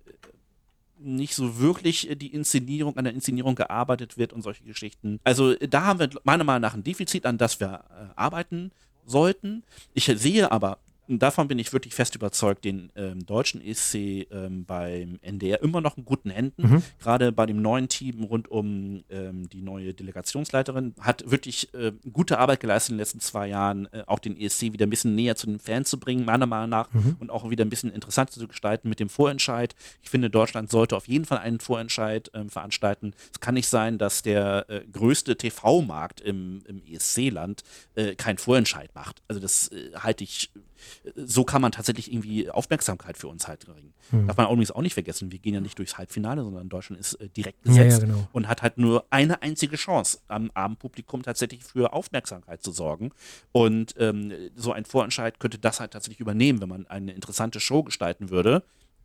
nicht 0.99 1.35
so 1.35 1.59
wirklich 1.59 2.09
die 2.17 2.33
Inszenierung, 2.33 2.97
an 2.97 3.05
der 3.05 3.13
Inszenierung 3.13 3.55
gearbeitet 3.55 4.17
wird 4.17 4.33
und 4.33 4.41
solche 4.41 4.65
Geschichten. 4.65 5.21
Also 5.25 5.55
da 5.57 5.85
haben 5.85 6.01
wir 6.01 6.09
meiner 6.25 6.45
Meinung 6.45 6.63
nach 6.63 6.73
ein 6.73 6.85
Defizit, 6.85 7.27
an 7.27 7.37
das 7.37 7.61
wir 7.61 7.85
äh, 7.91 8.15
arbeiten 8.17 8.73
sollten. 9.05 9.63
Ich 9.93 10.07
sehe 10.07 10.51
aber 10.51 10.79
davon 11.09 11.49
bin 11.49 11.59
ich 11.59 11.73
wirklich 11.73 11.95
fest 11.95 12.15
überzeugt, 12.15 12.65
den 12.65 12.91
ähm, 12.97 13.27
deutschen 13.27 13.61
ESC 13.65 13.95
ähm, 14.31 14.65
beim 14.65 15.19
NDR 15.23 15.63
immer 15.63 15.81
noch 15.81 15.97
in 15.97 16.05
guten 16.05 16.31
Händen. 16.31 16.69
Mhm. 16.69 16.83
Gerade 17.01 17.33
bei 17.33 17.47
dem 17.47 17.61
neuen 17.61 17.89
Team 17.89 18.23
rund 18.25 18.51
um 18.51 19.03
ähm, 19.11 19.49
die 19.49 19.63
neue 19.63 19.95
Delegationsleiterin 19.95 20.95
hat 21.01 21.31
wirklich 21.31 21.73
äh, 21.75 21.93
gute 22.13 22.39
Arbeit 22.39 22.61
geleistet 22.61 22.91
in 22.91 22.97
den 22.97 23.01
letzten 23.01 23.21
zwei 23.21 23.49
Jahren, 23.49 23.87
äh, 23.93 24.05
auch 24.07 24.19
den 24.19 24.39
ESC 24.39 24.73
wieder 24.73 24.87
ein 24.87 24.91
bisschen 24.91 25.15
näher 25.15 25.37
zu 25.37 25.47
den 25.47 25.59
Fans 25.59 25.91
zu 25.91 25.99
bringen, 25.99 26.25
meiner 26.25 26.47
Meinung 26.47 26.71
nach, 26.71 26.93
mhm. 26.93 27.17
und 27.19 27.31
auch 27.31 27.49
wieder 27.51 27.65
ein 27.65 27.71
bisschen 27.71 27.93
interessanter 27.93 28.33
zu 28.33 28.49
gestalten 28.49 28.89
mit 28.89 29.01
dem 29.01 29.09
Vorentscheid. 29.09 29.75
Ich 30.03 30.11
finde, 30.11 30.31
Deutschland 30.31 30.71
sollte 30.71 30.97
auf 30.97 31.09
jeden 31.09 31.25
Fall 31.25 31.39
einen 31.39 31.61
Vorentscheid 31.61 32.31
ähm, 32.35 32.49
veranstalten. 32.49 33.15
Es 33.33 33.41
kann 33.41 33.55
nicht 33.55 33.69
sein, 33.69 33.99
dass 33.99 34.23
der 34.23 34.67
äh, 34.69 34.83
größte 34.91 35.37
TV-Markt 35.37 36.21
im, 36.21 36.63
im 36.67 36.83
ESC-Land 36.85 37.63
äh, 37.95 38.15
keinen 38.15 38.39
Vorentscheid 38.39 38.95
macht. 38.95 39.23
Also 39.29 39.41
das 39.41 39.69
äh, 39.69 39.91
halte 39.97 40.25
ich 40.25 40.51
so 41.17 41.45
kann 41.45 41.63
man 41.63 41.73
tatsächlich 41.73 42.13
irgendwie 42.13 42.51
Aufmerksamkeit 42.51 43.19
für 43.19 43.29
uns 43.29 43.49
halt 43.49 43.67
bringen. 43.67 43.95
Hm. 44.11 44.27
Darf 44.27 44.37
man 44.37 44.47
übrigens 44.47 44.71
auch 44.71 44.83
nicht 44.83 44.95
vergessen, 44.95 45.33
wir 45.33 45.39
gehen 45.39 45.55
ja 45.55 45.61
nicht 45.61 45.79
durchs 45.79 45.99
Halbfinale, 45.99 46.43
sondern 46.43 46.69
Deutschland 46.69 47.01
ist 47.01 47.15
äh, 47.15 47.29
direkt 47.29 47.63
gesetzt 47.63 48.03
ja, 48.03 48.07
ja, 48.07 48.13
genau. 48.13 48.29
und 48.33 48.49
hat 48.49 48.63
halt 48.63 48.79
nur 48.79 49.05
eine 49.11 49.43
einzige 49.43 49.77
Chance, 49.77 50.21
am 50.29 50.51
Abendpublikum 50.55 51.23
tatsächlich 51.23 51.65
für 51.65 51.93
Aufmerksamkeit 51.93 52.63
zu 52.63 52.73
sorgen. 52.73 53.11
Und 53.53 53.95
ähm, 53.99 54.33
so 54.57 54.73
ein 54.73 54.85
Vorentscheid 54.85 55.39
könnte 55.41 55.59
das 55.59 55.81
halt 55.81 55.93
tatsächlich 55.93 56.21
übernehmen, 56.21 56.61
wenn 56.61 56.69
man 56.69 56.87
eine 56.87 57.13
interessante 57.13 57.61
Show 57.61 57.83
gestalten 57.83 58.31
würde. 58.31 58.63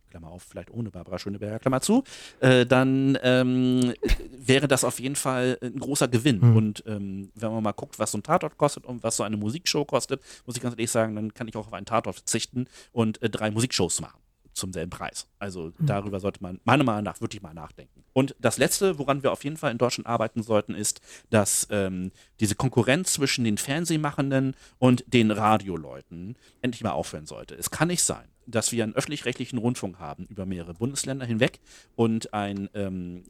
Klammer 0.08 0.28
auf, 0.28 0.42
vielleicht 0.42 0.70
ohne 0.70 0.90
Barbara 0.90 1.18
Schöneberger, 1.18 1.58
Klammer 1.58 1.80
zu, 1.80 2.04
äh, 2.40 2.66
dann 2.66 3.18
ähm, 3.22 3.94
wäre 4.30 4.68
das 4.68 4.84
auf 4.84 5.00
jeden 5.00 5.16
Fall 5.16 5.58
ein 5.62 5.78
großer 5.78 6.08
Gewinn. 6.08 6.40
Mhm. 6.40 6.56
Und 6.56 6.84
ähm, 6.86 7.30
wenn 7.34 7.52
man 7.52 7.62
mal 7.62 7.72
guckt, 7.72 7.98
was 7.98 8.12
so 8.12 8.18
ein 8.18 8.22
Tatort 8.22 8.58
kostet 8.58 8.84
und 8.86 9.02
was 9.02 9.16
so 9.16 9.22
eine 9.22 9.36
Musikshow 9.36 9.84
kostet, 9.84 10.22
muss 10.46 10.56
ich 10.56 10.62
ganz 10.62 10.74
ehrlich 10.74 10.90
sagen, 10.90 11.14
dann 11.14 11.34
kann 11.34 11.48
ich 11.48 11.56
auch 11.56 11.66
auf 11.66 11.72
einen 11.72 11.86
Tatort 11.86 12.16
verzichten 12.16 12.66
und 12.92 13.22
äh, 13.22 13.30
drei 13.30 13.50
Musikshows 13.50 14.00
machen 14.00 14.18
zum 14.58 14.72
selben 14.72 14.90
Preis. 14.90 15.26
Also 15.38 15.72
mhm. 15.78 15.86
darüber 15.86 16.20
sollte 16.20 16.42
man 16.42 16.60
meiner 16.64 16.84
Meinung 16.84 17.04
nach 17.04 17.20
wirklich 17.20 17.40
mal 17.40 17.54
nachdenken. 17.54 18.04
Und 18.12 18.34
das 18.40 18.58
Letzte, 18.58 18.98
woran 18.98 19.22
wir 19.22 19.32
auf 19.32 19.44
jeden 19.44 19.56
Fall 19.56 19.70
in 19.70 19.78
Deutschland 19.78 20.06
arbeiten 20.06 20.42
sollten, 20.42 20.74
ist, 20.74 21.00
dass 21.30 21.66
ähm, 21.70 22.10
diese 22.40 22.56
Konkurrenz 22.56 23.12
zwischen 23.14 23.44
den 23.44 23.56
Fernsehmachenden 23.56 24.54
und 24.78 25.04
den 25.06 25.30
Radioleuten 25.30 26.36
endlich 26.60 26.82
mal 26.82 26.90
aufhören 26.90 27.26
sollte. 27.26 27.54
Es 27.54 27.70
kann 27.70 27.88
nicht 27.88 28.02
sein, 28.02 28.26
dass 28.48 28.72
wir 28.72 28.82
einen 28.84 28.94
öffentlich-rechtlichen 28.94 29.58
Rundfunk 29.58 29.98
haben 29.98 30.26
über 30.26 30.46
mehrere 30.46 30.74
Bundesländer 30.74 31.26
hinweg 31.26 31.60
und 31.94 32.32
ein 32.34 32.68
ähm, 32.74 33.22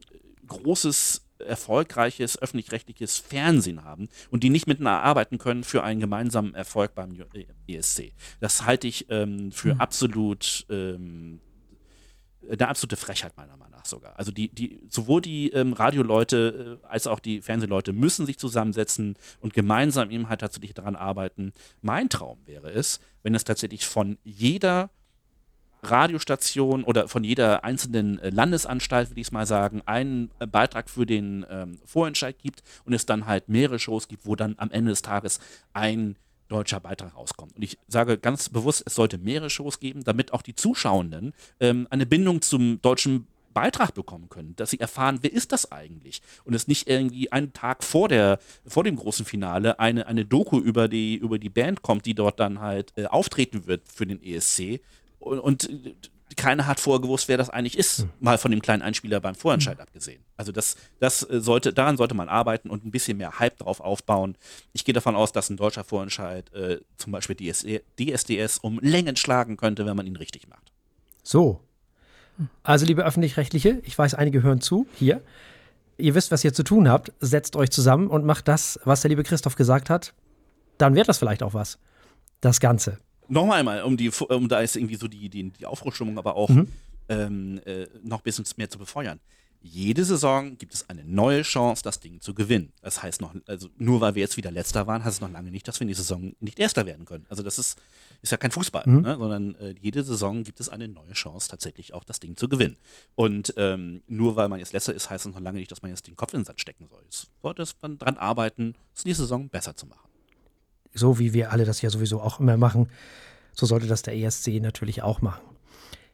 großes 0.47 1.25
erfolgreiches 1.39 2.41
öffentlich-rechtliches 2.41 3.17
Fernsehen 3.17 3.83
haben 3.83 4.09
und 4.29 4.43
die 4.43 4.49
nicht 4.49 4.67
miteinander 4.67 5.03
arbeiten 5.03 5.37
können 5.37 5.63
für 5.63 5.83
einen 5.83 5.99
gemeinsamen 5.99 6.53
Erfolg 6.53 6.95
beim 6.95 7.11
ESC. 7.67 8.11
Das 8.39 8.65
halte 8.65 8.87
ich 8.87 9.09
ähm, 9.09 9.51
für 9.51 9.75
mhm. 9.75 9.81
absolut 9.81 10.65
ähm, 10.69 11.39
eine 12.49 12.67
absolute 12.67 12.97
Frechheit 12.97 13.37
meiner 13.37 13.57
Meinung 13.57 13.71
nach 13.71 13.85
sogar. 13.85 14.17
Also 14.17 14.31
die, 14.31 14.49
die, 14.49 14.81
sowohl 14.89 15.21
die 15.21 15.51
ähm, 15.51 15.73
Radioleute 15.73 16.79
äh, 16.83 16.87
als 16.87 17.07
auch 17.07 17.19
die 17.19 17.41
Fernsehleute 17.41 17.93
müssen 17.93 18.25
sich 18.25 18.37
zusammensetzen 18.37 19.15
und 19.39 19.53
gemeinsam 19.53 20.09
eben 20.11 20.29
halt 20.29 20.41
tatsächlich 20.41 20.73
daran 20.73 20.95
arbeiten. 20.95 21.53
Mein 21.81 22.09
Traum 22.09 22.39
wäre 22.45 22.71
es, 22.71 22.99
wenn 23.23 23.35
es 23.35 23.43
tatsächlich 23.43 23.85
von 23.85 24.17
jeder 24.23 24.89
Radiostation 25.83 26.83
oder 26.83 27.07
von 27.07 27.23
jeder 27.23 27.63
einzelnen 27.63 28.19
äh, 28.19 28.29
Landesanstalt, 28.29 29.09
würde 29.09 29.21
ich 29.21 29.27
es 29.27 29.31
mal 29.31 29.45
sagen, 29.45 29.81
einen 29.85 30.31
äh, 30.39 30.47
Beitrag 30.47 30.89
für 30.89 31.05
den 31.05 31.45
ähm, 31.49 31.79
Vorentscheid 31.85 32.37
gibt 32.39 32.63
und 32.85 32.93
es 32.93 33.05
dann 33.05 33.25
halt 33.25 33.49
mehrere 33.49 33.79
Shows 33.79 34.07
gibt, 34.07 34.25
wo 34.25 34.35
dann 34.35 34.55
am 34.57 34.71
Ende 34.71 34.91
des 34.91 35.01
Tages 35.01 35.39
ein 35.73 36.15
deutscher 36.49 36.79
Beitrag 36.79 37.15
rauskommt. 37.15 37.55
Und 37.55 37.63
ich 37.63 37.77
sage 37.87 38.17
ganz 38.17 38.49
bewusst, 38.49 38.83
es 38.85 38.95
sollte 38.95 39.17
mehrere 39.17 39.49
Shows 39.49 39.79
geben, 39.79 40.03
damit 40.03 40.33
auch 40.33 40.41
die 40.41 40.55
Zuschauenden 40.55 41.33
ähm, 41.59 41.87
eine 41.89 42.05
Bindung 42.05 42.41
zum 42.41 42.81
deutschen 42.81 43.27
Beitrag 43.53 43.93
bekommen 43.93 44.29
können, 44.29 44.55
dass 44.55 44.69
sie 44.69 44.79
erfahren, 44.79 45.19
wer 45.21 45.33
ist 45.33 45.51
das 45.51 45.71
eigentlich? 45.71 46.21
Und 46.43 46.53
es 46.53 46.67
nicht 46.67 46.87
irgendwie 46.87 47.31
einen 47.31 47.53
Tag 47.53 47.83
vor, 47.83 48.07
der, 48.07 48.39
vor 48.65 48.83
dem 48.83 48.95
großen 48.95 49.25
Finale 49.25 49.79
eine, 49.79 50.07
eine 50.07 50.25
Doku 50.25 50.59
über 50.59 50.87
die, 50.87 51.15
über 51.15 51.39
die 51.39 51.49
Band 51.49 51.81
kommt, 51.81 52.05
die 52.05 52.13
dort 52.13 52.39
dann 52.39 52.59
halt 52.59 52.93
äh, 52.95 53.05
auftreten 53.05 53.65
wird 53.65 53.81
für 53.87 54.05
den 54.05 54.21
ESC, 54.23 54.81
und, 55.19 55.39
und 55.39 55.69
keiner 56.35 56.67
hat 56.67 56.79
vorher 56.79 57.01
gewusst, 57.01 57.27
wer 57.27 57.37
das 57.37 57.49
eigentlich 57.49 57.77
ist, 57.77 57.99
hm. 57.99 58.09
mal 58.19 58.37
von 58.37 58.51
dem 58.51 58.61
kleinen 58.61 58.81
Einspieler 58.81 59.19
beim 59.19 59.35
Vorentscheid 59.35 59.77
hm. 59.77 59.83
abgesehen. 59.83 60.23
Also 60.37 60.51
das, 60.51 60.75
das 60.99 61.29
äh, 61.29 61.41
sollte, 61.41 61.73
daran 61.73 61.97
sollte 61.97 62.15
man 62.15 62.29
arbeiten 62.29 62.69
und 62.69 62.85
ein 62.85 62.91
bisschen 62.91 63.17
mehr 63.17 63.39
Hype 63.39 63.57
drauf 63.57 63.79
aufbauen. 63.81 64.37
Ich 64.73 64.85
gehe 64.85 64.93
davon 64.93 65.15
aus, 65.15 65.31
dass 65.31 65.49
ein 65.49 65.57
deutscher 65.57 65.83
Vorentscheid 65.83 66.51
äh, 66.53 66.79
zum 66.97 67.11
Beispiel 67.11 67.35
DSD, 67.35 67.81
DSDS 67.99 68.59
um 68.59 68.79
Längen 68.79 69.15
schlagen 69.15 69.57
könnte, 69.57 69.85
wenn 69.85 69.97
man 69.97 70.07
ihn 70.07 70.15
richtig 70.15 70.47
macht. 70.47 70.71
So. 71.23 71.61
Also, 72.63 72.85
liebe 72.85 73.03
Öffentlich-Rechtliche, 73.03 73.81
ich 73.83 73.97
weiß, 73.97 74.13
einige 74.13 74.41
hören 74.41 74.61
zu 74.61 74.87
hier. 74.95 75.21
Ihr 75.97 76.15
wisst, 76.15 76.31
was 76.31 76.45
ihr 76.45 76.53
zu 76.53 76.63
tun 76.63 76.87
habt. 76.87 77.11
Setzt 77.19 77.57
euch 77.57 77.69
zusammen 77.69 78.07
und 78.07 78.23
macht 78.23 78.47
das, 78.47 78.79
was 78.85 79.01
der 79.01 79.09
liebe 79.09 79.23
Christoph 79.23 79.55
gesagt 79.55 79.89
hat. 79.89 80.13
Dann 80.77 80.95
wird 80.95 81.09
das 81.09 81.17
vielleicht 81.17 81.43
auch 81.43 81.53
was. 81.53 81.77
das 82.39 82.61
Ganze. 82.61 82.99
Nochmal 83.29 83.59
einmal, 83.59 83.83
um, 83.83 83.95
die, 83.95 84.09
um 84.09 84.49
da 84.49 84.59
ist 84.59 84.75
irgendwie 84.75 84.95
so 84.95 85.07
die, 85.07 85.29
die, 85.29 85.49
die 85.51 85.65
Aufbruchstimmung, 85.65 86.17
aber 86.17 86.35
auch 86.35 86.49
mhm. 86.49 86.67
ähm, 87.07 87.61
äh, 87.65 87.87
noch 88.03 88.19
ein 88.19 88.23
bisschen 88.23 88.45
mehr 88.57 88.69
zu 88.69 88.77
befeuern. 88.77 89.19
Jede 89.61 90.05
Saison 90.05 90.57
gibt 90.57 90.73
es 90.73 90.89
eine 90.89 91.03
neue 91.03 91.41
Chance, 91.41 91.83
das 91.83 91.99
Ding 91.99 92.21
zu 92.21 92.33
gewinnen. 92.33 92.71
Das 92.81 93.03
heißt 93.03 93.19
noch, 93.19 93.35
also 93.45 93.67
nur 93.77 93.99
weil 93.99 94.15
wir 94.15 94.21
jetzt 94.21 94.37
wieder 94.37 94.51
Letzter 94.51 94.87
waren, 94.87 95.03
heißt 95.03 95.15
es 95.15 95.21
noch 95.21 95.31
lange 95.31 95.51
nicht, 95.51 95.67
dass 95.67 95.79
wir 95.79 95.83
in 95.83 95.89
die 95.89 95.95
Saison 95.95 96.33
nicht 96.39 96.59
Erster 96.59 96.85
werden 96.85 97.03
können. 97.03 97.25
Also 97.27 97.43
das 97.43 97.59
ist, 97.59 97.77
ist 98.21 98.31
ja 98.31 98.37
kein 98.37 98.51
Fußball, 98.51 98.83
mhm. 98.85 99.01
ne? 99.01 99.17
sondern 99.17 99.55
äh, 99.55 99.75
jede 99.81 100.03
Saison 100.03 100.43
gibt 100.45 100.61
es 100.61 100.69
eine 100.69 100.87
neue 100.87 101.11
Chance, 101.11 101.49
tatsächlich 101.49 101.93
auch 101.93 102.05
das 102.05 102.21
Ding 102.21 102.37
zu 102.37 102.47
gewinnen. 102.47 102.77
Und 103.15 103.53
ähm, 103.57 104.01
nur 104.07 104.37
weil 104.37 104.47
man 104.47 104.59
jetzt 104.59 104.71
Letzter 104.71 104.93
ist, 104.93 105.09
heißt 105.09 105.25
es 105.25 105.33
noch 105.33 105.41
lange 105.41 105.59
nicht, 105.59 105.71
dass 105.71 105.81
man 105.81 105.91
jetzt 105.91 106.07
den 106.07 106.15
Kopf 106.15 106.33
in 106.33 106.39
den 106.39 106.45
Sand 106.45 106.61
stecken 106.61 106.87
soll. 106.87 107.03
Es 107.09 107.27
sollte 107.41 107.65
man 107.81 107.97
dran 107.97 108.15
arbeiten, 108.15 108.75
es 108.95 109.03
die 109.03 109.13
Saison 109.13 109.49
besser 109.49 109.75
zu 109.75 109.87
machen. 109.87 110.08
So 110.93 111.19
wie 111.19 111.33
wir 111.33 111.51
alle 111.51 111.65
das 111.65 111.81
ja 111.81 111.89
sowieso 111.89 112.21
auch 112.21 112.39
immer 112.39 112.57
machen, 112.57 112.89
so 113.53 113.65
sollte 113.65 113.87
das 113.87 114.01
der 114.01 114.15
ESC 114.15 114.59
natürlich 114.61 115.01
auch 115.03 115.21
machen. 115.21 115.41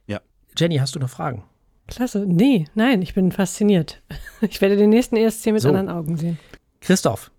Ja. 0.08 0.20
Jenny, 0.58 0.78
hast 0.78 0.96
du 0.96 1.00
noch 1.00 1.10
Fragen? 1.10 1.44
Klasse. 1.88 2.26
Nee, 2.28 2.66
nein, 2.74 3.02
ich 3.02 3.14
bin 3.14 3.32
fasziniert. 3.32 4.02
Ich 4.42 4.62
werde 4.62 4.76
den 4.76 4.90
nächsten 4.90 5.16
ESC 5.16 5.48
mit 5.48 5.62
so. 5.62 5.70
anderen 5.70 5.90
Augen 5.90 6.18
sehen. 6.18 6.38
Christoph, 6.82 7.32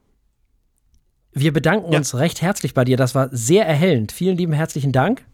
wir 1.32 1.52
bedanken 1.52 1.92
ja. 1.92 1.98
uns 1.98 2.14
recht 2.14 2.40
herzlich 2.40 2.72
bei 2.72 2.84
dir. 2.84 2.96
Das 2.96 3.14
war 3.14 3.28
sehr 3.30 3.66
erhellend. 3.66 4.10
Vielen 4.10 4.38
lieben 4.38 4.54
herzlichen 4.54 4.90
Dank. 4.90 5.24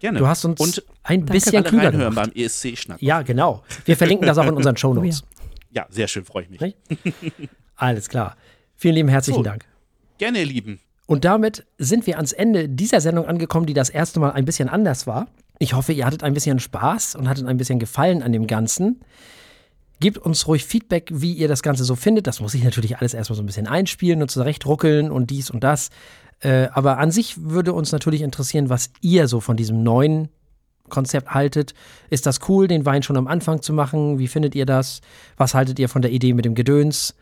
Gerne. 0.00 0.18
Du 0.18 0.26
hast 0.26 0.44
uns 0.44 0.60
Und 0.60 0.84
ein 1.02 1.24
bisschen 1.24 1.64
klüger 1.64 1.90
gemacht. 1.90 2.14
beim 2.14 2.30
ESC-Schnack. 2.34 3.00
Ja, 3.00 3.22
genau. 3.22 3.62
Wir 3.86 3.96
verlinken 3.96 4.26
das 4.26 4.36
auch 4.36 4.46
in 4.46 4.54
unseren 4.54 4.76
Shownotes. 4.76 5.22
Oh 5.22 5.44
ja. 5.72 5.82
ja, 5.82 5.86
sehr 5.88 6.08
schön, 6.08 6.26
freue 6.26 6.44
ich 6.44 6.50
mich. 6.50 6.76
Alles 7.76 8.08
klar. 8.10 8.36
Vielen 8.74 8.96
lieben 8.96 9.08
herzlichen 9.08 9.38
so, 9.38 9.42
Dank. 9.42 9.64
Gerne, 10.18 10.40
ihr 10.40 10.46
Lieben. 10.46 10.80
Und 11.06 11.24
damit 11.24 11.64
sind 11.78 12.06
wir 12.06 12.16
ans 12.16 12.32
Ende 12.32 12.68
dieser 12.68 13.00
Sendung 13.00 13.26
angekommen, 13.26 13.66
die 13.66 13.74
das 13.74 13.90
erste 13.90 14.20
Mal 14.20 14.32
ein 14.32 14.44
bisschen 14.44 14.68
anders 14.68 15.06
war. 15.06 15.28
Ich 15.58 15.74
hoffe, 15.74 15.92
ihr 15.92 16.04
hattet 16.04 16.22
ein 16.22 16.34
bisschen 16.34 16.58
Spaß 16.58 17.14
und 17.14 17.28
hattet 17.28 17.46
ein 17.46 17.56
bisschen 17.56 17.78
Gefallen 17.78 18.22
an 18.22 18.32
dem 18.32 18.46
Ganzen. 18.46 19.00
Gebt 20.00 20.18
uns 20.18 20.46
ruhig 20.46 20.64
Feedback, 20.64 21.10
wie 21.12 21.32
ihr 21.32 21.48
das 21.48 21.62
Ganze 21.62 21.84
so 21.84 21.94
findet. 21.94 22.26
Das 22.26 22.40
muss 22.40 22.54
ich 22.54 22.62
natürlich 22.62 22.98
alles 22.98 23.14
erstmal 23.14 23.36
so 23.36 23.42
ein 23.42 23.46
bisschen 23.46 23.66
einspielen 23.66 24.20
und 24.20 24.30
zurechtruckeln 24.30 25.10
und 25.10 25.30
dies 25.30 25.50
und 25.50 25.64
das. 25.64 25.88
Äh, 26.40 26.68
aber 26.72 26.98
an 26.98 27.10
sich 27.10 27.42
würde 27.42 27.72
uns 27.72 27.92
natürlich 27.92 28.20
interessieren, 28.20 28.68
was 28.68 28.90
ihr 29.00 29.26
so 29.26 29.40
von 29.40 29.56
diesem 29.56 29.82
neuen 29.82 30.28
Konzept 30.90 31.32
haltet. 31.32 31.72
Ist 32.10 32.26
das 32.26 32.40
cool, 32.48 32.68
den 32.68 32.84
Wein 32.84 33.02
schon 33.02 33.16
am 33.16 33.26
Anfang 33.26 33.62
zu 33.62 33.72
machen? 33.72 34.18
Wie 34.18 34.28
findet 34.28 34.54
ihr 34.54 34.66
das? 34.66 35.00
Was 35.36 35.54
haltet 35.54 35.78
ihr 35.78 35.88
von 35.88 36.02
der 36.02 36.12
Idee 36.12 36.34
mit 36.34 36.44
dem 36.44 36.54
Gedöns? 36.54 37.14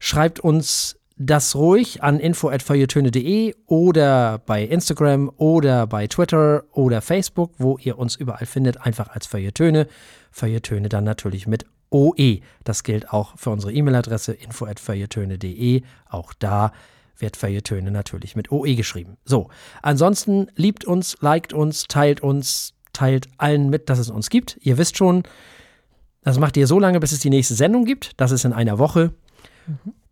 Schreibt 0.00 0.40
uns 0.40 0.96
das 1.16 1.56
ruhig 1.56 2.02
an 2.02 2.20
info.feuilletöne.de 2.20 3.54
oder 3.66 4.38
bei 4.38 4.62
Instagram 4.62 5.30
oder 5.36 5.86
bei 5.86 6.06
Twitter 6.06 6.64
oder 6.72 7.00
Facebook, 7.00 7.52
wo 7.56 7.78
ihr 7.78 7.98
uns 7.98 8.16
überall 8.16 8.44
findet, 8.44 8.82
einfach 8.82 9.08
als 9.08 9.26
Feuilletöne. 9.26 9.88
Feuilletöne 10.30 10.90
dann 10.90 11.04
natürlich 11.04 11.46
mit 11.46 11.64
OE. 11.90 12.40
Das 12.64 12.82
gilt 12.82 13.12
auch 13.12 13.38
für 13.38 13.50
unsere 13.50 13.72
E-Mail-Adresse 13.72 14.34
info.feuilletöne.de. 14.34 15.82
Auch 16.10 16.34
da 16.34 16.72
wird 17.16 17.38
Feuilletöne 17.38 17.90
natürlich 17.90 18.36
mit 18.36 18.52
OE 18.52 18.74
geschrieben. 18.74 19.16
So, 19.24 19.48
ansonsten 19.80 20.48
liebt 20.54 20.84
uns, 20.84 21.16
liked 21.20 21.54
uns, 21.54 21.84
teilt 21.88 22.20
uns, 22.20 22.74
teilt 22.92 23.28
allen 23.38 23.70
mit, 23.70 23.88
dass 23.88 23.98
es 23.98 24.10
uns 24.10 24.28
gibt. 24.28 24.58
Ihr 24.60 24.76
wisst 24.76 24.98
schon, 24.98 25.22
das 26.22 26.38
macht 26.38 26.58
ihr 26.58 26.66
so 26.66 26.78
lange, 26.78 27.00
bis 27.00 27.12
es 27.12 27.20
die 27.20 27.30
nächste 27.30 27.54
Sendung 27.54 27.86
gibt. 27.86 28.20
Das 28.20 28.32
ist 28.32 28.44
in 28.44 28.52
einer 28.52 28.78
Woche. 28.78 29.14
Mhm 29.66 29.94